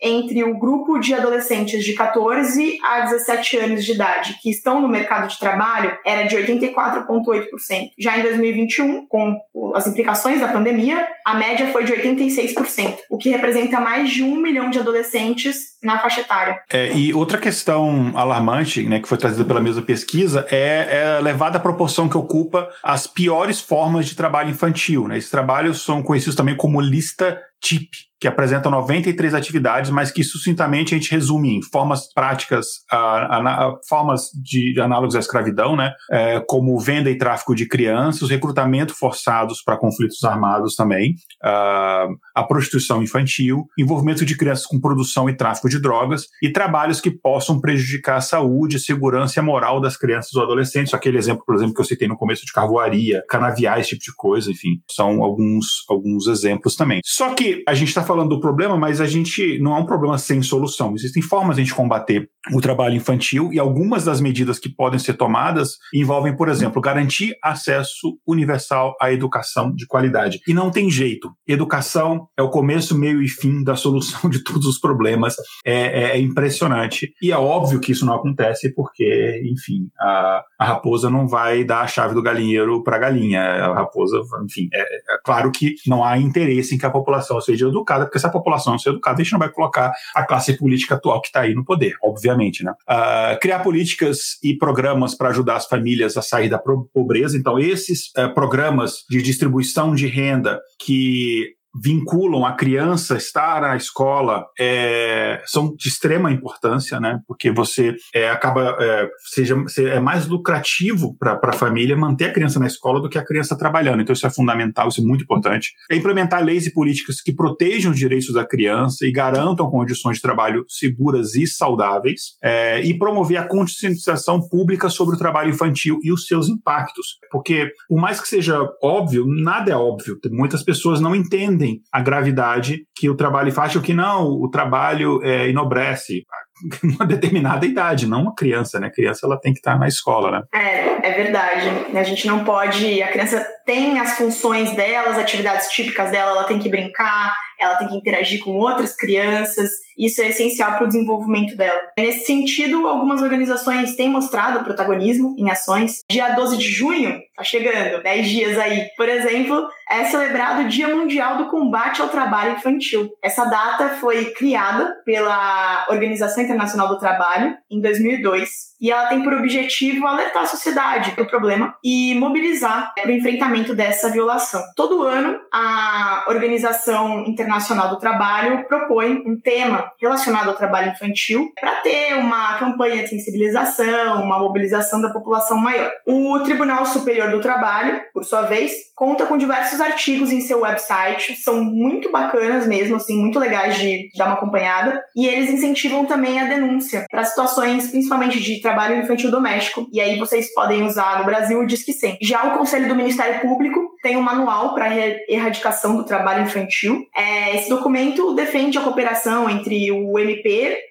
entre 0.00 0.44
o 0.44 0.58
grupo 0.58 0.98
de 0.98 1.14
adolescentes 1.14 1.84
de 1.84 1.92
14 1.94 2.78
a 2.84 3.00
17 3.00 3.56
anos 3.56 3.84
de 3.84 3.92
idade 3.92 4.38
que 4.40 4.50
estão 4.50 4.80
no 4.80 4.88
mercado 4.88 5.28
de 5.28 5.38
trabalho 5.38 5.96
era 6.04 6.24
de 6.24 6.36
84,8%. 6.36 7.90
Já 7.98 8.18
em 8.18 8.22
2021, 8.22 9.06
com 9.06 9.36
as 9.74 9.86
implicações 9.86 10.40
da 10.40 10.48
pandemia, 10.48 11.06
a 11.24 11.34
média 11.34 11.66
foi 11.68 11.84
de 11.84 11.92
86%, 11.92 12.96
o 13.10 13.18
que 13.18 13.28
representa 13.28 13.80
mais 13.80 14.10
de 14.10 14.22
um 14.22 14.36
milhão 14.36 14.70
de 14.70 14.78
adolescentes 14.78 15.78
na 15.82 15.98
faixa 15.98 16.20
etária. 16.20 16.60
É, 16.70 16.92
e 16.92 17.14
outra 17.14 17.38
questão 17.38 18.12
alarmante, 18.14 18.82
né, 18.84 19.00
que 19.00 19.08
foi 19.08 19.18
trazida 19.18 19.44
pela 19.44 19.60
mesma 19.60 19.82
pesquisa, 19.82 20.46
é, 20.50 21.16
é 21.18 21.20
levada 21.20 21.58
à 21.58 21.60
proporção 21.60 22.08
que 22.08 22.16
ocupa 22.16 22.68
as 22.82 23.06
piores 23.06 23.60
formas 23.60 24.06
de 24.06 24.16
trabalho 24.16 24.50
infantil. 24.50 25.06
Né? 25.06 25.18
Esses 25.18 25.30
trabalhos 25.30 25.82
são 25.82 26.02
conhecidos 26.02 26.34
também 26.34 26.56
como 26.56 26.80
lista 26.80 27.40
TIP, 27.60 27.90
que 28.20 28.28
apresenta 28.28 28.70
93 28.70 29.34
atividades, 29.34 29.87
mas 29.90 30.10
que 30.10 30.22
sucintamente 30.22 30.94
a 30.94 30.98
gente 30.98 31.10
resume 31.10 31.56
em 31.56 31.62
formas 31.62 32.12
práticas, 32.12 32.66
uh, 32.92 33.78
formas 33.88 34.30
de, 34.34 34.78
análogos 34.80 35.16
à 35.16 35.18
escravidão, 35.18 35.76
né, 35.76 35.92
é, 36.10 36.40
como 36.46 36.78
venda 36.78 37.10
e 37.10 37.18
tráfico 37.18 37.54
de 37.54 37.66
crianças, 37.66 38.30
recrutamento 38.30 38.94
forçados 38.94 39.62
para 39.62 39.76
conflitos 39.76 40.22
armados 40.24 40.74
também, 40.74 41.14
uh, 41.42 42.14
a 42.34 42.42
prostituição 42.42 43.02
infantil, 43.02 43.66
envolvimento 43.78 44.24
de 44.24 44.36
crianças 44.36 44.66
com 44.66 44.80
produção 44.80 45.28
e 45.28 45.36
tráfico 45.36 45.68
de 45.68 45.80
drogas 45.80 46.26
e 46.42 46.50
trabalhos 46.50 47.00
que 47.00 47.10
possam 47.10 47.60
prejudicar 47.60 48.16
a 48.16 48.20
saúde, 48.20 48.78
segurança 48.78 49.38
e 49.38 49.40
a 49.40 49.44
moral 49.44 49.80
das 49.80 49.96
crianças 49.96 50.34
ou 50.34 50.42
adolescentes. 50.42 50.94
Aquele 50.94 51.18
exemplo, 51.18 51.44
por 51.44 51.54
exemplo, 51.54 51.74
que 51.74 51.80
eu 51.80 51.84
citei 51.84 52.08
no 52.08 52.16
começo 52.16 52.44
de 52.44 52.52
carvoaria, 52.52 53.24
canaviais, 53.28 53.86
esse 53.86 53.90
tipo 53.90 54.04
de 54.04 54.16
coisa, 54.16 54.50
enfim, 54.50 54.80
são 54.90 55.22
alguns, 55.22 55.84
alguns 55.88 56.26
exemplos 56.26 56.76
também. 56.76 57.00
Só 57.04 57.34
que 57.34 57.62
a 57.66 57.74
gente 57.74 57.88
está 57.88 58.02
falando 58.02 58.30
do 58.30 58.40
problema, 58.40 58.76
mas 58.76 59.00
a 59.00 59.06
gente 59.06 59.58
não 59.58 59.74
um 59.78 59.86
problema 59.86 60.18
sem 60.18 60.42
solução. 60.42 60.94
Existem 60.94 61.22
formas 61.22 61.56
de 61.56 61.62
a 61.62 61.64
gente 61.64 61.74
combater 61.74 62.28
o 62.52 62.60
trabalho 62.60 62.94
infantil 62.94 63.52
e 63.52 63.58
algumas 63.58 64.04
das 64.04 64.20
medidas 64.20 64.58
que 64.58 64.68
podem 64.68 64.98
ser 64.98 65.14
tomadas 65.14 65.76
envolvem, 65.92 66.34
por 66.36 66.48
exemplo, 66.48 66.80
garantir 66.80 67.36
acesso 67.42 68.18
universal 68.26 68.94
à 69.00 69.12
educação 69.12 69.74
de 69.74 69.86
qualidade. 69.86 70.40
E 70.46 70.54
não 70.54 70.70
tem 70.70 70.90
jeito. 70.90 71.30
Educação 71.46 72.28
é 72.36 72.42
o 72.42 72.50
começo, 72.50 72.96
meio 72.96 73.22
e 73.22 73.28
fim 73.28 73.62
da 73.62 73.76
solução 73.76 74.28
de 74.30 74.42
todos 74.42 74.66
os 74.66 74.78
problemas. 74.78 75.34
É, 75.64 75.74
é, 75.74 76.02
é 76.12 76.20
impressionante. 76.20 77.12
E 77.22 77.30
é 77.30 77.36
óbvio 77.36 77.80
que 77.80 77.92
isso 77.92 78.06
não 78.06 78.14
acontece 78.14 78.74
porque, 78.74 79.42
enfim, 79.44 79.88
a, 80.00 80.42
a 80.58 80.64
raposa 80.64 81.10
não 81.10 81.26
vai 81.26 81.64
dar 81.64 81.80
a 81.82 81.86
chave 81.86 82.14
do 82.14 82.22
galinheiro 82.22 82.82
para 82.82 82.96
a 82.96 83.00
galinha. 83.00 83.40
A 83.40 83.74
raposa, 83.74 84.20
enfim, 84.44 84.68
é, 84.72 84.80
é 84.80 85.18
claro 85.24 85.50
que 85.50 85.74
não 85.86 86.04
há 86.04 86.18
interesse 86.18 86.74
em 86.74 86.78
que 86.78 86.86
a 86.86 86.90
população 86.90 87.40
seja 87.40 87.68
educada, 87.68 88.04
porque 88.04 88.18
se 88.18 88.26
a 88.26 88.30
população 88.30 88.72
não 88.72 88.78
ser 88.78 88.90
educada, 88.90 89.20
a 89.20 89.22
gente 89.22 89.32
não 89.32 89.38
vai 89.38 89.50
colocar 89.50 89.67
a 90.14 90.24
classe 90.24 90.56
política 90.56 90.94
atual 90.94 91.20
que 91.20 91.28
está 91.28 91.40
aí 91.40 91.54
no 91.54 91.64
poder, 91.64 91.94
obviamente. 92.02 92.64
Né? 92.64 92.72
Uh, 92.88 93.38
criar 93.40 93.60
políticas 93.60 94.38
e 94.42 94.56
programas 94.56 95.14
para 95.14 95.28
ajudar 95.28 95.56
as 95.56 95.66
famílias 95.66 96.16
a 96.16 96.22
sair 96.22 96.48
da 96.48 96.58
pobreza. 96.58 97.36
Então, 97.36 97.58
esses 97.58 98.08
uh, 98.16 98.32
programas 98.34 99.04
de 99.08 99.22
distribuição 99.22 99.94
de 99.94 100.06
renda 100.06 100.60
que 100.78 101.57
vinculam 101.82 102.44
a 102.44 102.52
criança 102.52 103.16
estar 103.16 103.60
na 103.62 103.76
escola 103.76 104.46
é, 104.58 105.42
são 105.46 105.74
de 105.76 105.88
extrema 105.88 106.30
importância, 106.30 107.00
né? 107.00 107.20
Porque 107.26 107.50
você 107.50 107.94
é, 108.14 108.30
acaba 108.30 108.76
é, 108.80 109.08
seja 109.32 109.56
é 109.78 110.00
mais 110.00 110.26
lucrativo 110.26 111.16
para 111.18 111.38
a 111.42 111.52
família 111.52 111.96
manter 111.96 112.26
a 112.26 112.32
criança 112.32 112.58
na 112.58 112.66
escola 112.66 113.00
do 113.00 113.08
que 113.08 113.18
a 113.18 113.24
criança 113.24 113.56
trabalhando. 113.56 114.00
Então 114.00 114.12
isso 114.12 114.26
é 114.26 114.30
fundamental, 114.30 114.88
isso 114.88 115.00
é 115.00 115.04
muito 115.04 115.24
importante. 115.24 115.72
É 115.90 115.96
implementar 115.96 116.44
leis 116.44 116.66
e 116.66 116.72
políticas 116.72 117.20
que 117.20 117.32
protejam 117.32 117.92
os 117.92 117.98
direitos 117.98 118.32
da 118.32 118.46
criança 118.46 119.06
e 119.06 119.12
garantam 119.12 119.70
condições 119.70 120.16
de 120.16 120.22
trabalho 120.22 120.64
seguras 120.68 121.34
e 121.34 121.46
saudáveis 121.46 122.36
é, 122.42 122.80
e 122.82 122.96
promover 122.98 123.38
a 123.38 123.46
conscientização 123.46 124.40
pública 124.48 124.88
sobre 124.88 125.14
o 125.16 125.18
trabalho 125.18 125.50
infantil 125.50 125.98
e 126.02 126.12
os 126.12 126.26
seus 126.26 126.48
impactos. 126.48 127.18
Porque 127.30 127.70
por 127.88 128.00
mais 128.00 128.20
que 128.20 128.28
seja 128.28 128.58
óbvio, 128.82 129.26
nada 129.26 129.72
é 129.72 129.76
óbvio. 129.76 130.18
Muitas 130.30 130.62
pessoas 130.62 131.00
não 131.00 131.14
entendem 131.14 131.67
entendem 131.68 131.82
a 131.92 132.00
gravidade 132.00 132.84
que 132.96 133.08
o 133.08 133.16
trabalho 133.16 133.52
faz, 133.52 133.76
ou 133.76 133.82
que 133.82 133.92
não, 133.92 134.28
o 134.28 134.50
trabalho 134.50 135.20
é, 135.22 135.48
enobrece 135.48 136.24
uma 136.82 137.06
determinada 137.06 137.66
idade, 137.66 138.06
não 138.06 138.22
uma 138.22 138.34
criança, 138.34 138.80
né? 138.80 138.88
A 138.88 138.92
criança 138.92 139.26
ela 139.26 139.38
tem 139.38 139.52
que 139.52 139.58
estar 139.58 139.78
na 139.78 139.86
escola, 139.86 140.30
né? 140.30 140.42
É, 140.54 141.08
é 141.08 141.12
verdade. 141.12 141.68
A 141.94 142.02
gente 142.02 142.26
não 142.26 142.44
pode. 142.44 143.02
A 143.02 143.08
criança 143.08 143.46
tem 143.64 144.00
as 144.00 144.16
funções 144.16 144.74
dela, 144.74 145.10
as 145.10 145.18
atividades 145.18 145.68
típicas 145.68 146.10
dela, 146.10 146.32
ela 146.32 146.44
tem 146.44 146.58
que 146.58 146.68
brincar, 146.68 147.34
ela 147.60 147.76
tem 147.76 147.88
que 147.88 147.96
interagir 147.96 148.42
com 148.42 148.52
outras 148.52 148.96
crianças. 148.96 149.70
Isso 149.98 150.22
é 150.22 150.28
essencial 150.28 150.72
para 150.74 150.84
o 150.84 150.88
desenvolvimento 150.88 151.56
dela. 151.56 151.80
Nesse 151.98 152.26
sentido, 152.26 152.86
algumas 152.86 153.20
organizações 153.20 153.96
têm 153.96 154.08
mostrado 154.08 154.62
protagonismo 154.62 155.34
em 155.36 155.50
ações. 155.50 156.04
Dia 156.08 156.34
12 156.34 156.56
de 156.56 156.70
junho, 156.70 157.20
tá 157.36 157.42
chegando, 157.42 158.02
10 158.02 158.28
dias 158.28 158.58
aí. 158.58 158.86
Por 158.96 159.08
exemplo, 159.08 159.68
é 159.90 160.04
celebrado 160.04 160.62
o 160.62 160.68
Dia 160.68 160.94
Mundial 160.94 161.38
do 161.38 161.48
Combate 161.48 162.00
ao 162.00 162.08
Trabalho 162.08 162.52
Infantil. 162.52 163.10
Essa 163.22 163.44
data 163.46 163.96
foi 163.96 164.26
criada 164.26 164.94
pela 165.04 165.86
Organização 165.88 166.44
Internacional 166.44 166.88
do 166.88 166.98
Trabalho 166.98 167.56
em 167.70 167.80
2002 167.80 168.68
e 168.80 168.90
ela 168.92 169.06
tem 169.06 169.22
por 169.22 169.32
objetivo 169.32 170.06
alertar 170.06 170.44
a 170.44 170.46
sociedade 170.46 171.10
para 171.12 171.24
o 171.24 171.28
problema 171.28 171.74
e 171.82 172.14
mobilizar 172.14 172.92
para 172.94 173.08
o 173.08 173.12
enfrentamento 173.14 173.74
dessa 173.74 174.10
violação. 174.10 174.62
Todo 174.76 175.02
ano, 175.02 175.38
a 175.52 176.26
Organização 176.28 177.24
Internacional 177.26 177.88
do 177.88 177.98
Trabalho 177.98 178.66
propõe 178.68 179.22
um 179.26 179.40
tema 179.40 179.87
relacionado 180.00 180.48
ao 180.48 180.56
trabalho 180.56 180.92
infantil 180.92 181.52
para 181.58 181.76
ter 181.76 182.14
uma 182.14 182.58
campanha 182.58 183.02
de 183.02 183.08
sensibilização, 183.08 184.22
uma 184.22 184.38
mobilização 184.38 185.00
da 185.00 185.10
população 185.10 185.56
maior. 185.58 185.90
O 186.06 186.40
Tribunal 186.40 186.84
Superior 186.86 187.30
do 187.30 187.40
Trabalho, 187.40 188.00
por 188.12 188.24
sua 188.24 188.42
vez, 188.42 188.72
conta 188.94 189.26
com 189.26 189.38
diversos 189.38 189.80
artigos 189.80 190.32
em 190.32 190.40
seu 190.40 190.60
website, 190.60 191.36
são 191.36 191.62
muito 191.62 192.10
bacanas 192.10 192.66
mesmo, 192.66 192.96
assim, 192.96 193.16
muito 193.16 193.38
legais 193.38 193.76
de, 193.76 194.08
dar 194.16 194.26
uma 194.26 194.34
acompanhada, 194.34 195.00
e 195.14 195.26
eles 195.26 195.50
incentivam 195.50 196.04
também 196.04 196.40
a 196.40 196.46
denúncia 196.46 197.06
para 197.10 197.24
situações 197.24 197.90
principalmente 197.90 198.40
de 198.40 198.60
trabalho 198.60 198.96
infantil 198.96 199.30
doméstico, 199.30 199.86
e 199.92 200.00
aí 200.00 200.18
vocês 200.18 200.52
podem 200.52 200.82
usar 200.84 201.20
no 201.20 201.24
Brasil 201.24 201.60
o 201.60 201.66
Disque 201.66 201.92
100. 201.92 202.18
Já 202.22 202.44
o 202.44 202.58
Conselho 202.58 202.88
do 202.88 202.96
Ministério 202.96 203.40
Público 203.40 203.87
tem 204.02 204.16
um 204.16 204.22
manual 204.22 204.74
para 204.74 204.94
erradicação 205.28 205.96
do 205.96 206.04
trabalho 206.04 206.44
infantil. 206.44 207.06
É, 207.16 207.56
esse 207.56 207.68
documento 207.68 208.34
defende 208.34 208.78
a 208.78 208.82
cooperação 208.82 209.48
entre 209.48 209.90
o 209.90 210.18
MP 210.18 210.88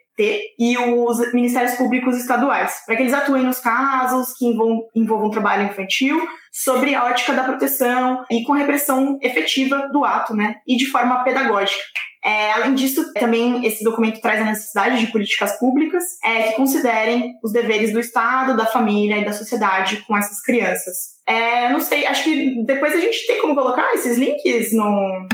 e 0.57 0.77
os 0.77 1.31
ministérios 1.31 1.75
públicos 1.75 2.17
estaduais, 2.17 2.81
para 2.85 2.95
que 2.95 3.03
eles 3.03 3.13
atuem 3.13 3.43
nos 3.43 3.59
casos 3.59 4.33
que 4.33 4.47
envolvam, 4.47 4.87
envolvam 4.95 5.29
trabalho 5.29 5.67
infantil, 5.67 6.19
sobre 6.51 6.95
a 6.95 7.05
ótica 7.05 7.33
da 7.33 7.43
proteção 7.43 8.25
e 8.31 8.43
com 8.43 8.53
repressão 8.53 9.19
efetiva 9.21 9.89
do 9.91 10.03
ato, 10.03 10.35
né, 10.35 10.55
e 10.65 10.75
de 10.75 10.87
forma 10.87 11.23
pedagógica. 11.23 11.83
É, 12.27 12.51
além 12.51 12.75
disso, 12.75 13.13
também 13.13 13.65
esse 13.65 13.85
documento 13.85 14.19
traz 14.19 14.41
a 14.41 14.43
necessidade 14.43 14.99
de 14.99 15.09
políticas 15.13 15.57
públicas 15.57 16.03
é, 16.21 16.49
que 16.49 16.57
considerem 16.57 17.35
os 17.41 17.53
deveres 17.53 17.93
do 17.93 18.01
Estado, 18.01 18.57
da 18.57 18.65
família 18.65 19.17
e 19.17 19.23
da 19.23 19.31
sociedade 19.31 20.03
com 20.05 20.17
essas 20.17 20.41
crianças. 20.41 21.15
É, 21.25 21.69
não 21.69 21.79
sei, 21.79 22.05
acho 22.05 22.25
que 22.25 22.61
depois 22.65 22.93
a 22.93 22.99
gente 22.99 23.25
tem 23.25 23.39
como 23.39 23.55
colocar 23.55 23.93
esses 23.93 24.17
links 24.17 24.73
no, 24.73 25.25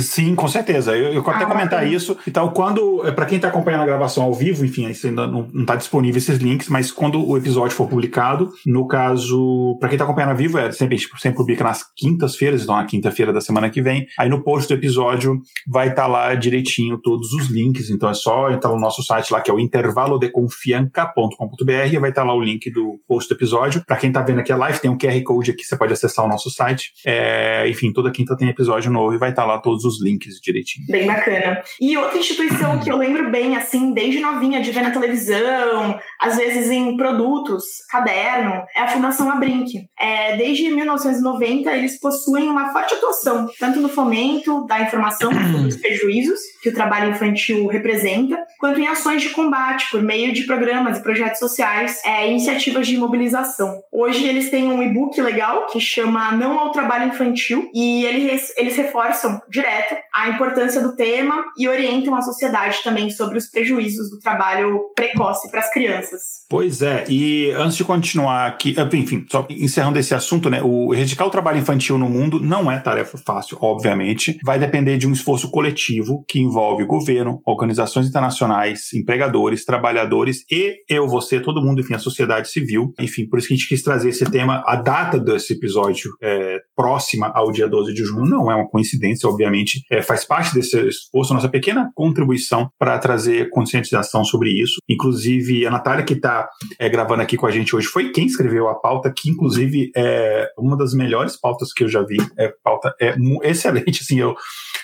sim, 0.00 0.34
com 0.34 0.48
certeza. 0.48 0.96
Eu, 0.96 1.12
eu 1.12 1.20
até 1.28 1.44
ah, 1.44 1.46
comentar 1.46 1.86
isso. 1.86 2.16
Então, 2.26 2.48
quando, 2.48 3.06
é, 3.06 3.12
para 3.12 3.26
quem 3.26 3.36
está 3.36 3.48
acompanhando 3.48 3.82
a 3.82 3.86
gravação 3.86 4.24
ao 4.24 4.34
vivo, 4.34 4.64
enfim, 4.64 4.86
ainda 4.86 5.26
não 5.26 5.48
está 5.54 5.76
disponível 5.76 6.16
esses 6.18 6.38
links, 6.38 6.68
mas 6.68 6.90
quando 6.90 7.22
o 7.26 7.36
episódio 7.36 7.76
for 7.76 7.88
publicado, 7.88 8.50
no 8.66 8.86
caso, 8.86 9.76
para 9.80 9.88
quem 9.88 9.96
está 9.96 10.04
acompanhando 10.04 10.30
ao 10.30 10.36
vivo, 10.36 10.58
é 10.58 10.70
sempre, 10.72 10.98
sempre 11.18 11.36
publica 11.36 11.64
nas 11.64 11.84
quintas-feiras, 11.96 12.62
então 12.62 12.76
na 12.76 12.84
quinta-feira 12.84 13.32
da 13.32 13.40
semana 13.40 13.70
que 13.70 13.82
vem. 13.82 14.06
Aí 14.18 14.28
no 14.28 14.42
post 14.42 14.68
do 14.68 14.74
episódio 14.74 15.40
vai 15.66 15.88
estar 15.88 16.02
tá 16.02 16.08
lá 16.08 16.34
direitinho 16.34 16.98
todos 16.98 17.32
os 17.32 17.48
links. 17.48 17.90
Então 17.90 18.08
é 18.08 18.14
só 18.14 18.50
entrar 18.50 18.70
no 18.70 18.78
nosso 18.78 19.02
site 19.02 19.32
lá, 19.32 19.40
que 19.40 19.50
é 19.50 19.54
o 19.54 19.58
intervalodeconfianca.com.br, 19.58 21.72
e 21.92 21.98
vai 21.98 22.10
estar 22.10 22.22
tá 22.22 22.28
lá 22.28 22.34
o 22.34 22.42
link 22.42 22.70
do 22.70 23.00
post 23.08 23.28
do 23.28 23.36
episódio. 23.36 23.84
Para 23.84 23.96
quem 23.96 24.10
está 24.10 24.22
vendo 24.22 24.38
aqui 24.40 24.52
a 24.52 24.56
live, 24.56 24.78
tem 24.78 24.90
um 24.90 24.98
QR 24.98 25.20
Code 25.22 25.50
aqui, 25.50 25.64
você 25.64 25.76
pode 25.76 25.92
acessar 25.92 26.24
o 26.24 26.28
nosso 26.28 26.50
site. 26.50 26.92
É, 27.04 27.68
enfim, 27.68 27.92
toda 27.92 28.10
quinta 28.10 28.36
tem 28.36 28.48
episódio 28.48 28.90
novo 28.90 29.14
e 29.14 29.18
vai 29.18 29.30
estar 29.30 29.42
tá 29.42 29.48
lá 29.48 29.58
todo 29.58 29.71
todos 29.72 29.84
os 29.84 30.02
links 30.02 30.38
direitinho. 30.40 30.86
Bem 30.88 31.06
bacana. 31.06 31.62
E 31.80 31.96
outra 31.96 32.18
instituição 32.18 32.78
que 32.78 32.90
eu 32.90 32.96
lembro 32.96 33.30
bem, 33.30 33.56
assim, 33.56 33.92
desde 33.92 34.20
novinha, 34.20 34.60
de 34.60 34.70
ver 34.70 34.82
na 34.82 34.90
televisão, 34.90 35.98
às 36.20 36.36
vezes 36.36 36.70
em 36.70 36.96
produtos, 36.96 37.64
caderno, 37.90 38.62
é 38.76 38.80
a 38.80 38.88
Fundação 38.88 39.30
Abrinq. 39.30 39.86
É, 39.98 40.36
desde 40.36 40.68
1990, 40.68 41.74
eles 41.74 41.98
possuem 41.98 42.48
uma 42.48 42.72
forte 42.72 42.94
atuação, 42.94 43.48
tanto 43.58 43.80
no 43.80 43.88
fomento 43.88 44.66
da 44.66 44.82
informação 44.82 45.32
sobre 45.32 45.68
os 45.68 45.76
prejuízos 45.76 46.38
que 46.62 46.68
o 46.68 46.74
trabalho 46.74 47.10
infantil 47.10 47.66
representa, 47.66 48.38
quanto 48.58 48.80
em 48.80 48.86
ações 48.86 49.22
de 49.22 49.30
combate 49.30 49.90
por 49.90 50.02
meio 50.02 50.32
de 50.32 50.44
programas 50.44 50.98
e 50.98 51.02
projetos 51.02 51.38
sociais, 51.38 52.00
é, 52.04 52.28
iniciativas 52.28 52.86
de 52.86 52.96
mobilização. 52.96 53.80
Hoje 53.90 54.26
eles 54.26 54.50
têm 54.50 54.68
um 54.68 54.82
e-book 54.82 55.20
legal 55.20 55.66
que 55.66 55.80
chama 55.80 56.32
Não 56.32 56.58
ao 56.58 56.72
Trabalho 56.72 57.08
Infantil 57.08 57.70
e 57.74 58.04
eles, 58.04 58.52
eles 58.56 58.76
reforçam 58.76 59.40
direto 59.62 59.96
a 60.12 60.28
importância 60.28 60.82
do 60.82 60.94
tema 60.94 61.44
e 61.56 61.66
orientam 61.66 62.14
a 62.14 62.20
sociedade 62.20 62.78
também 62.84 63.08
sobre 63.08 63.38
os 63.38 63.46
prejuízos 63.46 64.10
do 64.10 64.18
trabalho 64.18 64.80
precoce 64.94 65.50
para 65.50 65.60
as 65.60 65.72
crianças. 65.72 66.20
Pois 66.50 66.82
é, 66.82 67.04
e 67.08 67.50
antes 67.52 67.76
de 67.76 67.84
continuar 67.84 68.46
aqui, 68.46 68.74
enfim, 68.92 69.24
só 69.30 69.46
encerrando 69.48 69.98
esse 69.98 70.14
assunto, 70.14 70.50
né, 70.50 70.60
o 70.62 70.92
erradicar 70.92 71.26
o 71.26 71.30
trabalho 71.30 71.58
infantil 71.58 71.96
no 71.96 72.10
mundo 72.10 72.38
não 72.38 72.70
é 72.70 72.78
tarefa 72.78 73.16
fácil, 73.16 73.56
obviamente, 73.60 74.38
vai 74.44 74.58
depender 74.58 74.98
de 74.98 75.08
um 75.08 75.12
esforço 75.12 75.50
coletivo 75.50 76.24
que 76.28 76.40
envolve 76.40 76.84
governo, 76.84 77.40
organizações 77.46 78.06
internacionais, 78.06 78.92
empregadores, 78.92 79.64
trabalhadores 79.64 80.44
e 80.50 80.76
eu, 80.88 81.08
você, 81.08 81.40
todo 81.40 81.62
mundo, 81.62 81.80
enfim, 81.80 81.94
a 81.94 81.98
sociedade 81.98 82.50
civil. 82.50 82.92
Enfim, 83.00 83.26
por 83.26 83.38
isso 83.38 83.48
que 83.48 83.54
a 83.54 83.56
gente 83.56 83.68
quis 83.68 83.82
trazer 83.82 84.10
esse 84.10 84.24
tema. 84.30 84.62
A 84.66 84.76
data 84.76 85.18
desse 85.18 85.54
episódio 85.54 86.10
é 86.20 86.60
próxima 86.76 87.32
ao 87.34 87.50
dia 87.50 87.68
12 87.68 87.94
de 87.94 88.04
junho, 88.04 88.26
não 88.26 88.50
é 88.50 88.54
uma 88.54 88.68
coincidência, 88.68 89.28
obviamente, 89.28 89.41
é, 89.90 90.02
faz 90.02 90.24
parte 90.24 90.54
desse 90.54 90.78
esforço, 90.88 91.34
nossa 91.34 91.48
pequena 91.48 91.90
contribuição 91.94 92.70
para 92.78 92.98
trazer 92.98 93.50
conscientização 93.50 94.24
sobre 94.24 94.50
isso. 94.50 94.80
Inclusive, 94.88 95.66
a 95.66 95.70
Natália, 95.70 96.04
que 96.04 96.14
está 96.14 96.48
é, 96.78 96.88
gravando 96.88 97.22
aqui 97.22 97.36
com 97.36 97.46
a 97.46 97.50
gente 97.50 97.74
hoje, 97.74 97.86
foi 97.86 98.10
quem 98.10 98.26
escreveu 98.26 98.68
a 98.68 98.74
pauta, 98.74 99.12
que 99.14 99.30
inclusive 99.30 99.90
é 99.96 100.48
uma 100.58 100.76
das 100.76 100.94
melhores 100.94 101.38
pautas 101.38 101.72
que 101.72 101.84
eu 101.84 101.88
já 101.88 102.02
vi. 102.02 102.16
É 102.38 102.52
pauta 102.62 102.94
é 103.00 103.14
excelente, 103.44 104.02
assim, 104.02 104.20
eu, 104.20 104.34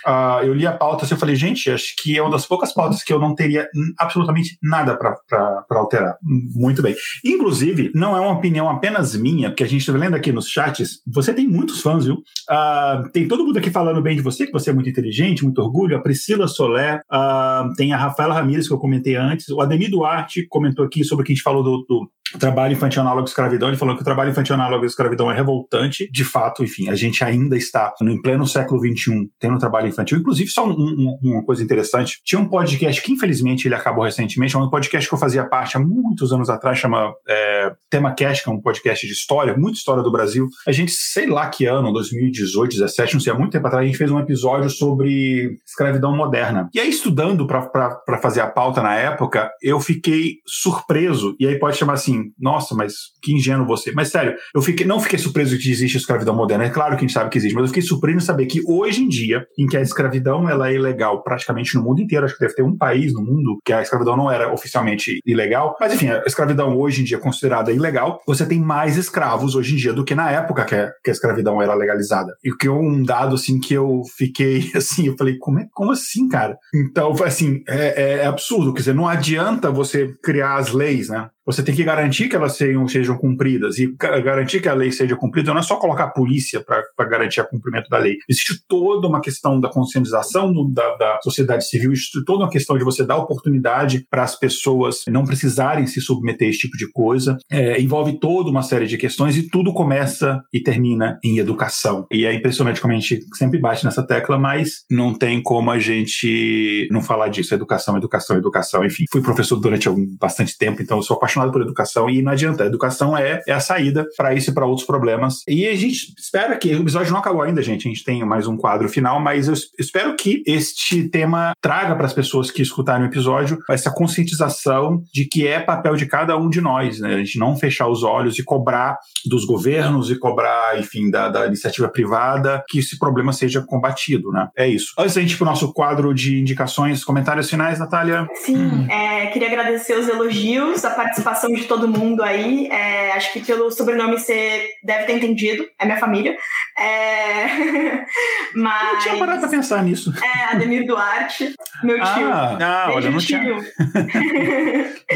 uh, 0.09 0.45
eu 0.45 0.55
li 0.55 0.67
a 0.67 0.73
pauta 0.73 1.05
assim, 1.05 1.15
eu 1.15 1.19
falei, 1.19 1.37
gente, 1.37 1.71
acho 1.71 1.95
que 2.03 2.17
é 2.17 2.23
uma 2.23 2.31
das 2.31 2.47
poucas 2.47 2.73
pautas 2.73 3.03
que 3.03 3.13
eu 3.13 3.19
não 3.19 3.35
teria 3.35 3.69
absolutamente 3.99 4.59
nada 4.63 4.97
para 4.97 5.65
alterar. 5.71 6.17
Muito 6.23 6.83
bem. 6.83 6.95
Inclusive, 7.25 7.91
não 7.95 8.17
é 8.17 8.21
uma 8.21 8.33
opinião 8.33 8.69
apenas 8.69 9.15
minha, 9.15 9.51
porque 9.51 9.65
a 9.65 9.69
gente 9.69 9.81
está 9.81 9.93
lendo 9.93 10.15
aqui 10.15 10.33
nos 10.33 10.49
chats, 10.49 11.01
você 11.07 11.35
tem 11.35 11.47
muitos 11.47 11.81
fãs, 11.81 12.05
viu? 12.05 12.15
Uh, 12.15 13.09
tem 13.13 13.29
todo 13.29 13.45
mundo 13.45 13.59
aqui 13.59 13.71
falando 13.71 14.03
bem 14.03 14.17
de 14.17 14.23
você, 14.23 14.47
que 14.47 14.53
você 14.53 14.71
é 14.71 14.73
muito 14.73 14.89
inteligente, 14.89 15.45
muito 15.45 15.61
orgulho. 15.61 15.97
A 15.97 16.01
Priscila 16.01 16.49
Soler, 16.49 17.01
uh, 17.13 17.75
tem 17.77 17.93
a 17.93 17.97
Rafaela 17.97 18.35
Ramírez, 18.35 18.67
que 18.67 18.75
eu 18.75 18.79
comentei 18.79 19.17
antes. 19.17 19.49
O 19.49 19.61
Ademir 19.61 19.91
Duarte 19.91 20.47
comentou 20.49 20.85
aqui 20.85 21.05
sobre 21.05 21.23
o 21.23 21.27
que 21.27 21.33
a 21.33 21.35
gente 21.35 21.43
falou 21.43 21.63
do, 21.63 21.85
do 21.89 22.11
trabalho 22.39 22.72
infantil 22.72 23.03
análogo 23.03 23.26
à 23.26 23.29
escravidão, 23.29 23.68
ele 23.68 23.76
falou 23.76 23.95
que 23.95 24.03
o 24.03 24.05
trabalho 24.05 24.31
infantil 24.31 24.55
análogo 24.55 24.85
à 24.85 24.87
escravidão 24.87 25.31
é 25.31 25.35
revoltante. 25.35 26.11
De 26.11 26.24
fato, 26.24 26.64
enfim, 26.64 26.89
a 26.89 26.95
gente 26.95 27.22
ainda 27.22 27.57
está 27.57 27.95
no 28.01 28.20
pleno 28.20 28.47
século 28.47 28.81
XXI 28.81 29.31
tendo 29.39 29.59
trabalho 29.59 29.89
infantil. 29.89 30.18
Inclusive, 30.18 30.51
só 30.51 30.66
um, 30.66 30.72
um, 30.72 31.18
uma 31.22 31.45
coisa 31.45 31.62
interessante, 31.62 32.20
tinha 32.24 32.41
um 32.41 32.49
podcast 32.49 33.01
que 33.03 33.12
infelizmente 33.12 33.66
ele 33.66 33.74
acabou 33.74 34.05
recentemente, 34.05 34.57
é 34.57 34.59
um 34.59 34.68
podcast 34.68 35.09
que 35.09 35.14
eu 35.14 35.18
fazia 35.18 35.45
parte 35.45 35.76
há 35.76 35.81
muitos 35.81 36.33
anos 36.33 36.51
atrás, 36.51 36.79
chama 36.79 37.12
é, 37.29 37.72
Tema 37.91 38.14
que 38.14 38.24
é 38.24 38.51
um 38.51 38.61
podcast 38.61 39.07
de 39.07 39.12
história, 39.12 39.57
muita 39.57 39.79
história 39.79 40.03
do 40.03 40.11
Brasil. 40.11 40.49
A 40.66 40.72
gente, 40.72 40.93
sei 40.93 41.26
lá 41.26 41.49
que 41.49 41.66
ano, 41.66 41.93
2018, 41.93 42.72
17, 42.72 43.14
não 43.14 43.20
sei, 43.20 43.33
há 43.33 43.37
muito 43.37 43.53
tempo 43.53 43.66
atrás, 43.66 43.85
a 43.85 43.87
gente 43.87 43.99
fez 43.99 44.11
um 44.11 44.18
episódio 44.18 44.68
sobre 44.68 45.57
escravidão 45.66 46.16
moderna. 46.16 46.68
E 46.74 46.81
aí, 46.81 46.89
estudando 46.89 47.47
para 47.47 48.18
fazer 48.20 48.41
a 48.41 48.47
pauta 48.47 48.83
na 48.83 48.95
época, 48.95 49.51
eu 49.62 49.81
fiquei 49.81 50.37
surpreso, 50.47 51.37
e 51.39 51.47
aí 51.47 51.59
pode 51.59 51.76
chamar 51.76 51.95
assim, 51.95 52.18
assim, 52.19 52.33
nossa, 52.39 52.75
mas 52.75 52.95
que 53.23 53.33
ingênuo 53.33 53.66
você. 53.66 53.93
Mas 53.93 54.09
sério, 54.09 54.35
eu 54.55 54.61
fiquei, 54.61 54.87
não 54.87 55.01
fiquei 55.01 55.19
surpreso 55.19 55.57
que 55.59 55.71
existe 55.71 55.97
escravidão 55.97 56.35
moderna. 56.35 56.64
É 56.64 56.71
claro 56.71 56.97
que 56.97 57.05
a 57.05 57.07
gente 57.07 57.12
sabe 57.12 57.31
que 57.31 57.39
existe, 57.39 57.55
mas 57.55 57.62
eu 57.62 57.69
fiquei 57.69 57.83
surpreso 57.83 58.19
em 58.19 58.21
saber 58.21 58.47
que 58.47 58.61
hoje 58.66 59.03
em 59.03 59.09
dia, 59.09 59.45
em 59.59 59.66
que 59.66 59.77
a 59.77 59.81
escravidão 59.81 60.49
ela 60.49 60.71
é 60.71 60.75
ilegal 60.75 61.23
praticamente 61.23 61.75
no 61.75 61.83
mundo 61.83 62.01
inteiro, 62.01 62.25
acho 62.25 62.35
que 62.35 62.41
deve 62.41 62.55
ter 62.55 62.62
um 62.62 62.77
país 62.77 63.12
no 63.12 63.23
mundo 63.23 63.59
que 63.64 63.73
a 63.73 63.83
escravidão 63.83 64.16
não 64.16 64.31
era 64.31 64.53
oficialmente 64.53 65.21
ilegal, 65.27 65.77
mas 65.81 65.95
enfim, 65.95 66.09
a 66.09 66.23
escravidão 66.27 66.77
hoje 66.77 67.03
em 67.03 67.05
dia 67.05 67.16
é 67.16 67.21
considerada 67.21 67.73
ilegal, 67.73 68.21
você 68.27 68.47
tem 68.47 68.59
mais 68.59 68.97
escravos 68.97 69.55
hoje 69.55 69.75
em 69.75 69.77
dia 69.77 69.93
do 69.93 70.05
que 70.05 70.14
na 70.14 70.31
época 70.31 70.64
que 70.64 70.75
a, 70.75 70.91
que 71.05 71.11
a 71.11 71.12
escravidão 71.12 71.61
era 71.61 71.75
legalizada. 71.75 72.35
E 72.45 72.53
que 72.53 72.66
é 72.66 72.71
um 72.71 73.03
dado 73.03 73.35
assim 73.35 73.61
que 73.61 73.75
eu 73.75 74.03
fiquei 74.16 74.71
assim, 74.75 75.09
eu 75.09 75.16
falei, 75.16 75.37
como, 75.39 75.61
é, 75.61 75.66
como 75.73 75.93
assim, 75.93 76.29
cara? 76.29 76.57
Então, 76.75 77.12
assim, 77.25 77.62
é, 77.69 78.21
é 78.23 78.27
absurdo, 78.27 78.73
quer 78.73 78.81
dizer, 78.81 78.95
não 78.95 79.09
adianta 79.09 79.71
você 79.71 80.12
criar 80.23 80.57
as 80.57 80.73
leis, 80.73 81.09
né? 81.09 81.29
Você 81.49 81.63
tem 81.63 81.75
que 81.75 81.83
garantir 81.83 82.29
que 82.29 82.37
elas 82.37 82.57
sejam, 82.57 82.87
sejam 82.87 83.17
cumpridas. 83.17 83.79
E 83.79 83.91
garantir 83.97 84.61
que 84.61 84.69
a 84.69 84.75
lei 84.75 84.93
seja 84.93 85.17
cumprida 85.17 85.51
não 85.51 85.61
é 85.61 85.63
só 85.63 85.77
colocar 85.77 86.05
a 86.05 86.11
polícia 86.11 86.63
para 86.63 87.09
garantir 87.09 87.41
o 87.41 87.49
cumprimento 87.49 87.89
da 87.89 87.97
lei. 87.97 88.19
Existe 88.29 88.63
toda 88.69 89.09
uma 89.09 89.19
questão 89.19 89.59
da 89.59 89.71
conscientização 89.71 90.53
do, 90.53 90.69
da, 90.69 90.97
da, 90.97 91.19
sociedade 91.23 91.67
civil, 91.67 91.93
existe 91.93 92.23
toda 92.27 92.45
uma 92.45 92.51
questão 92.51 92.77
de 92.77 92.85
você 92.85 93.03
dar 93.03 93.17
oportunidade 93.17 94.07
para 94.11 94.25
as 94.25 94.39
pessoas 94.39 95.05
não 95.09 95.25
precisarem 95.25 95.87
se 95.87 96.03
submeter 96.03 96.49
a 96.49 96.51
esse 96.51 96.59
tipo 96.61 96.77
de 96.77 96.91
coisa. 96.93 97.39
É, 97.51 97.81
envolve 97.81 98.21
toda 98.21 98.51
uma 98.51 98.63
série 98.63 98.87
de 98.87 98.99
questões 98.99 99.35
e 99.39 99.49
tudo 99.49 99.73
começa 99.73 100.43
e 100.53 100.61
termina 100.61 101.19
em 101.25 101.39
educação. 101.39 102.07
E 102.13 102.27
é 102.27 102.35
impressionante 102.35 102.79
como 102.79 102.93
a 102.93 102.97
gente 102.97 103.21
sempre 103.35 103.59
bate 103.59 103.87
nessa 103.87 104.07
tecla, 104.07 104.39
mas 104.39 104.85
não 104.91 105.15
tem 105.15 105.43
como 105.43 105.71
a 105.71 105.79
gente 105.79 106.87
não 106.91 107.01
falar 107.01 107.29
disso. 107.29 107.55
Educação, 107.55 107.97
educação, 107.97 108.37
educação. 108.37 108.85
Enfim, 108.85 109.05
fui 109.11 109.23
professor 109.23 109.57
durante 109.57 109.89
algum, 109.89 110.05
bastante 110.21 110.59
tempo, 110.59 110.83
então 110.83 110.99
eu 110.99 111.03
sou 111.03 111.17
apaixonado 111.17 111.38
por 111.47 111.62
educação 111.62 112.11
e 112.11 112.22
não 112.22 112.32
adianta. 112.32 112.64
Educação 112.64 113.16
é, 113.16 113.41
é 113.47 113.53
a 113.53 113.61
saída 113.61 114.07
para 114.16 114.34
isso 114.34 114.51
e 114.51 114.55
para 114.55 114.66
outros 114.66 114.86
problemas. 114.86 115.43
E 115.49 115.66
a 115.66 115.74
gente 115.76 116.12
espera 116.18 116.57
que 116.57 116.74
o 116.74 116.80
episódio 116.80 117.12
não 117.12 117.20
acabou 117.20 117.43
ainda, 117.43 117.62
gente. 117.62 117.86
A 117.86 117.91
gente 117.91 118.05
tem 118.05 118.24
mais 118.24 118.47
um 118.47 118.57
quadro 118.57 118.89
final, 118.89 119.20
mas 119.20 119.49
eu 119.49 119.55
espero 119.78 120.16
que 120.16 120.43
este 120.47 121.09
tema 121.09 121.53
traga 121.61 121.95
para 121.95 122.07
as 122.07 122.12
pessoas 122.12 122.51
que 122.51 122.62
escutarem 122.62 123.07
o 123.07 123.11
episódio 123.11 123.59
essa 123.70 123.91
conscientização 123.91 125.03
de 125.12 125.24
que 125.24 125.47
é 125.47 125.61
papel 125.61 125.97
de 125.97 126.07
cada 126.07 126.36
um 126.36 126.49
de 126.49 126.61
nós, 126.61 127.01
né? 127.01 127.14
A 127.14 127.18
gente 127.18 127.39
não 127.39 127.57
fechar 127.57 127.89
os 127.89 128.03
olhos 128.03 128.39
e 128.39 128.45
cobrar 128.45 128.99
dos 129.26 129.45
governos 129.45 130.11
e 130.11 130.18
cobrar, 130.18 130.78
enfim, 130.78 131.11
da, 131.11 131.28
da 131.28 131.47
iniciativa 131.47 131.89
privada 131.89 132.64
que 132.68 132.78
esse 132.78 132.99
problema 132.99 133.32
seja 133.32 133.62
combatido, 133.66 134.30
né? 134.30 134.49
É 134.57 134.66
isso. 134.66 134.93
Antes 134.99 135.14
da 135.14 135.20
gente 135.20 135.34
ir 135.34 135.36
para 135.36 135.45
o 135.45 135.51
nosso 135.51 135.72
quadro 135.72 136.14
de 136.14 136.39
indicações, 136.41 137.05
comentários 137.05 137.49
finais, 137.49 137.78
Natália? 137.78 138.26
Sim, 138.34 138.57
hum. 138.57 138.86
é, 138.91 139.26
queria 139.26 139.49
agradecer 139.49 139.99
os 139.99 140.09
elogios, 140.09 140.84
a 140.84 140.91
participação 140.91 141.28
de 141.57 141.64
todo 141.64 141.89
mundo 141.89 142.22
aí. 142.22 142.68
É, 142.68 143.12
acho 143.12 143.33
que 143.33 143.41
pelo 143.41 143.70
sobrenome 143.70 144.18
você 144.18 144.68
deve 144.83 145.05
ter 145.05 145.16
entendido, 145.16 145.68
é 145.79 145.85
minha 145.85 145.99
família. 145.99 146.37
É... 146.79 148.05
Mas... 148.55 148.93
Não 148.93 148.99
tinha 149.01 149.18
parado 149.18 149.41
pra 149.41 149.49
pensar 149.49 149.83
nisso. 149.83 150.12
É, 150.22 150.55
Ademir 150.55 150.87
Duarte, 150.87 151.55
meu 151.83 151.97
tio. 151.97 152.33
Ah, 152.33 152.57
não, 152.59 152.95
olha, 152.95 153.11
não 153.11 153.18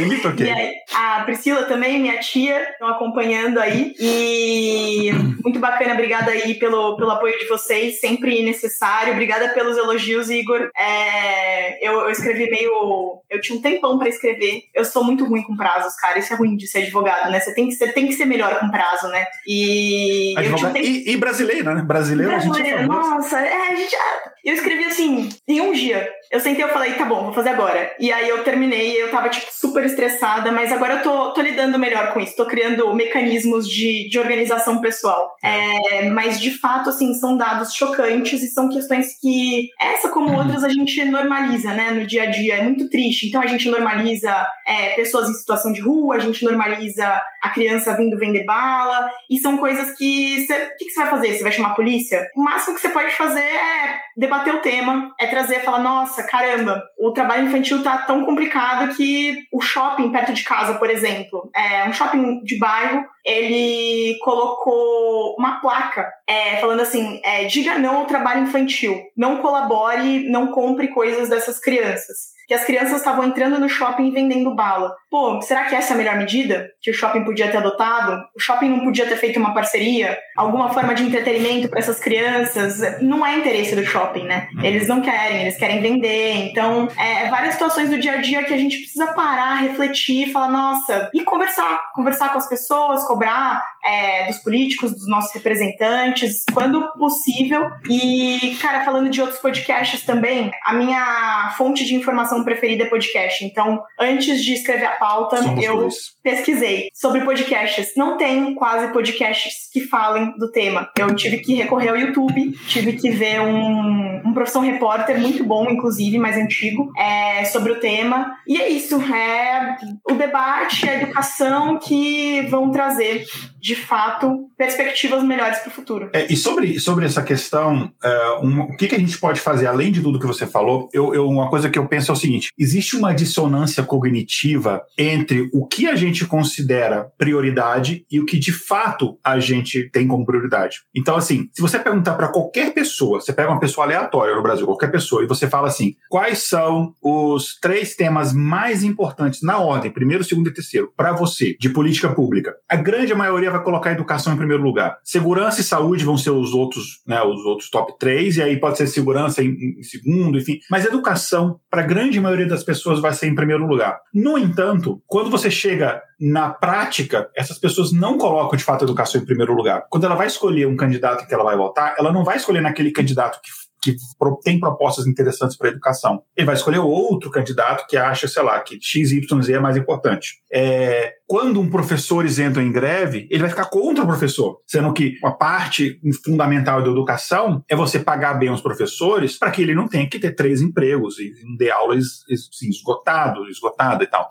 aí, 0.53 0.75
a 0.95 1.23
Priscila 1.25 1.65
também, 1.65 2.01
minha 2.01 2.19
tia, 2.19 2.71
estão 2.71 2.89
acompanhando 2.89 3.59
aí. 3.59 3.95
E 3.99 5.11
muito 5.43 5.59
bacana, 5.59 5.95
obrigada 5.95 6.31
aí 6.31 6.55
pelo, 6.55 6.97
pelo 6.97 7.11
apoio 7.11 7.39
de 7.39 7.47
vocês, 7.47 8.01
sempre 8.01 8.43
necessário. 8.43 9.13
Obrigada 9.13 9.49
pelos 9.51 9.77
elogios, 9.77 10.31
Igor. 10.31 10.71
É, 10.77 11.87
eu, 11.87 12.01
eu 12.01 12.11
escrevi 12.11 12.51
meio. 12.51 13.23
Eu 13.31 13.41
tinha 13.41 13.59
um 13.59 13.63
tempão 13.63 13.99
para 13.99 14.09
escrever. 14.09 14.63
Eu 14.75 14.85
sou 14.85 15.05
muito 15.05 15.25
ruim 15.25 15.43
com 15.43 15.57
prazos, 15.93 15.97
cara. 15.97 16.19
Isso 16.19 16.33
é 16.33 16.37
ruim 16.37 16.57
de 16.57 16.67
ser 16.67 16.79
advogado, 16.79 17.31
né? 17.31 17.41
Você 17.41 17.55
tem 17.55 17.69
que, 17.69 17.75
você 17.75 17.89
tem 17.89 18.07
que 18.07 18.15
ser 18.15 18.25
melhor 18.25 18.59
com 18.59 18.71
prazo, 18.71 19.09
né? 19.09 19.25
E. 19.47 20.35
Advogado, 20.37 20.77
um 20.77 20.79
e, 20.79 21.11
e 21.11 21.17
brasileira, 21.17 21.75
né? 21.75 21.83
Brasileiro, 21.83 22.31
brasileira, 22.31 22.77
a 22.77 22.81
gente 22.81 22.85
é 22.85 22.87
Nossa, 22.87 23.39
é, 23.39 23.69
a 23.69 23.75
gente. 23.75 23.97
Eu 24.45 24.55
escrevi 24.55 24.85
assim, 24.85 25.29
em 25.47 25.61
um 25.61 25.73
dia. 25.73 26.09
Eu 26.33 26.41
sentei 26.41 26.65
e 26.65 26.69
falei, 26.69 26.95
tá 26.95 27.05
bom, 27.05 27.25
vou 27.25 27.35
fazer 27.35 27.51
agora. 27.51 27.95
E 28.01 28.11
aí 28.11 28.27
eu 28.27 28.43
terminei, 28.43 29.01
eu 29.01 29.11
tava, 29.11 29.29
tipo, 29.29 29.47
super 29.53 29.85
estressada, 29.85 30.51
mas 30.51 30.73
agora 30.73 30.95
eu 30.95 31.03
tô, 31.03 31.35
tô 31.35 31.43
lidando 31.43 31.79
melhor 31.79 32.15
com 32.15 32.21
isso. 32.21 32.35
Tô 32.35 32.47
criando 32.47 32.95
mecanismos 32.95 33.69
de, 33.69 34.09
de 34.09 34.19
organização 34.19 34.81
pessoal. 34.81 35.37
É, 35.43 36.09
mas, 36.09 36.41
de 36.41 36.59
fato, 36.59 36.89
assim, 36.89 37.13
são 37.13 37.37
dados 37.37 37.75
chocantes 37.75 38.43
e 38.43 38.49
são 38.49 38.71
questões 38.71 39.19
que, 39.21 39.69
essa 39.79 40.09
como 40.09 40.31
uhum. 40.31 40.39
outras, 40.39 40.65
a 40.65 40.71
gente 40.71 41.05
normaliza, 41.05 41.75
né, 41.75 41.91
no 41.91 42.07
dia 42.07 42.23
a 42.23 42.27
dia. 42.27 42.57
É 42.57 42.63
muito 42.63 42.89
triste. 42.89 43.29
Então, 43.29 43.43
a 43.43 43.47
gente 43.47 43.69
normaliza 43.69 44.35
é, 44.67 44.95
pessoas 44.95 45.29
em 45.29 45.35
situação 45.35 45.71
de 45.71 45.83
rua, 45.83 46.17
a 46.17 46.19
gente 46.19 46.43
normaliza 46.45 47.21
a 47.43 47.51
criança 47.51 47.95
vindo 47.95 48.17
vender 48.17 48.45
bala, 48.45 49.11
e 49.29 49.39
são 49.39 49.59
coisas 49.59 49.95
que. 49.99 50.47
Cê, 50.47 50.55
o 50.55 50.77
que, 50.79 50.87
que 50.87 50.91
você 50.93 51.01
vai 51.01 51.11
fazer? 51.11 51.35
Você 51.35 51.43
vai 51.43 51.53
chamar 51.53 51.73
a 51.73 51.75
polícia? 51.75 52.27
O 52.35 52.43
máximo 52.43 52.75
que 52.75 52.81
você 52.81 52.89
pode 52.89 53.13
fazer 53.17 53.41
é 53.41 54.01
debater 54.17 54.55
o 54.55 54.61
tema, 54.61 55.13
é 55.21 55.27
trazer, 55.27 55.61
falar, 55.61 55.81
nossa, 55.81 56.22
caramba, 56.27 56.83
o 56.99 57.13
trabalho 57.13 57.47
infantil 57.47 57.83
tá 57.83 57.99
tão 57.99 58.25
complicado 58.25 58.95
que 58.95 59.39
o 59.53 59.61
shopping 59.61 60.11
perto 60.11 60.33
de 60.33 60.45
casa, 60.45 60.75
por 60.75 60.91
exemplo, 60.91 61.51
é 61.55 61.89
um 61.89 61.93
shopping 61.93 62.43
de 62.43 62.59
bairro, 62.59 63.05
ele 63.25 64.19
colocou 64.21 65.37
uma 65.39 65.61
placa 65.61 66.11
é, 66.27 66.57
falando 66.57 66.81
assim: 66.81 67.21
é, 67.25 67.45
diga 67.45 67.79
não 67.79 67.99
ao 67.99 68.07
trabalho 68.07 68.43
infantil, 68.43 69.01
não 69.17 69.39
colabore, 69.39 70.29
não 70.29 70.49
compre 70.49 70.89
coisas 70.89 71.29
dessas 71.29 71.59
crianças 71.59 72.33
que 72.47 72.55
as 72.55 72.65
crianças 72.65 72.99
estavam 72.99 73.25
entrando 73.25 73.59
no 73.59 73.69
shopping 73.69 74.09
e 74.09 74.11
vendendo 74.11 74.55
bala. 74.55 74.95
Pô, 75.11 75.41
será 75.43 75.65
que 75.65 75.75
essa 75.75 75.93
é 75.93 75.95
a 75.95 75.97
melhor 75.97 76.17
medida 76.17 76.69
que 76.81 76.91
o 76.91 76.95
shopping 76.95 77.25
podia 77.25 77.51
ter 77.51 77.59
adotado? 77.59 78.23
O 78.37 78.41
shopping 78.41 78.69
não 78.69 78.81
podia 78.81 79.07
ter 79.07 79.17
feito 79.17 79.39
uma 79.39 79.55
parceria? 79.55 80.19
Alguma 80.37 80.71
forma 80.71 80.95
de 80.95 81.05
entretenimento 81.05 81.69
para 81.69 81.79
essas 81.79 81.99
crianças? 81.99 83.01
Não 83.01 83.25
é 83.25 83.37
interesse 83.37 83.77
do 83.77 83.85
shopping, 83.85 84.25
né? 84.25 84.49
Uhum. 84.55 84.65
Eles 84.65 84.89
não 84.89 85.01
querem, 85.01 85.43
eles 85.43 85.57
querem 85.57 85.81
vender. 85.81 86.51
Então, 86.51 86.89
é, 86.99 87.27
é 87.27 87.31
várias 87.31 87.55
situações 87.55 87.91
do 87.91 87.99
dia 87.99 88.13
a 88.13 88.17
dia 88.17 88.45
que 88.45 88.55
a 88.55 88.59
gente 88.59 88.79
precisa 88.79 89.13
parar, 89.13 89.57
refletir, 89.57 90.33
falar, 90.33 90.49
nossa, 90.49 91.11
e 91.15 91.23
conversar. 91.25 91.81
Conversar 91.95 92.31
com 92.31 92.39
as 92.39 92.49
pessoas, 92.49 93.07
cobrar 93.07 93.63
é, 93.85 94.27
dos 94.27 94.39
políticos, 94.39 94.93
dos 94.93 95.09
nossos 95.09 95.33
representantes, 95.35 96.45
quando 96.53 96.93
possível. 96.93 97.71
E, 97.89 98.57
cara, 98.61 98.85
falando 98.85 99.11
de 99.11 99.21
outros 99.21 99.41
podcasts 99.41 100.05
também, 100.05 100.51
a 100.65 100.73
minha 100.75 101.53
fonte 101.57 101.85
de 101.85 101.95
informação 101.95 102.45
preferida 102.45 102.85
é 102.85 102.89
podcast. 102.89 103.45
Então, 103.45 103.83
antes 103.99 104.43
de 104.43 104.55
escrever 104.55 104.87
a 104.87 104.97
pauta, 104.97 105.43
Somos 105.43 105.65
eu 105.65 105.77
dois. 105.77 105.95
pesquisei 106.23 106.89
sobre 106.95 107.23
podcasts. 107.23 107.93
Não 107.97 108.17
tem 108.17 108.55
quase 108.55 108.93
podcasts 108.93 109.69
que 109.73 109.81
falem 109.81 110.33
do 110.39 110.51
tema. 110.51 110.91
Eu 110.99 111.15
tive 111.15 111.39
que 111.39 111.55
recorrer 111.55 111.89
ao 111.89 111.97
YouTube, 111.97 112.53
tive 112.69 112.93
que 112.95 113.11
ver 113.11 113.41
um, 113.41 114.23
um 114.25 114.33
Profissão 114.33 114.63
Repórter 114.63 115.19
muito 115.21 115.45
bom, 115.45 115.69
inclusive, 115.71 116.19
mais 116.19 116.37
antigo, 116.37 116.93
é, 116.97 117.45
sobre 117.47 117.73
o 117.73 117.81
tema. 117.81 118.35
E 118.47 118.61
é 118.61 118.69
isso, 118.69 119.01
é 119.13 119.77
o 120.09 120.15
debate, 120.15 120.89
a 120.89 120.95
educação 120.95 121.79
que 121.79 122.43
vão 122.43 122.71
trazer 122.71 123.25
de 123.63 123.77
fato, 123.77 124.49
perspectivas 124.59 125.23
melhores 125.23 125.61
para 125.61 125.69
o 125.69 125.73
futuro. 125.73 126.11
É, 126.13 126.27
e 126.31 126.37
sobre, 126.37 126.81
sobre 126.81 127.07
essa 127.07 127.23
questão, 127.23 127.93
uh, 128.05 128.45
um, 128.45 128.63
o 128.63 128.77
que, 128.77 128.89
que 128.89 128.97
a 128.97 128.99
gente 128.99 129.17
pode 129.19 129.41
fazer, 129.41 129.69
além 129.69 129.93
de 129.93 130.03
tudo 130.03 130.19
que 130.19 130.27
você 130.27 130.49
falou, 130.49 130.89
eu, 130.93 131.15
eu, 131.15 131.29
uma 131.29 131.49
coisa 131.49 131.71
que 131.71 131.79
eu 131.79 131.87
penso 131.87 132.11
é 132.11 132.15
o 132.15 132.17
seguinte: 132.17 132.51
existe 132.59 132.97
uma 132.97 133.15
dissonância 133.15 133.85
cognitiva 133.85 134.83
entre 134.99 135.49
o 135.55 135.65
que 135.65 135.87
a 135.87 135.95
gente 135.95 136.27
considera 136.27 137.09
prioridade 137.17 138.05
e 138.11 138.19
o 138.19 138.27
que 138.27 138.37
de 138.37 138.53
fato 138.53 139.17
a 139.23 139.39
gente 139.39 139.89
tem 139.91 140.09
como 140.09 140.27
prioridade. 140.27 140.79
Então, 140.93 141.15
assim, 141.15 141.49
se 141.53 141.63
você 141.63 141.79
perguntar 141.79 142.15
para 142.15 142.29
qualquer 142.29 142.75
pessoa, 142.75 143.21
você 143.21 143.33
pega 143.33 143.51
uma 143.51 143.61
pessoa 143.61 143.87
aleatória 143.87 144.35
no 144.35 144.43
Brasil, 144.43 144.67
qualquer 144.67 144.91
pessoa, 144.91 145.23
e 145.23 145.29
você 145.29 145.49
fala 145.49 145.69
assim: 145.69 145.95
quais 146.09 146.49
são 146.49 146.97
os 147.01 147.61
três 147.61 147.95
temas 147.95 148.33
mais 148.33 148.83
importantes 148.83 149.41
na 149.41 149.59
ordem, 149.59 149.93
primeiro, 149.93 150.25
segundo 150.25 150.49
e 150.49 150.53
terceiro, 150.53 150.93
para 150.97 151.13
você, 151.13 151.55
de 151.61 151.69
política 151.69 152.13
pública? 152.13 152.57
A 152.69 152.75
grande 152.75 153.15
maioria 153.15 153.52
vai 153.53 153.63
colocar 153.63 153.91
a 153.91 153.93
educação 153.93 154.33
em 154.33 154.37
primeiro 154.37 154.63
lugar. 154.63 154.99
Segurança 155.05 155.61
e 155.61 155.65
saúde 155.65 156.05
vão 156.05 156.17
ser 156.17 156.31
os 156.31 156.53
outros, 156.55 157.03
né, 157.07 157.23
os 157.23 157.45
outros 157.45 157.71
top 157.71 157.95
três, 157.99 158.37
e 158.37 158.43
aí 158.43 158.59
pode 158.59 158.79
ser 158.79 158.87
segurança 158.87 159.43
em, 159.43 159.79
em 159.79 159.83
segundo, 159.83 160.39
enfim. 160.39 160.59
Mas 160.71 160.85
educação, 160.85 161.61
para 161.71 161.83
a 161.83 161.87
grande 161.87 162.21
maioria 162.21 162.47
das 162.47 162.65
pessoas, 162.65 163.01
vai 163.01 163.13
ser 163.13 163.29
em 163.29 163.35
primeiro 163.35 163.67
lugar. 163.67 164.01
No 164.13 164.39
entanto, 164.39 165.03
quando 165.07 165.31
você 165.31 165.51
chega 165.51 166.03
na 166.21 166.51
prática, 166.51 167.29
essas 167.37 167.59
pessoas 167.59 167.93
não 167.93 168.17
colocam 168.17 168.57
de 168.57 168.63
fato 168.63 168.83
a 168.83 168.85
educação 168.85 169.21
em 169.21 169.25
primeiro 169.25 169.55
lugar. 169.55 169.87
Quando 169.91 170.05
ela 170.05 170.15
vai 170.15 170.29
escolher 170.29 170.69
um 170.69 170.77
candidato 170.77 171.27
que 171.27 171.35
ela 171.35 171.43
vai 171.43 171.57
votar, 171.57 171.97
ela 171.99 172.13
não 172.13 172.23
vai 172.23 172.37
escolher 172.37 172.61
naquele 172.61 172.93
candidato 172.93 173.41
que 173.43 173.51
que 173.83 173.97
tem 174.45 174.61
propostas 174.61 175.07
interessantes 175.07 175.57
para 175.57 175.69
a 175.69 175.73
educação. 175.73 176.23
Ele 176.37 176.47
vai 176.47 176.55
escolher 176.55 176.79
outro 176.79 177.31
candidato 177.31 177.87
que 177.89 177.97
acha, 177.97 178.29
sei 178.29 178.43
lá, 178.43 178.61
que 178.61 178.79
X, 178.81 179.11
Y, 179.11 179.43
Z 179.43 179.53
é 179.53 179.59
mais 179.59 179.77
importante. 179.77 180.37
É, 180.53 181.15
quando 181.27 181.61
um 181.61 181.71
professor 181.71 182.25
entra 182.27 182.63
em 182.63 182.71
greve, 182.71 183.27
ele 183.31 183.41
vai 183.41 183.51
ficar 183.51 183.65
contra 183.65 184.05
o 184.05 184.07
professor, 184.07 184.61
sendo 184.67 184.93
que 184.93 185.17
a 185.25 185.31
parte 185.31 185.99
fundamental 186.25 186.83
da 186.83 186.91
educação 186.91 187.65
é 187.69 187.75
você 187.75 187.99
pagar 187.99 188.35
bem 188.35 188.51
os 188.51 188.61
professores 188.61 189.39
para 189.39 189.51
que 189.51 189.63
ele 189.63 189.75
não 189.75 189.89
tenha 189.89 190.09
que 190.09 190.19
ter 190.19 190.33
três 190.35 190.61
empregos 190.61 191.19
e 191.19 191.33
não 191.45 191.57
dê 191.57 191.71
aulas 191.71 192.25
assim, 192.31 192.69
esgotado, 192.69 193.49
esgotado 193.49 194.05
e 194.05 194.07
tal. 194.07 194.29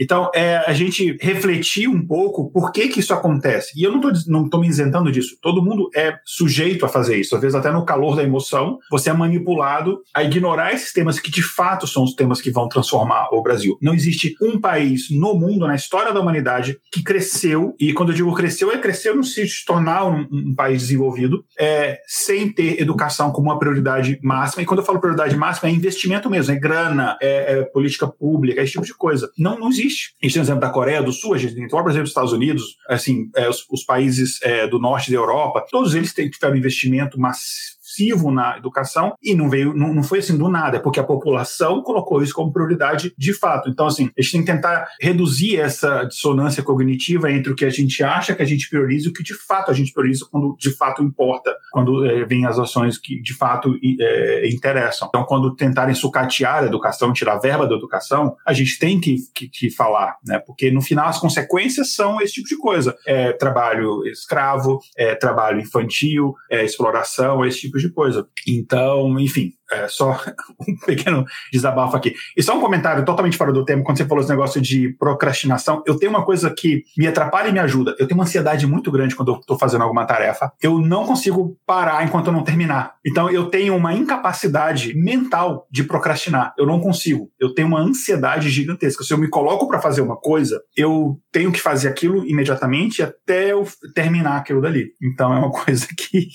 Então, 0.00 0.30
é 0.34 0.56
a 0.66 0.72
gente 0.72 1.16
refletir 1.20 1.88
um 1.88 2.06
pouco 2.06 2.50
por 2.50 2.72
que, 2.72 2.88
que 2.88 3.00
isso 3.00 3.12
acontece. 3.12 3.72
E 3.76 3.82
eu 3.82 3.92
não 3.92 3.98
estou 3.98 4.32
não 4.32 4.48
tô 4.48 4.58
me 4.58 4.68
isentando 4.68 5.12
disso. 5.12 5.36
Todo 5.42 5.62
mundo 5.62 5.90
é 5.94 6.16
sujeito 6.24 6.84
a 6.86 6.88
fazer 6.88 7.16
isso. 7.16 7.34
Às 7.34 7.40
vezes, 7.40 7.54
até 7.54 7.70
no 7.70 7.84
calor 7.84 8.16
da 8.16 8.22
emoção, 8.22 8.78
você 8.90 9.10
é 9.10 9.12
manipulado 9.12 10.00
a 10.14 10.22
ignorar 10.22 10.72
esses 10.72 10.92
temas 10.92 11.18
que 11.18 11.30
de 11.30 11.42
fato 11.42 11.86
são 11.86 12.04
os 12.04 12.14
temas 12.14 12.40
que 12.40 12.50
vão 12.50 12.68
transformar 12.68 13.28
o 13.32 13.42
Brasil. 13.42 13.76
Não 13.82 13.94
existe 13.94 14.34
um 14.40 14.58
país 14.60 15.08
no 15.10 15.34
mundo, 15.34 15.66
na 15.66 15.74
história 15.74 16.12
da 16.12 16.20
humanidade, 16.20 16.78
que 16.92 17.02
cresceu, 17.02 17.74
e 17.78 17.92
quando 17.92 18.10
eu 18.10 18.16
digo 18.16 18.34
cresceu, 18.34 18.72
é 18.72 18.78
cresceu 18.78 19.14
no 19.14 19.24
se 19.24 19.46
tornar 19.66 20.06
um, 20.06 20.26
um 20.30 20.54
país 20.54 20.82
desenvolvido, 20.82 21.44
é, 21.58 21.98
sem 22.06 22.52
ter 22.52 22.80
educação 22.80 23.30
como 23.30 23.48
uma 23.48 23.58
prioridade 23.58 24.18
máxima. 24.22 24.62
E 24.62 24.66
quando 24.66 24.80
eu 24.80 24.84
falo 24.84 25.00
prioridade 25.00 25.36
máxima, 25.36 25.68
é 25.68 25.72
investimento 25.72 26.30
mesmo, 26.30 26.54
é 26.54 26.58
grana, 26.58 27.16
é, 27.20 27.58
é 27.58 27.62
política 27.62 28.06
pública, 28.06 28.62
esse 28.62 28.72
tipo 28.72 28.84
de 28.84 28.94
coisa. 28.94 29.30
Não, 29.38 29.58
não 29.58 29.68
existe. 29.68 29.89
A 30.22 30.26
gente 30.26 30.34
tem 30.34 30.42
o 30.42 30.44
exemplo 30.44 30.60
da 30.60 30.70
Coreia 30.70 31.02
do 31.02 31.12
Sul, 31.12 31.34
a 31.34 31.38
gente 31.38 31.54
tem 31.54 31.64
o 31.64 31.66
exemplo 31.66 32.02
dos 32.02 32.10
Estados 32.10 32.32
Unidos, 32.32 32.76
assim, 32.88 33.30
é, 33.36 33.48
os, 33.48 33.64
os, 33.70 33.84
países 33.84 34.40
é, 34.42 34.66
do 34.66 34.78
norte 34.78 35.10
da 35.10 35.16
Europa, 35.16 35.64
todos 35.70 35.94
eles 35.94 36.12
tiveram 36.12 36.56
investimento 36.56 37.18
massivo 37.18 37.79
massivo 38.00 38.30
na 38.30 38.56
educação 38.56 39.14
e 39.22 39.34
não 39.34 39.48
veio, 39.48 39.74
não, 39.74 39.92
não 39.92 40.02
foi 40.02 40.20
assim 40.20 40.36
do 40.36 40.48
nada, 40.48 40.78
é 40.78 40.80
porque 40.80 41.00
a 41.00 41.04
população 41.04 41.82
colocou 41.82 42.22
isso 42.22 42.34
como 42.34 42.52
prioridade 42.52 43.12
de 43.16 43.34
fato. 43.34 43.68
Então, 43.68 43.86
assim, 43.86 44.10
a 44.16 44.22
gente 44.22 44.32
tem 44.32 44.40
que 44.40 44.52
tentar 44.52 44.88
reduzir 45.00 45.58
essa 45.58 46.04
dissonância 46.04 46.62
cognitiva 46.62 47.30
entre 47.30 47.52
o 47.52 47.56
que 47.56 47.64
a 47.64 47.70
gente 47.70 48.02
acha 48.02 48.34
que 48.34 48.42
a 48.42 48.46
gente 48.46 48.68
prioriza 48.68 49.06
e 49.06 49.10
o 49.10 49.12
que 49.12 49.22
de 49.22 49.34
fato 49.34 49.70
a 49.70 49.74
gente 49.74 49.92
prioriza 49.92 50.26
quando 50.30 50.56
de 50.58 50.70
fato 50.76 51.02
importa, 51.02 51.54
quando 51.70 52.04
é, 52.06 52.24
vem 52.24 52.46
as 52.46 52.58
ações 52.58 52.98
que 52.98 53.20
de 53.20 53.34
fato 53.34 53.74
é, 54.00 54.48
interessam. 54.48 55.08
Então, 55.08 55.24
quando 55.24 55.54
tentarem 55.54 55.94
sucatear 55.94 56.62
a 56.62 56.66
educação, 56.66 57.12
tirar 57.12 57.38
verba 57.38 57.66
da 57.66 57.74
educação, 57.74 58.36
a 58.46 58.52
gente 58.52 58.78
tem 58.78 59.00
que, 59.00 59.16
que, 59.34 59.48
que 59.48 59.70
falar, 59.70 60.16
né? 60.24 60.38
Porque 60.38 60.70
no 60.70 60.80
final 60.80 61.08
as 61.08 61.18
consequências 61.18 61.94
são 61.94 62.20
esse 62.20 62.34
tipo 62.34 62.48
de 62.48 62.56
coisa: 62.56 62.96
é, 63.06 63.32
trabalho 63.32 64.06
escravo, 64.06 64.80
é, 64.96 65.14
trabalho 65.14 65.60
infantil, 65.60 66.34
é, 66.50 66.64
exploração, 66.64 67.44
esse 67.44 67.60
tipo 67.60 67.78
de 67.78 67.89
coisa. 67.90 68.28
Então, 68.46 69.18
enfim, 69.18 69.52
é 69.72 69.88
só 69.88 70.20
um 70.68 70.76
pequeno 70.86 71.24
desabafo 71.52 71.96
aqui. 71.96 72.14
E 72.36 72.42
só 72.42 72.56
um 72.56 72.60
comentário 72.60 73.04
totalmente 73.04 73.36
fora 73.36 73.52
do 73.52 73.64
tema, 73.64 73.82
quando 73.82 73.98
você 73.98 74.04
falou 74.04 74.22
esse 74.22 74.30
negócio 74.30 74.60
de 74.60 74.90
procrastinação, 74.98 75.82
eu 75.86 75.96
tenho 75.96 76.10
uma 76.10 76.24
coisa 76.24 76.50
que 76.50 76.84
me 76.96 77.06
atrapalha 77.06 77.48
e 77.48 77.52
me 77.52 77.58
ajuda. 77.58 77.94
Eu 77.98 78.06
tenho 78.06 78.18
uma 78.18 78.24
ansiedade 78.24 78.66
muito 78.66 78.90
grande 78.90 79.14
quando 79.14 79.32
eu 79.32 79.40
estou 79.40 79.58
fazendo 79.58 79.82
alguma 79.82 80.04
tarefa. 80.04 80.52
Eu 80.60 80.78
não 80.78 81.04
consigo 81.04 81.56
parar 81.66 82.04
enquanto 82.04 82.28
eu 82.28 82.32
não 82.32 82.42
terminar. 82.42 82.94
Então 83.04 83.30
eu 83.30 83.46
tenho 83.46 83.76
uma 83.76 83.94
incapacidade 83.94 84.94
mental 84.94 85.66
de 85.70 85.84
procrastinar. 85.84 86.54
Eu 86.58 86.66
não 86.66 86.80
consigo. 86.80 87.30
Eu 87.38 87.54
tenho 87.54 87.68
uma 87.68 87.80
ansiedade 87.80 88.48
gigantesca. 88.48 89.04
Se 89.04 89.12
eu 89.12 89.18
me 89.18 89.28
coloco 89.28 89.68
para 89.68 89.80
fazer 89.80 90.00
uma 90.00 90.16
coisa, 90.16 90.60
eu 90.76 91.18
tenho 91.32 91.52
que 91.52 91.60
fazer 91.60 91.88
aquilo 91.88 92.26
imediatamente 92.26 93.02
até 93.02 93.52
eu 93.52 93.66
terminar 93.94 94.36
aquilo 94.36 94.60
dali. 94.60 94.92
Então 95.02 95.32
é 95.32 95.38
uma 95.38 95.50
coisa 95.64 95.86
que 95.96 96.28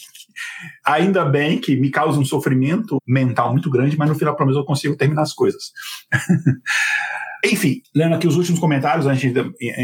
ainda 0.86 1.26
bem 1.26 1.60
que 1.60 1.76
me 1.76 1.90
causa 1.90 2.20
um 2.20 2.26
sofrimento 2.26 2.98
mental 3.08 3.25
muito 3.52 3.70
grande, 3.70 3.98
mas 3.98 4.10
no 4.10 4.16
final, 4.16 4.36
pelo 4.36 4.48
menos, 4.48 4.60
eu 4.60 4.66
consigo 4.66 4.96
terminar 4.96 5.24
as 5.24 5.34
coisas. 5.34 5.72
Enfim, 7.52 7.82
lendo 7.96 8.16
aqui 8.16 8.28
os 8.28 8.36
últimos 8.36 8.60
comentários 8.60 9.06
antes 9.06 9.32
de, 9.32 9.40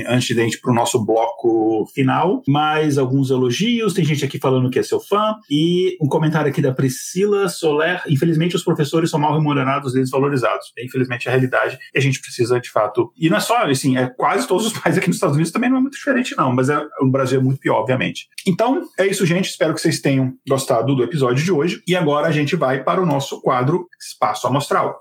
antes 0.07 0.35
de 0.35 0.41
a 0.41 0.61
para 0.61 0.71
o 0.71 0.75
nosso 0.75 1.03
bloco 1.05 1.85
final, 1.93 2.41
mais 2.47 2.97
alguns 2.97 3.29
elogios. 3.29 3.93
Tem 3.93 4.03
gente 4.03 4.25
aqui 4.25 4.39
falando 4.39 4.69
que 4.69 4.79
é 4.79 4.83
seu 4.83 4.99
fã. 4.99 5.35
E 5.49 5.97
um 6.01 6.07
comentário 6.07 6.49
aqui 6.49 6.61
da 6.61 6.73
Priscila 6.73 7.47
Soler. 7.49 8.01
Infelizmente, 8.07 8.55
os 8.55 8.63
professores 8.63 9.09
são 9.09 9.19
mal 9.19 9.33
remunerados 9.33 9.95
e 9.95 9.99
desvalorizados. 9.99 10.71
É, 10.77 10.85
infelizmente, 10.85 11.27
a 11.27 11.31
realidade. 11.31 11.77
E 11.93 11.97
a 11.97 12.01
gente 12.01 12.19
precisa, 12.19 12.59
de 12.59 12.69
fato. 12.69 13.11
E 13.17 13.29
não 13.29 13.37
é 13.37 13.39
só, 13.39 13.63
assim, 13.65 13.97
é 13.97 14.07
quase 14.07 14.47
todos 14.47 14.65
os 14.65 14.73
países 14.73 14.97
aqui 14.97 15.07
nos 15.07 15.17
Estados 15.17 15.35
Unidos 15.35 15.51
também 15.51 15.69
não 15.69 15.77
é 15.77 15.81
muito 15.81 15.97
diferente, 15.97 16.35
não. 16.37 16.53
Mas 16.53 16.69
é, 16.69 16.81
o 17.01 17.09
Brasil 17.09 17.39
é 17.39 17.43
muito 17.43 17.59
pior, 17.59 17.79
obviamente. 17.79 18.27
Então, 18.47 18.81
é 18.97 19.05
isso, 19.05 19.25
gente. 19.25 19.49
Espero 19.49 19.73
que 19.73 19.81
vocês 19.81 19.99
tenham 19.99 20.33
gostado 20.47 20.95
do 20.95 21.03
episódio 21.03 21.43
de 21.43 21.51
hoje. 21.51 21.81
E 21.87 21.95
agora 21.95 22.27
a 22.27 22.31
gente 22.31 22.55
vai 22.55 22.83
para 22.83 23.01
o 23.01 23.05
nosso 23.05 23.41
quadro 23.41 23.87
Espaço 23.99 24.47
Amostral. 24.47 24.99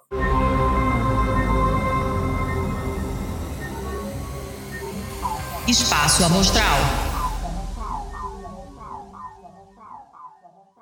Espaço 5.70 6.24
Amostral. 6.24 6.99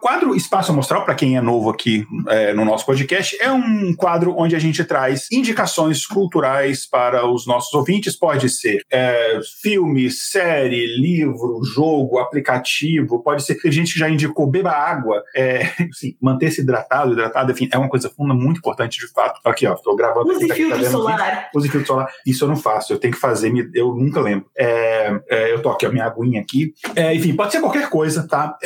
Quadro 0.09 0.35
Espaço 0.35 0.73
Amostral, 0.73 1.05
para 1.05 1.15
quem 1.15 1.37
é 1.37 1.41
novo 1.43 1.69
aqui 1.69 2.07
é, 2.29 2.55
no 2.55 2.65
nosso 2.65 2.87
podcast, 2.87 3.37
é 3.43 3.53
um 3.53 3.95
quadro 3.95 4.35
onde 4.39 4.57
a 4.57 4.59
gente 4.59 4.83
traz 4.83 5.29
indicações 5.31 6.07
culturais 6.07 6.89
para 6.89 7.31
os 7.31 7.47
nossos 7.47 7.75
ouvintes. 7.75 8.17
Pode 8.17 8.49
ser 8.49 8.81
é, 8.91 9.39
filme, 9.61 10.11
série, 10.11 10.87
livro, 10.99 11.61
jogo, 11.63 12.19
aplicativo, 12.21 13.23
pode 13.23 13.45
ser. 13.45 13.57
Tem 13.57 13.71
gente 13.71 13.93
que 13.93 13.99
já 13.99 14.09
indicou 14.09 14.47
beba 14.47 14.71
água, 14.71 15.23
é, 15.37 15.65
assim, 15.93 16.17
manter-se 16.23 16.63
hidratado, 16.63 17.13
hidratado, 17.13 17.53
enfim, 17.53 17.69
é 17.71 17.77
uma 17.77 17.91
coisa 17.91 18.09
funda 18.09 18.33
muito 18.33 18.61
importante 18.61 18.99
de 18.99 19.13
fato. 19.13 19.43
Aqui, 19.45 19.67
ó, 19.67 19.75
estou 19.75 19.95
gravando. 19.95 20.31
Use 20.31 20.49
filtro 20.49 20.85
tá 20.85 20.91
solar. 20.91 21.51
Use 21.55 21.69
filtro 21.69 21.87
solar. 21.87 22.11
Isso 22.25 22.45
eu 22.45 22.49
não 22.49 22.57
faço, 22.57 22.95
eu 22.95 22.99
tenho 22.99 23.13
que 23.13 23.21
fazer, 23.21 23.53
eu 23.75 23.95
nunca 23.95 24.23
lembro. 24.23 24.47
É, 24.57 25.21
é, 25.29 25.53
eu 25.53 25.61
tô 25.61 25.69
aqui, 25.69 25.85
a 25.85 25.91
minha 25.91 26.07
aguinha 26.07 26.41
aqui. 26.41 26.73
É, 26.97 27.15
enfim, 27.15 27.37
pode 27.37 27.53
ser 27.53 27.61
qualquer 27.61 27.91
coisa, 27.91 28.27
tá? 28.27 28.57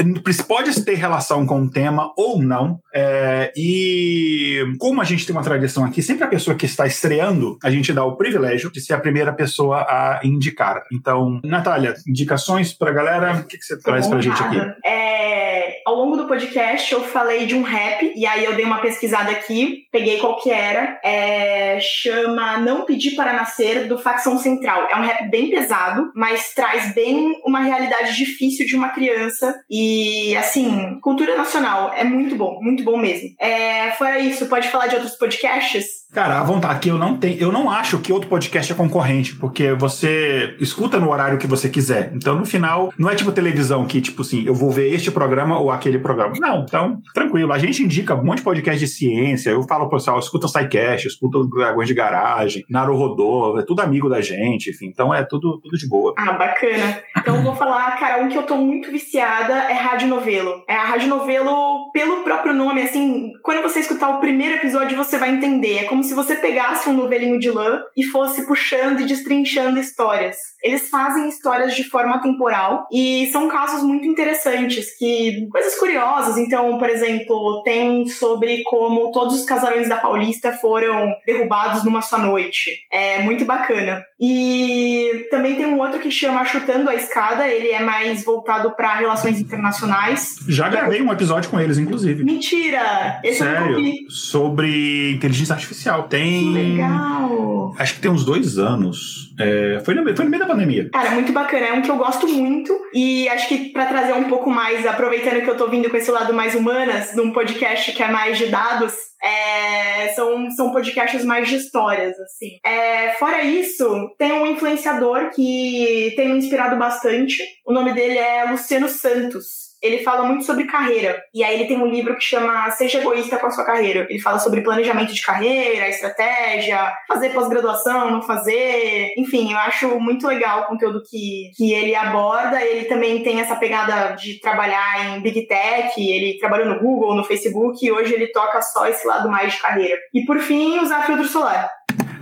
Pode 0.47 0.84
ter 0.84 0.95
relação 0.95 1.32
com 1.47 1.62
o 1.62 1.70
tema 1.70 2.12
ou 2.16 2.41
não. 2.41 2.78
É, 2.95 3.53
e 3.57 4.76
como 4.78 5.01
a 5.01 5.05
gente 5.05 5.26
tem 5.26 5.35
uma 5.35 5.43
tradição 5.43 5.85
aqui, 5.85 6.03
sempre 6.03 6.24
a 6.24 6.28
pessoa 6.28 6.57
que 6.57 6.66
está 6.66 6.87
estreando, 6.87 7.59
a 7.62 7.70
gente 7.70 7.93
dá 7.93 8.05
o 8.05 8.16
privilégio 8.16 8.70
de 8.70 8.80
ser 8.80 8.95
a 8.95 9.01
primeira 9.01 9.33
pessoa 9.33 9.78
a 9.78 10.20
indicar. 10.22 10.83
Então, 10.93 11.41
Natália, 11.43 11.95
indicações 12.07 12.72
para 12.72 12.91
a 12.91 12.95
galera? 12.95 13.37
O 13.41 13.45
que, 13.45 13.57
que 13.57 13.64
você 13.64 13.78
traz 13.78 14.07
para 14.07 14.18
a 14.18 14.22
gente 14.22 14.43
aqui? 14.43 14.59
É, 14.85 15.51
ao 15.85 15.95
longo 15.95 16.16
do 16.16 16.26
podcast, 16.26 16.93
eu 16.93 17.03
falei 17.03 17.47
de 17.47 17.55
um 17.55 17.62
rap, 17.62 18.12
e 18.14 18.26
aí 18.26 18.45
eu 18.45 18.55
dei 18.55 18.64
uma 18.64 18.80
pesquisada 18.80 19.30
aqui, 19.30 19.87
peguei 19.91 20.18
qual 20.18 20.41
que 20.41 20.51
era. 20.51 21.01
É, 21.05 21.78
chama 21.80 22.59
Não 22.59 22.85
Pedir 22.85 23.14
para 23.14 23.33
Nascer, 23.33 23.87
do 23.87 23.99
Facção 23.99 24.39
Central. 24.39 24.89
É 24.91 24.97
um 24.97 25.03
rap 25.03 25.28
bem 25.30 25.51
pesado, 25.51 26.11
mas 26.14 26.53
traz 26.55 26.95
bem 26.95 27.41
uma 27.45 27.61
realidade 27.61 28.16
difícil 28.16 28.66
de 28.66 28.76
uma 28.76 28.91
criança. 28.91 29.55
E, 29.70 30.37
assim, 30.37 30.99
cultura 31.01 31.37
nacional. 31.37 31.93
É 31.95 32.05
muito 32.05 32.37
bom, 32.37 32.59
muito 32.61 32.83
bom 32.83 32.97
mesmo. 32.97 33.30
É, 33.39 33.91
fora 33.93 34.18
isso, 34.18 34.47
pode 34.47 34.68
falar 34.68 34.87
de 34.87 34.97
outros 34.97 35.16
podcasts? 35.16 36.01
Cara, 36.12 36.40
à 36.40 36.44
vontade, 36.44 36.74
aqui 36.74 36.88
eu 36.90 36.98
não 36.98 37.16
tenho, 37.16 37.38
eu 37.38 37.50
não 37.50 37.70
acho 37.70 37.98
que 37.98 38.12
outro 38.12 38.28
podcast 38.28 38.70
é 38.70 38.76
concorrente, 38.76 39.34
porque 39.34 39.72
você 39.72 40.54
escuta 40.60 41.00
no 41.00 41.10
horário 41.10 41.38
que 41.38 41.46
você 41.46 41.70
quiser. 41.70 42.12
Então, 42.14 42.34
no 42.34 42.44
final, 42.44 42.92
não 42.98 43.08
é 43.08 43.14
tipo 43.14 43.32
televisão 43.32 43.86
que, 43.86 43.98
tipo 43.98 44.20
assim, 44.20 44.44
eu 44.44 44.54
vou 44.54 44.70
ver 44.70 44.92
este 44.92 45.10
programa 45.10 45.58
ou 45.58 45.70
aquele 45.70 45.98
programa. 45.98 46.34
Não, 46.38 46.64
então, 46.68 47.00
tranquilo. 47.14 47.50
A 47.50 47.58
gente 47.58 47.82
indica 47.82 48.14
um 48.14 48.22
monte 48.22 48.38
de 48.38 48.44
podcast 48.44 48.78
de 48.78 48.86
ciência. 48.86 49.48
Eu 49.48 49.62
falo 49.62 49.88
pro 49.88 49.96
pessoal, 49.96 50.18
escuta 50.18 50.44
o 50.44 50.48
SciCast, 50.50 51.08
escuta 51.08 51.38
o 51.38 51.48
Dragões 51.48 51.88
de 51.88 51.94
Garagem, 51.94 52.62
Naru 52.68 52.94
Rodô, 52.94 53.58
é 53.58 53.62
tudo 53.62 53.80
amigo 53.80 54.10
da 54.10 54.20
gente, 54.20 54.68
enfim. 54.68 54.88
Então 54.88 55.14
é 55.14 55.24
tudo, 55.24 55.60
tudo 55.62 55.78
de 55.78 55.88
boa. 55.88 56.12
Ah, 56.18 56.32
bacana. 56.32 57.00
Então 57.16 57.36
eu 57.36 57.42
vou 57.42 57.56
falar, 57.56 57.96
cara, 57.98 58.22
um 58.22 58.28
que 58.28 58.36
eu 58.36 58.42
tô 58.42 58.56
muito 58.56 58.90
viciada 58.90 59.54
é 59.54 59.72
Rádio 59.72 60.08
Novelo. 60.08 60.62
É 60.68 60.74
a 60.74 60.84
Rádio 60.84 61.08
Novelo, 61.08 61.90
pelo 61.90 62.22
próprio 62.22 62.52
nome, 62.52 62.82
assim, 62.82 63.32
quando 63.42 63.62
você 63.62 63.80
escutar 63.80 64.10
o 64.10 64.20
primeiro 64.20 64.56
episódio, 64.56 64.94
você 64.94 65.16
vai 65.16 65.30
entender. 65.30 65.78
É 65.78 65.84
como 65.84 66.01
como 66.03 66.05
se 66.05 66.14
você 66.14 66.34
pegasse 66.34 66.88
um 66.88 66.94
novelinho 66.94 67.38
de 67.38 67.48
lã 67.48 67.80
e 67.96 68.03
fosse 68.03 68.44
puxando 68.44 69.00
e 69.00 69.05
destrinchando 69.05 69.78
histórias. 69.78 70.36
Eles 70.61 70.88
fazem 70.88 71.28
histórias 71.28 71.74
de 71.74 71.84
forma 71.84 72.20
temporal 72.20 72.86
e 72.90 73.28
são 73.32 73.48
casos 73.48 73.82
muito 73.82 74.07
interessantes, 74.07 74.96
que 74.98 75.46
coisas 75.50 75.76
curiosas. 75.76 76.36
Então, 76.38 76.78
por 76.78 76.88
exemplo, 76.88 77.62
tem 77.64 78.07
sobre 78.09 78.62
como 78.64 79.12
todos 79.12 79.40
os 79.40 79.44
casarões 79.44 79.88
da 79.88 79.96
Paulista 79.96 80.53
foram 80.53 81.14
derrubados 81.24 81.84
numa 81.84 82.03
só 82.03 82.18
noite. 82.18 82.70
É 82.90 83.22
muito 83.22 83.44
bacana. 83.44 84.05
E 84.20 85.26
também 85.30 85.57
tem 85.57 85.66
um 85.66 85.80
outro 85.80 85.98
que 85.98 86.11
chama 86.11 86.44
Chutando 86.44 86.88
a 86.90 86.94
Escada, 86.94 87.46
ele 87.48 87.68
é 87.68 87.82
mais 87.82 88.24
voltado 88.24 88.70
para 88.72 88.94
relações 88.94 89.40
internacionais. 89.40 90.36
Já 90.48 90.68
gravei 90.68 91.03
um 91.03 91.12
episódio 91.12 91.50
com 91.50 91.61
eles, 91.61 91.78
inclusive. 91.78 92.24
Mentira! 92.24 93.20
Esse 93.24 93.38
Sério? 93.38 93.82
Sobre 94.09 95.12
inteligência 95.12 95.55
artificial. 95.55 95.91
Tem. 96.09 96.40
Que 96.40 96.51
legal! 96.51 97.74
Acho 97.78 97.95
que 97.95 98.01
tem 98.01 98.11
uns 98.11 98.24
dois 98.24 98.59
anos. 98.59 99.34
É... 99.38 99.80
Foi, 99.84 99.95
no... 99.95 100.16
Foi 100.16 100.24
no 100.24 100.30
meio 100.30 100.43
da 100.43 100.49
pandemia. 100.49 100.90
Cara, 100.90 101.12
muito 101.12 101.32
bacana. 101.32 101.66
É 101.66 101.72
um 101.72 101.82
que 101.82 101.90
eu 101.90 101.97
gosto 101.97 102.28
muito. 102.28 102.72
E 102.95 103.28
acho 103.28 103.49
que 103.49 103.70
para 103.72 103.86
trazer 103.86 104.12
um 104.12 104.24
pouco 104.24 104.51
mais, 104.51 104.86
aproveitando 104.86 105.43
que 105.43 105.51
eu 105.51 105.57
tô 105.57 105.68
vindo 105.68 105.88
com 105.90 105.97
esse 105.97 106.11
lado 106.11 106.34
mais 106.34 106.55
humanas, 106.55 107.14
num 107.14 107.32
podcast 107.32 107.93
que 107.93 108.03
é 108.03 108.11
mais 108.11 108.38
de 108.38 108.47
dados, 108.47 108.95
é, 109.22 110.09
são, 110.14 110.51
são 110.51 110.72
podcasts 110.72 111.24
mais 111.24 111.49
de 111.49 111.57
histórias, 111.57 112.18
assim. 112.20 112.59
É, 112.64 113.14
fora 113.14 113.43
isso, 113.43 114.14
tem 114.18 114.32
um 114.32 114.47
influenciador 114.47 115.30
que 115.30 116.12
tem 116.16 116.28
me 116.28 116.38
inspirado 116.38 116.76
bastante. 116.76 117.43
O 117.66 117.72
nome 117.72 117.93
dele 117.95 118.18
é 118.18 118.45
Luciano 118.51 118.88
Santos 118.88 119.61
ele 119.83 119.99
fala 119.99 120.24
muito 120.24 120.45
sobre 120.45 120.64
carreira. 120.64 121.20
E 121.35 121.43
aí 121.43 121.55
ele 121.55 121.66
tem 121.66 121.78
um 121.78 121.87
livro 121.87 122.14
que 122.16 122.22
chama 122.22 122.70
Seja 122.70 122.99
Egoísta 122.99 123.39
com 123.39 123.47
a 123.47 123.51
Sua 123.51 123.64
Carreira. 123.64 124.07
Ele 124.09 124.20
fala 124.20 124.39
sobre 124.39 124.61
planejamento 124.61 125.12
de 125.12 125.22
carreira, 125.22 125.89
estratégia, 125.89 126.93
fazer 127.09 127.30
pós-graduação, 127.30 128.11
não 128.11 128.22
fazer. 128.22 129.12
Enfim, 129.16 129.53
eu 129.53 129.59
acho 129.59 129.99
muito 129.99 130.26
legal 130.26 130.62
o 130.62 130.66
conteúdo 130.66 131.03
que, 131.09 131.51
que 131.57 131.72
ele 131.72 131.95
aborda. 131.95 132.62
Ele 132.62 132.85
também 132.85 133.22
tem 133.22 133.41
essa 133.41 133.57
pegada 133.57 134.14
de 134.14 134.39
trabalhar 134.41 135.16
em 135.16 135.20
Big 135.20 135.47
Tech, 135.47 135.93
ele 135.99 136.39
trabalhou 136.39 136.68
no 136.68 136.78
Google, 136.78 137.16
no 137.16 137.24
Facebook, 137.24 137.85
e 137.85 137.91
hoje 137.91 138.14
ele 138.14 138.28
toca 138.28 138.62
só 138.62 138.87
esse 138.87 139.07
lado 139.07 139.28
mais 139.28 139.53
de 139.53 139.61
carreira. 139.61 139.99
E 140.14 140.24
por 140.24 140.39
fim, 140.39 140.78
usar 140.78 141.05
filtro 141.07 141.26
solar. 141.26 141.70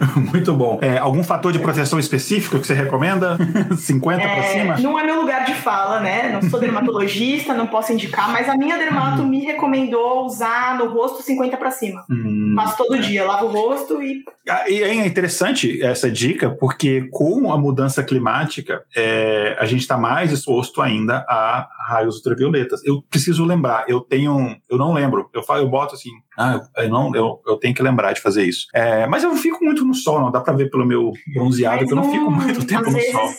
Muito 0.16 0.54
bom. 0.54 0.78
É, 0.80 0.98
algum 0.98 1.22
fator 1.22 1.52
de 1.52 1.58
proteção 1.58 1.98
específico 1.98 2.58
que 2.58 2.66
você 2.66 2.74
recomenda? 2.74 3.36
50 3.76 4.22
é, 4.22 4.34
para 4.34 4.42
cima? 4.44 4.78
Não 4.78 4.98
é 4.98 5.04
meu 5.04 5.20
lugar 5.20 5.44
de 5.44 5.54
fala, 5.54 6.00
né? 6.00 6.30
Não 6.32 6.48
sou 6.48 6.58
dermatologista, 6.58 7.54
não 7.54 7.66
posso 7.66 7.92
indicar, 7.92 8.30
mas 8.32 8.48
a 8.48 8.56
minha 8.56 8.78
dermato 8.78 9.22
me 9.22 9.44
recomendou 9.44 10.24
usar 10.24 10.78
no 10.78 10.88
rosto 10.88 11.22
50 11.22 11.56
para 11.56 11.70
cima. 11.70 12.04
Hum, 12.10 12.54
Faço 12.56 12.78
todo 12.78 12.96
é. 12.96 12.98
dia, 12.98 13.24
lavo 13.24 13.46
o 13.46 13.52
rosto 13.52 14.02
e. 14.02 14.24
Ah, 14.48 14.68
e 14.68 14.82
é 14.82 15.06
interessante 15.06 15.82
essa 15.82 16.10
dica, 16.10 16.50
porque 16.50 17.08
com 17.10 17.52
a 17.52 17.58
mudança 17.58 18.02
climática, 18.02 18.82
é, 18.96 19.56
a 19.58 19.66
gente 19.66 19.80
está 19.80 19.96
mais 19.96 20.32
exposto 20.32 20.80
ainda 20.80 21.24
a 21.28 21.68
raios 21.88 22.16
ultravioletas. 22.16 22.82
Eu 22.84 23.02
preciso 23.02 23.44
lembrar, 23.44 23.84
eu 23.88 24.00
tenho. 24.00 24.56
Eu 24.68 24.78
não 24.78 24.92
lembro. 24.92 25.28
Eu, 25.34 25.42
falo, 25.42 25.60
eu 25.60 25.68
boto 25.68 25.94
assim, 25.94 26.10
ah, 26.38 26.60
eu, 26.78 26.88
não, 26.88 27.14
eu, 27.14 27.40
eu 27.46 27.56
tenho 27.56 27.74
que 27.74 27.82
lembrar 27.82 28.12
de 28.12 28.20
fazer 28.20 28.44
isso. 28.44 28.66
É, 28.74 29.06
mas 29.06 29.22
eu 29.22 29.34
fico 29.36 29.62
muito 29.64 29.84
no 29.90 29.94
sol, 29.94 30.20
não. 30.20 30.30
Dá 30.30 30.40
para 30.40 30.54
ver 30.54 30.70
pelo 30.70 30.86
meu 30.86 31.12
bronzeado, 31.34 31.86
que 31.86 31.92
eu 31.92 31.96
não 31.96 32.10
fico 32.10 32.30
muito 32.30 32.66
tempo 32.66 32.86
no 32.86 32.92
vezes, 32.92 33.12
sol 33.12 33.30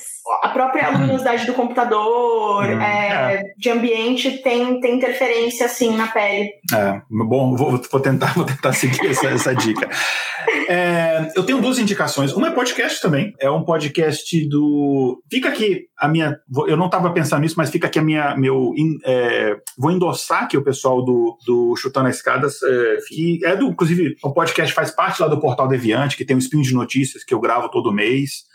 a 0.42 0.50
própria 0.50 0.90
luminosidade 0.90 1.46
do 1.46 1.54
computador, 1.54 2.66
hum, 2.66 2.82
é, 2.82 3.36
é. 3.36 3.44
de 3.58 3.70
ambiente, 3.70 4.42
tem, 4.44 4.80
tem 4.80 4.96
interferência, 4.96 5.66
assim, 5.66 5.96
na 5.96 6.08
pele. 6.08 6.50
É, 6.74 7.02
bom, 7.10 7.56
vou, 7.56 7.82
vou 7.92 8.00
tentar, 8.00 8.34
vou 8.36 8.46
tentar 8.46 8.74
seguir 8.74 9.08
essa, 9.08 9.28
essa 9.28 9.56
dica. 9.56 9.90
É, 10.68 11.32
eu 11.36 11.44
tenho 11.44 11.62
duas 11.62 11.80
indicações. 11.80 12.34
Uma 12.34 12.48
é 12.48 12.52
podcast 12.52 13.02
também. 13.02 13.34
É 13.40 13.50
um 13.50 13.64
podcast 13.64 14.48
do. 14.48 15.22
Fica 15.30 15.50
aqui 15.50 15.86
a 15.98 16.08
minha. 16.08 16.38
Eu 16.68 16.78
não 16.78 16.86
estava 16.86 17.12
pensando 17.12 17.42
nisso, 17.42 17.56
mas 17.58 17.70
fica 17.70 17.88
aqui 17.88 18.00
a 18.00 18.04
minha. 18.04 18.36
Meu, 18.38 18.72
é, 19.06 19.56
vou 19.78 19.92
endossar 19.92 20.44
aqui 20.44 20.58
o 20.58 20.64
pessoal 20.64 21.04
do, 21.04 21.38
do 21.46 21.76
Chutando 21.76 22.08
as 22.08 22.18
Escadas, 22.18 22.62
é, 22.64 22.98
que 23.08 23.40
é 23.44 23.56
do. 23.56 23.68
Inclusive, 23.68 24.16
o 24.24 24.34
podcast 24.34 24.74
faz 24.74 24.92
parte 24.92 25.22
lá 25.22 25.28
do 25.28 25.40
Portal 25.40 25.68
Deviante, 25.68 26.18
que 26.18 26.26
tem 26.26 26.36
um 26.36 26.40
spin 26.40 26.62
de 26.62 26.74
notícias 26.74 27.24
que 27.24 27.34
eu 27.34 27.40
gravo 27.40 27.70
todo 27.70 27.94
mês. 27.94 28.46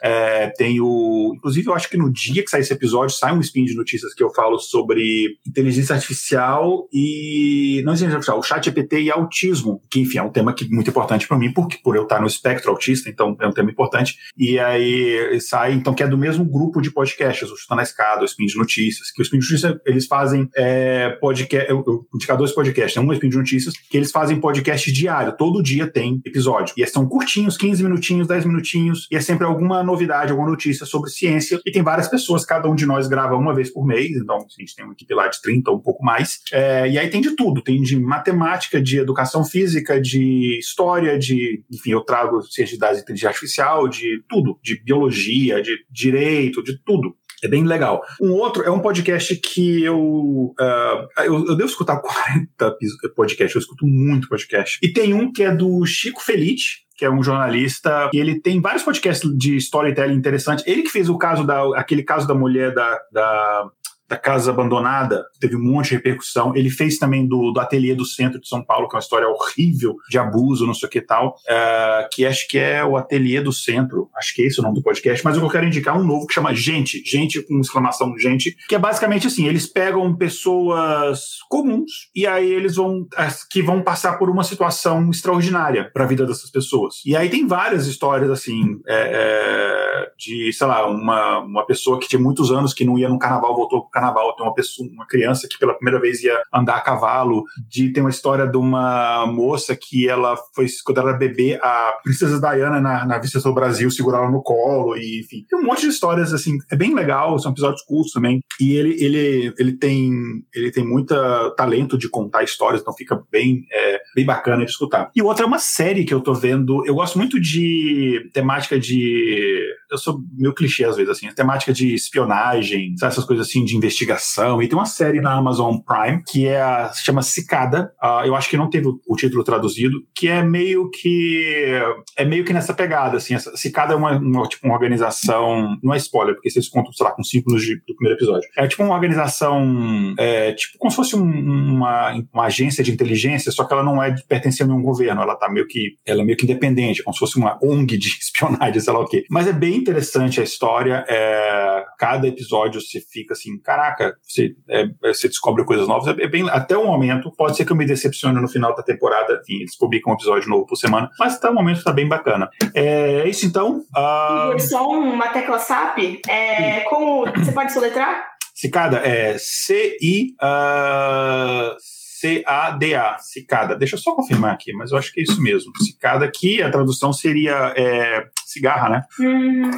Tem 0.57 0.81
o. 0.81 1.33
Inclusive, 1.37 1.55
eu 1.64 1.74
acho 1.74 1.88
que 1.88 1.96
no 1.96 2.12
dia 2.12 2.42
que 2.42 2.50
sair 2.50 2.61
esse 2.61 2.72
episódio, 2.72 3.14
sai 3.14 3.34
um 3.34 3.40
spin 3.40 3.64
de 3.64 3.74
notícias 3.74 4.12
que 4.14 4.22
eu 4.22 4.30
falo 4.30 4.59
sobre 4.59 5.38
inteligência 5.46 5.94
artificial 5.94 6.88
e. 6.92 7.82
Não 7.84 7.92
inteligência 7.92 8.16
artificial, 8.16 8.38
o 8.38 8.42
chat 8.42 8.68
EPT 8.68 9.00
e 9.02 9.11
autismo, 9.11 9.80
que, 9.90 10.00
enfim, 10.00 10.18
é 10.18 10.22
um 10.22 10.30
tema 10.30 10.52
que 10.52 10.64
é 10.64 10.68
muito 10.68 10.90
importante 10.90 11.26
para 11.26 11.38
mim, 11.38 11.52
porque 11.52 11.78
por 11.82 11.96
eu 11.96 12.02
estar 12.02 12.20
no 12.20 12.26
espectro 12.26 12.70
autista, 12.70 13.09
então 13.09 13.36
é 13.40 13.46
um 13.46 13.52
tema 13.52 13.70
importante. 13.70 14.16
E 14.36 14.59
aí 14.59 15.40
sai, 15.40 15.72
então, 15.72 15.94
que 15.94 16.02
é 16.02 16.09
do 16.09 16.18
mesmo 16.18 16.44
grupo 16.44 16.80
de 16.80 16.90
podcasts, 16.90 17.50
o 17.50 17.57
Chuta 17.57 17.74
na 17.74 17.82
Escada, 17.82 18.22
o 18.22 18.24
Spin 18.24 18.46
de 18.46 18.57
Notícias, 18.57 19.11
que 19.11 19.20
o 19.20 19.24
Spin 19.24 19.38
de 19.38 19.46
Notícias, 19.46 19.78
eles 19.86 20.07
fazem 20.07 20.48
é, 20.57 21.11
podcast, 21.20 21.70
eu 21.70 22.07
indicar 22.14 22.36
dois 22.36 22.52
podcasts, 22.52 23.00
né? 23.00 23.07
um 23.07 23.12
é 23.12 23.14
Spin 23.14 23.28
de 23.28 23.36
Notícias, 23.36 23.74
que 23.90 23.96
eles 23.96 24.11
fazem 24.11 24.40
podcast 24.40 24.90
diário, 24.90 25.36
todo 25.36 25.62
dia 25.62 25.86
tem 25.86 26.20
episódio. 26.24 26.74
E 26.76 26.86
são 26.86 27.07
curtinhos, 27.09 27.57
15 27.57 27.82
minutinhos, 27.82 28.26
10 28.26 28.46
minutinhos, 28.46 29.07
e 29.11 29.16
é 29.16 29.20
sempre 29.20 29.46
alguma 29.46 29.82
novidade, 29.82 30.30
alguma 30.30 30.48
notícia 30.48 30.86
sobre 30.86 31.11
ciência. 31.11 31.45
E 31.53 31.70
tem 31.70 31.82
várias 31.82 32.09
pessoas, 32.09 32.44
cada 32.44 32.68
um 32.68 32.74
de 32.74 32.86
nós 32.86 33.09
grava 33.09 33.34
uma 33.34 33.55
vez 33.55 33.70
por 33.70 33.86
mês, 33.86 34.16
então 34.16 34.36
a 34.36 34.61
gente 34.61 34.74
tem 34.74 34.84
uma 34.84 34.94
equipe 34.94 35.14
lá 35.14 35.28
de 35.28 35.40
30 35.40 35.70
ou 35.70 35.76
um 35.78 35.80
pouco 35.80 36.05
mais. 36.05 36.40
É, 36.53 36.88
e 36.88 36.99
aí 36.99 37.09
tem 37.09 37.20
de 37.20 37.36
tudo, 37.36 37.62
tem 37.62 37.80
de 37.82 37.99
matemática, 37.99 38.80
de 38.80 38.99
educação 38.99 39.44
física, 39.44 40.01
de 40.01 40.59
história, 40.59 41.18
de, 41.18 41.62
enfim, 41.70 41.90
eu 41.90 42.01
trago 42.01 42.42
ciência 42.42 42.76
de 42.76 43.01
inteligência 43.01 43.28
artificial, 43.28 43.88
de 43.88 44.22
tudo, 44.28 44.59
de 44.62 44.82
biologia, 44.82 45.62
de 45.62 45.76
direito, 45.90 46.62
de 46.62 46.78
tudo. 46.84 47.14
É 47.42 47.49
bem 47.49 47.64
legal. 47.64 48.03
Um 48.20 48.32
outro 48.32 48.62
é 48.62 48.70
um 48.70 48.80
podcast 48.80 49.36
que 49.36 49.82
eu, 49.82 50.55
uh, 50.59 51.22
eu, 51.22 51.47
eu. 51.47 51.57
devo 51.57 51.68
escutar 51.68 51.99
40 52.01 52.76
podcasts, 53.14 53.55
eu 53.55 53.61
escuto 53.61 53.86
muito 53.86 54.28
podcast. 54.28 54.78
E 54.82 54.90
tem 54.90 55.12
um 55.12 55.30
que 55.30 55.42
é 55.42 55.55
do 55.55 55.84
Chico 55.84 56.22
Felite, 56.22 56.86
que 56.97 57.05
é 57.05 57.11
um 57.11 57.22
jornalista, 57.22 58.11
e 58.12 58.18
ele 58.18 58.40
tem 58.40 58.61
vários 58.61 58.82
podcasts 58.82 59.30
de 59.36 59.57
storytelling 59.57 60.14
interessantes. 60.14 60.66
Ele 60.66 60.82
que 60.82 60.90
fez 60.90 61.09
o 61.09 61.18
caso 61.18 61.44
da 61.44 61.78
aquele 61.78 62.03
caso 62.03 62.26
da 62.26 62.34
mulher 62.34 62.72
da, 62.72 63.01
da 63.12 63.70
da 64.09 64.16
Casa 64.16 64.50
Abandonada, 64.50 65.24
teve 65.40 65.57
um 65.57 65.62
monte 65.62 65.88
de 65.88 65.94
repercussão. 65.96 66.54
Ele 66.54 66.70
fez 66.70 66.98
também 66.98 67.26
do, 67.26 67.50
do 67.50 67.61
Ateliê 67.61 67.94
do 67.94 68.04
Centro 68.04 68.40
de 68.40 68.48
São 68.48 68.64
Paulo, 68.64 68.88
que 68.88 68.94
é 68.94 68.96
uma 68.96 69.02
história 69.02 69.28
horrível 69.28 69.96
de 70.09 70.18
abuso, 70.18 70.66
não 70.66 70.74
sei 70.74 70.86
o 70.88 70.90
que 70.90 71.00
tal, 71.00 71.36
uh, 71.48 72.09
que 72.12 72.24
acho 72.24 72.46
que 72.48 72.59
é 72.59 72.84
o 72.84 72.96
Ateliê 72.96 73.40
do 73.40 73.52
Centro, 73.52 74.09
acho 74.16 74.34
que 74.34 74.42
é 74.42 74.46
esse 74.46 74.61
o 74.61 74.62
nome 74.62 74.76
do 74.76 74.82
podcast, 74.82 75.24
mas 75.24 75.36
eu 75.36 75.48
quero 75.48 75.66
indicar 75.66 75.98
um 75.98 76.04
novo 76.04 76.26
que 76.26 76.34
chama 76.34 76.54
Gente, 76.54 77.02
Gente 77.04 77.42
com 77.42 77.61
exclamação 77.61 78.16
Gente, 78.18 78.57
que 78.68 78.74
é 78.74 78.78
basicamente 78.78 79.26
assim, 79.26 79.46
eles 79.46 79.66
pegam 79.66 80.14
pessoas 80.14 81.38
comuns 81.48 82.11
e 82.14 82.26
aí 82.26 82.50
eles 82.50 82.76
vão, 82.76 83.07
que 83.50 83.62
vão 83.62 83.82
passar 83.82 84.18
por 84.18 84.30
uma 84.30 84.44
situação 84.44 85.11
extraordinária 85.11 85.90
para 85.92 86.04
a 86.04 86.07
vida 86.07 86.26
dessas 86.26 86.50
pessoas. 86.50 86.96
E 87.04 87.16
aí 87.16 87.28
tem 87.28 87.46
várias 87.46 87.86
histórias 87.86 88.30
assim, 88.30 88.78
é, 88.86 89.11
é, 89.12 90.11
de, 90.16 90.52
sei 90.52 90.66
lá, 90.66 90.86
uma, 90.86 91.38
uma 91.40 91.66
pessoa 91.66 91.98
que 91.98 92.09
tinha 92.09 92.20
muitos 92.20 92.50
anos 92.50 92.72
que 92.72 92.84
não 92.84 92.98
ia 92.98 93.09
no 93.09 93.18
carnaval, 93.18 93.57
voltou 93.57 93.88
carnaval, 93.97 94.36
tem 94.36 94.44
uma 94.44 94.55
pessoa, 94.55 94.88
uma 94.90 95.07
criança 95.07 95.49
que 95.49 95.59
pela 95.59 95.74
primeira 95.74 95.99
vez 95.99 96.22
ia 96.22 96.38
andar 96.53 96.76
a 96.76 96.80
cavalo, 96.80 97.44
de 97.68 97.92
tem 97.92 98.03
uma 98.03 98.11
história 98.11 98.47
de 98.47 98.57
uma 98.57 99.26
moça 99.26 99.74
que 99.74 100.09
ela 100.09 100.36
foi, 100.55 100.66
quando 100.84 100.99
ela 100.99 101.11
era 101.11 101.18
bebê, 101.18 101.59
a 101.62 101.99
princesa 102.03 102.38
Diana 102.38 102.80
na, 102.80 103.07
na 103.07 103.18
Vista 103.18 103.40
do 103.40 103.55
Brasil 103.55 103.90
segurava 103.90 104.24
ela 104.24 104.32
no 104.32 104.42
colo, 104.42 104.97
e 104.97 105.20
enfim, 105.20 105.44
tem 105.49 105.59
um 105.59 105.62
monte 105.62 105.82
de 105.82 105.88
histórias 105.88 106.32
assim, 106.32 106.59
é 106.70 106.76
bem 106.76 106.94
legal, 106.94 107.38
são 107.38 107.53
episódios 107.53 107.82
curtos 107.82 108.12
também, 108.12 108.40
e 108.61 108.74
ele, 108.74 108.97
ele, 109.03 109.55
ele 109.59 109.72
tem 109.72 110.11
ele 110.55 110.70
tem 110.70 110.86
muito 110.86 111.14
talento 111.57 111.97
de 111.97 112.09
contar 112.09 112.42
histórias, 112.42 112.80
então 112.80 112.94
fica 112.94 113.20
bem, 113.30 113.64
é, 113.72 114.01
bem 114.14 114.24
bacana 114.24 114.64
de 114.64 114.70
escutar. 114.70 115.11
E 115.14 115.22
outra 115.22 115.44
é 115.44 115.47
uma 115.47 115.59
série 115.59 116.05
que 116.05 116.12
eu 116.12 116.20
tô 116.20 116.34
vendo, 116.34 116.84
eu 116.86 116.94
gosto 116.94 117.18
muito 117.18 117.40
de 117.40 118.30
temática 118.32 118.78
de, 118.78 119.64
eu 119.90 119.99
sou 119.99 120.20
meio 120.36 120.55
clichê 120.55 120.84
às 120.84 120.97
vezes, 120.97 121.11
assim, 121.11 121.32
temática 121.34 121.72
de 121.72 121.94
espionagem, 121.94 122.94
sabe, 122.99 123.12
essas 123.12 123.24
coisas 123.24 123.47
assim, 123.47 123.64
de 123.64 123.76
investigação. 123.87 124.62
E 124.62 124.68
tem 124.68 124.78
uma 124.78 124.87
série 124.87 125.20
na 125.20 125.32
Amazon 125.32 125.76
Prime 125.78 126.22
que 126.26 126.47
é 126.47 126.89
se 126.93 127.05
chama 127.05 127.22
Cicada. 127.22 127.93
Uh, 128.03 128.26
eu 128.26 128.34
acho 128.34 128.49
que 128.49 128.57
não 128.57 128.68
teve 128.68 128.89
o, 128.89 129.16
título 129.16 129.45
traduzido, 129.45 129.99
que 130.14 130.28
é 130.28 130.43
meio 130.43 130.91
que 130.91 131.80
é 132.16 132.24
meio 132.24 132.45
que 132.45 132.53
nessa 132.53 132.74
pegada, 132.74 133.16
assim. 133.16 133.34
Essa, 133.34 133.57
Cicada 133.57 133.95
é 133.95 133.97
uma, 133.97 134.12
uma, 134.18 134.47
tipo 134.49 134.66
uma 134.66 134.74
organização, 134.74 135.76
não 135.82 135.95
é 135.95 135.97
spoiler, 135.97 136.34
porque 136.34 136.51
vocês 136.51 136.68
contam, 136.68 136.93
sei 136.93 137.05
lá, 137.05 137.12
com 137.12 137.22
cinco 137.22 137.49
minutos 137.49 137.66
de, 137.66 137.76
do 137.76 137.95
primeiro 137.97 138.18
episódio. 138.18 138.49
É 138.57 138.66
tipo 138.66 138.82
uma 138.82 138.95
organização, 138.95 140.14
é, 140.18 140.53
tipo 140.53 140.78
como 140.78 140.91
se 140.91 140.97
fosse 140.97 141.16
um, 141.16 141.22
uma, 141.22 142.12
uma 142.32 142.45
agência 142.45 142.82
de 142.84 142.93
inteligência, 142.93 143.51
só 143.53 143.64
que 143.64 143.72
ela 143.72 143.82
não 143.82 144.03
é 144.03 144.14
pertencendo 144.28 144.72
a 144.72 144.76
um 144.76 144.82
governo, 144.82 145.22
ela 145.22 145.37
tá 145.37 145.49
meio 145.49 145.66
que 145.66 145.97
ela 146.05 146.22
é 146.22 146.24
meio 146.24 146.37
que 146.37 146.45
independente, 146.45 147.03
como 147.03 147.14
se 147.14 147.20
fosse 147.20 147.37
uma 147.37 147.59
ONG 147.62 147.97
de 147.97 148.09
espionagem, 148.09 148.80
sei 148.80 148.93
lá 148.93 149.01
o 149.01 149.07
quê. 149.07 149.24
Mas 149.30 149.47
é 149.47 149.53
bem 149.53 149.76
interessante 149.76 150.41
a 150.41 150.45
história. 150.45 151.05
É, 151.09 151.84
cada 151.99 152.26
episódio 152.26 152.80
você 152.80 153.01
fica 153.01 153.34
assim, 153.34 153.59
cara 153.59 153.76
caraca, 153.77 154.16
você, 154.22 154.55
é, 154.68 154.87
você 155.03 155.29
descobre 155.29 155.64
coisas 155.64 155.87
novas. 155.87 156.16
É 156.18 156.27
bem, 156.27 156.49
até 156.49 156.77
o 156.77 156.87
momento, 156.87 157.31
pode 157.37 157.57
ser 157.57 157.64
que 157.64 157.72
eu 157.72 157.77
me 157.77 157.85
decepcione 157.85 158.41
no 158.41 158.49
final 158.49 158.74
da 158.74 158.83
temporada, 158.83 159.41
enfim, 159.43 159.61
eles 159.61 159.77
publicam 159.77 160.12
um 160.12 160.16
episódio 160.16 160.49
novo 160.49 160.66
por 160.66 160.77
semana, 160.77 161.11
mas 161.18 161.37
até 161.37 161.51
o 161.51 161.55
momento 161.55 161.85
tá 161.85 161.93
bem 161.93 162.09
bacana. 162.09 162.49
É, 162.74 163.20
é 163.20 163.29
isso 163.29 163.45
então. 163.45 163.83
Uh... 163.95 164.59
Só 164.59 164.89
uma 164.89 165.29
tecla 165.29 165.59
SAP, 165.59 165.99
é, 166.29 166.81
como 166.89 167.27
você 167.27 167.53
pode 167.53 167.72
soletrar? 167.72 168.27
Cicada, 168.55 168.99
é 168.99 169.37
C-I. 169.39 170.35
Uh... 170.43 171.77
C-A-D-A, 172.21 173.19
cicada. 173.19 173.77
Deixa 173.77 173.97
eu 173.97 174.01
só 174.01 174.14
confirmar 174.14 174.55
aqui, 174.55 174.73
mas 174.73 174.91
eu 174.91 174.99
acho 174.99 175.12
que 175.12 175.21
é 175.21 175.23
isso 175.23 175.41
mesmo. 175.41 175.71
Cicada 175.79 176.25
aqui, 176.25 176.62
a 176.62 176.71
tradução 176.71 177.12
seria 177.12 177.75
é, 177.77 178.27
cigarra, 178.47 178.89
né? 178.89 179.03
Hum. 179.21 179.71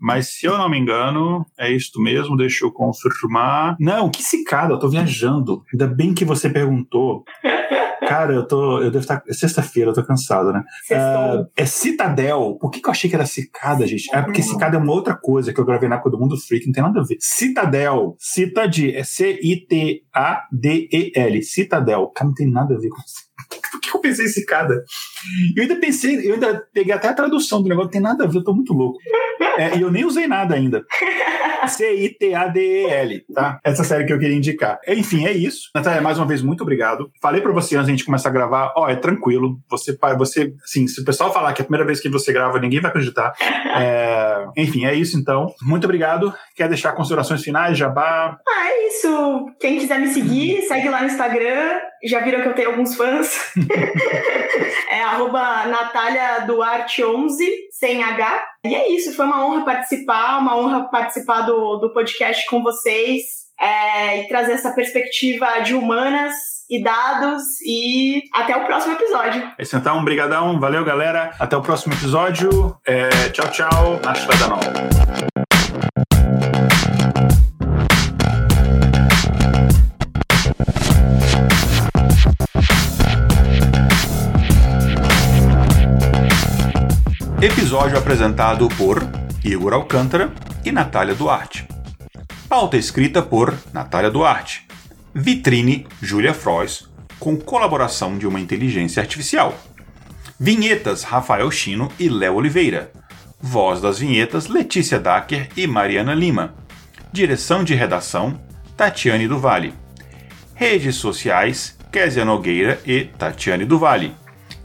Mas 0.00 0.28
se 0.34 0.46
eu 0.46 0.56
não 0.56 0.68
me 0.68 0.78
engano, 0.78 1.44
é 1.58 1.72
isto 1.72 2.00
mesmo, 2.00 2.36
deixa 2.36 2.64
eu 2.64 2.70
confirmar. 2.70 3.76
Não, 3.80 4.08
que 4.08 4.22
cicada, 4.22 4.74
eu 4.74 4.78
tô 4.78 4.88
viajando. 4.88 5.64
Ainda 5.72 5.88
bem 5.88 6.14
que 6.14 6.24
você 6.24 6.48
perguntou. 6.48 7.24
Cara, 8.08 8.32
eu 8.32 8.46
tô. 8.46 8.80
Eu 8.80 8.90
devo 8.90 9.02
estar. 9.02 9.22
É 9.28 9.32
sexta-feira, 9.34 9.90
eu 9.90 9.94
tô 9.94 10.02
cansado, 10.02 10.50
né? 10.52 10.64
Uh, 10.90 11.46
é 11.54 11.66
Citadel. 11.66 12.56
Por 12.58 12.70
que, 12.70 12.80
que 12.80 12.88
eu 12.88 12.92
achei 12.92 13.10
que 13.10 13.16
era 13.16 13.26
cicada, 13.26 13.86
gente? 13.86 14.08
É 14.14 14.22
porque 14.22 14.42
cicada 14.42 14.76
é 14.76 14.80
uma 14.80 14.92
outra 14.92 15.14
coisa 15.14 15.52
que 15.52 15.60
eu 15.60 15.64
gravei 15.64 15.88
na 15.88 15.96
época 15.96 16.10
do 16.10 16.18
Mundo 16.18 16.36
Freak, 16.38 16.66
não 16.66 16.72
tem 16.72 16.82
nada 16.82 17.00
a 17.00 17.04
ver. 17.04 17.18
Citadel. 17.20 18.16
Citad 18.18 18.78
é 18.78 19.04
C-I-T-A-D-E-L. 19.04 20.02
Citadel. 21.42 22.06
Cara, 22.14 22.28
não 22.28 22.34
tem 22.34 22.50
nada 22.50 22.74
a 22.74 22.78
ver 22.78 22.88
com 22.88 22.98
isso. 22.98 23.27
Por 23.48 23.80
que 23.80 23.94
eu 23.94 24.00
pensei 24.00 24.26
em 24.26 24.28
cicada? 24.28 24.84
Eu 25.56 25.62
ainda 25.62 25.76
pensei, 25.76 26.28
eu 26.28 26.34
ainda 26.34 26.62
peguei 26.72 26.92
até 26.92 27.08
a 27.08 27.14
tradução 27.14 27.62
do 27.62 27.68
negócio, 27.68 27.86
não 27.86 27.92
tem 27.92 28.00
nada 28.00 28.24
a 28.24 28.26
ver, 28.26 28.38
eu 28.38 28.44
tô 28.44 28.54
muito 28.54 28.72
louco. 28.72 28.98
É, 29.56 29.76
e 29.76 29.82
eu 29.82 29.90
nem 29.90 30.04
usei 30.04 30.26
nada 30.26 30.54
ainda. 30.54 30.84
C-I-T-A-D-E-L, 31.66 33.24
tá? 33.34 33.58
Essa 33.64 33.84
série 33.84 34.04
que 34.04 34.12
eu 34.12 34.18
queria 34.18 34.36
indicar. 34.36 34.78
Enfim, 34.86 35.26
é 35.26 35.32
isso. 35.32 35.70
Natália, 35.74 36.00
mais 36.00 36.18
uma 36.18 36.26
vez, 36.26 36.42
muito 36.42 36.62
obrigado. 36.62 37.10
Falei 37.20 37.40
pra 37.40 37.52
você 37.52 37.76
antes 37.76 37.86
da 37.86 37.90
gente 37.90 38.04
começar 38.04 38.28
a 38.28 38.32
gravar, 38.32 38.72
ó, 38.76 38.88
é 38.88 38.96
tranquilo. 38.96 39.58
Você, 39.68 39.96
você, 40.16 40.54
assim, 40.64 40.86
se 40.86 41.00
o 41.00 41.04
pessoal 41.04 41.32
falar 41.32 41.52
que 41.52 41.60
é 41.60 41.64
a 41.64 41.66
primeira 41.66 41.86
vez 41.86 42.00
que 42.00 42.08
você 42.08 42.32
grava, 42.32 42.60
ninguém 42.60 42.80
vai 42.80 42.90
acreditar. 42.90 43.34
É, 43.76 44.46
enfim, 44.56 44.86
é 44.86 44.94
isso 44.94 45.18
então. 45.18 45.52
Muito 45.62 45.84
obrigado. 45.84 46.32
Quer 46.54 46.68
deixar 46.68 46.92
considerações 46.92 47.42
finais, 47.42 47.76
Jabá? 47.76 48.38
Ah, 48.48 48.68
é 48.70 48.88
isso. 48.88 49.46
Quem 49.60 49.78
quiser 49.78 49.98
me 49.98 50.08
seguir, 50.08 50.62
segue 50.62 50.88
lá 50.88 51.00
no 51.00 51.06
Instagram, 51.06 51.78
já 52.04 52.20
viram 52.20 52.42
que 52.42 52.48
eu 52.48 52.54
tenho 52.54 52.70
alguns 52.70 52.94
fãs. 52.94 53.52
é 54.90 55.02
arroba 55.02 55.66
Natália 55.66 56.40
Duarte 56.46 57.04
11, 57.04 57.44
sem 57.70 58.02
H. 58.02 58.44
E 58.64 58.74
é 58.74 58.90
isso, 58.92 59.14
foi 59.14 59.26
uma 59.26 59.46
honra 59.46 59.64
participar, 59.64 60.38
uma 60.38 60.56
honra 60.56 60.88
participar 60.90 61.42
do, 61.42 61.76
do 61.76 61.92
podcast 61.92 62.46
com 62.46 62.62
vocês 62.62 63.22
é, 63.60 64.20
e 64.20 64.28
trazer 64.28 64.52
essa 64.52 64.72
perspectiva 64.72 65.60
de 65.60 65.74
humanas 65.74 66.34
e 66.70 66.82
dados 66.82 67.42
e 67.64 68.22
até 68.32 68.56
o 68.56 68.66
próximo 68.66 68.94
episódio. 68.94 69.42
É 69.58 69.62
isso 69.62 69.76
então, 69.76 70.04
brigadão, 70.04 70.60
valeu 70.60 70.84
galera, 70.84 71.32
até 71.38 71.56
o 71.56 71.62
próximo 71.62 71.94
episódio, 71.94 72.76
é, 72.86 73.08
tchau 73.30 73.50
tchau, 73.50 74.00
hasta 74.06 74.32
luego. 74.36 75.37
Episódio 87.40 87.96
apresentado 87.96 88.68
por 88.70 89.00
Igor 89.44 89.72
Alcântara 89.72 90.32
e 90.64 90.72
Natália 90.72 91.14
Duarte. 91.14 91.68
Pauta 92.48 92.76
escrita 92.76 93.22
por 93.22 93.56
Natália 93.72 94.10
Duarte. 94.10 94.66
Vitrine 95.14 95.86
Júlia 96.02 96.34
Frois, 96.34 96.90
com 97.20 97.36
colaboração 97.36 98.18
de 98.18 98.26
uma 98.26 98.40
inteligência 98.40 99.00
artificial. 99.00 99.56
Vinhetas 100.38 101.04
Rafael 101.04 101.48
Chino 101.52 101.92
e 101.96 102.08
Léo 102.08 102.34
Oliveira. 102.34 102.90
Voz 103.40 103.80
das 103.80 104.00
vinhetas 104.00 104.48
Letícia 104.48 104.98
Dacker 104.98 105.48
e 105.56 105.64
Mariana 105.64 106.14
Lima. 106.14 106.56
Direção 107.12 107.62
de 107.62 107.72
redação 107.72 108.36
Tatiane 108.76 109.28
Duvalle. 109.28 109.74
Redes 110.56 110.96
sociais 110.96 111.78
Késia 111.92 112.24
Nogueira 112.24 112.80
e 112.84 113.04
Tatiane 113.04 113.64
Duvalle. 113.64 114.12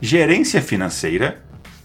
Gerência 0.02 0.60
financeira 0.60 1.43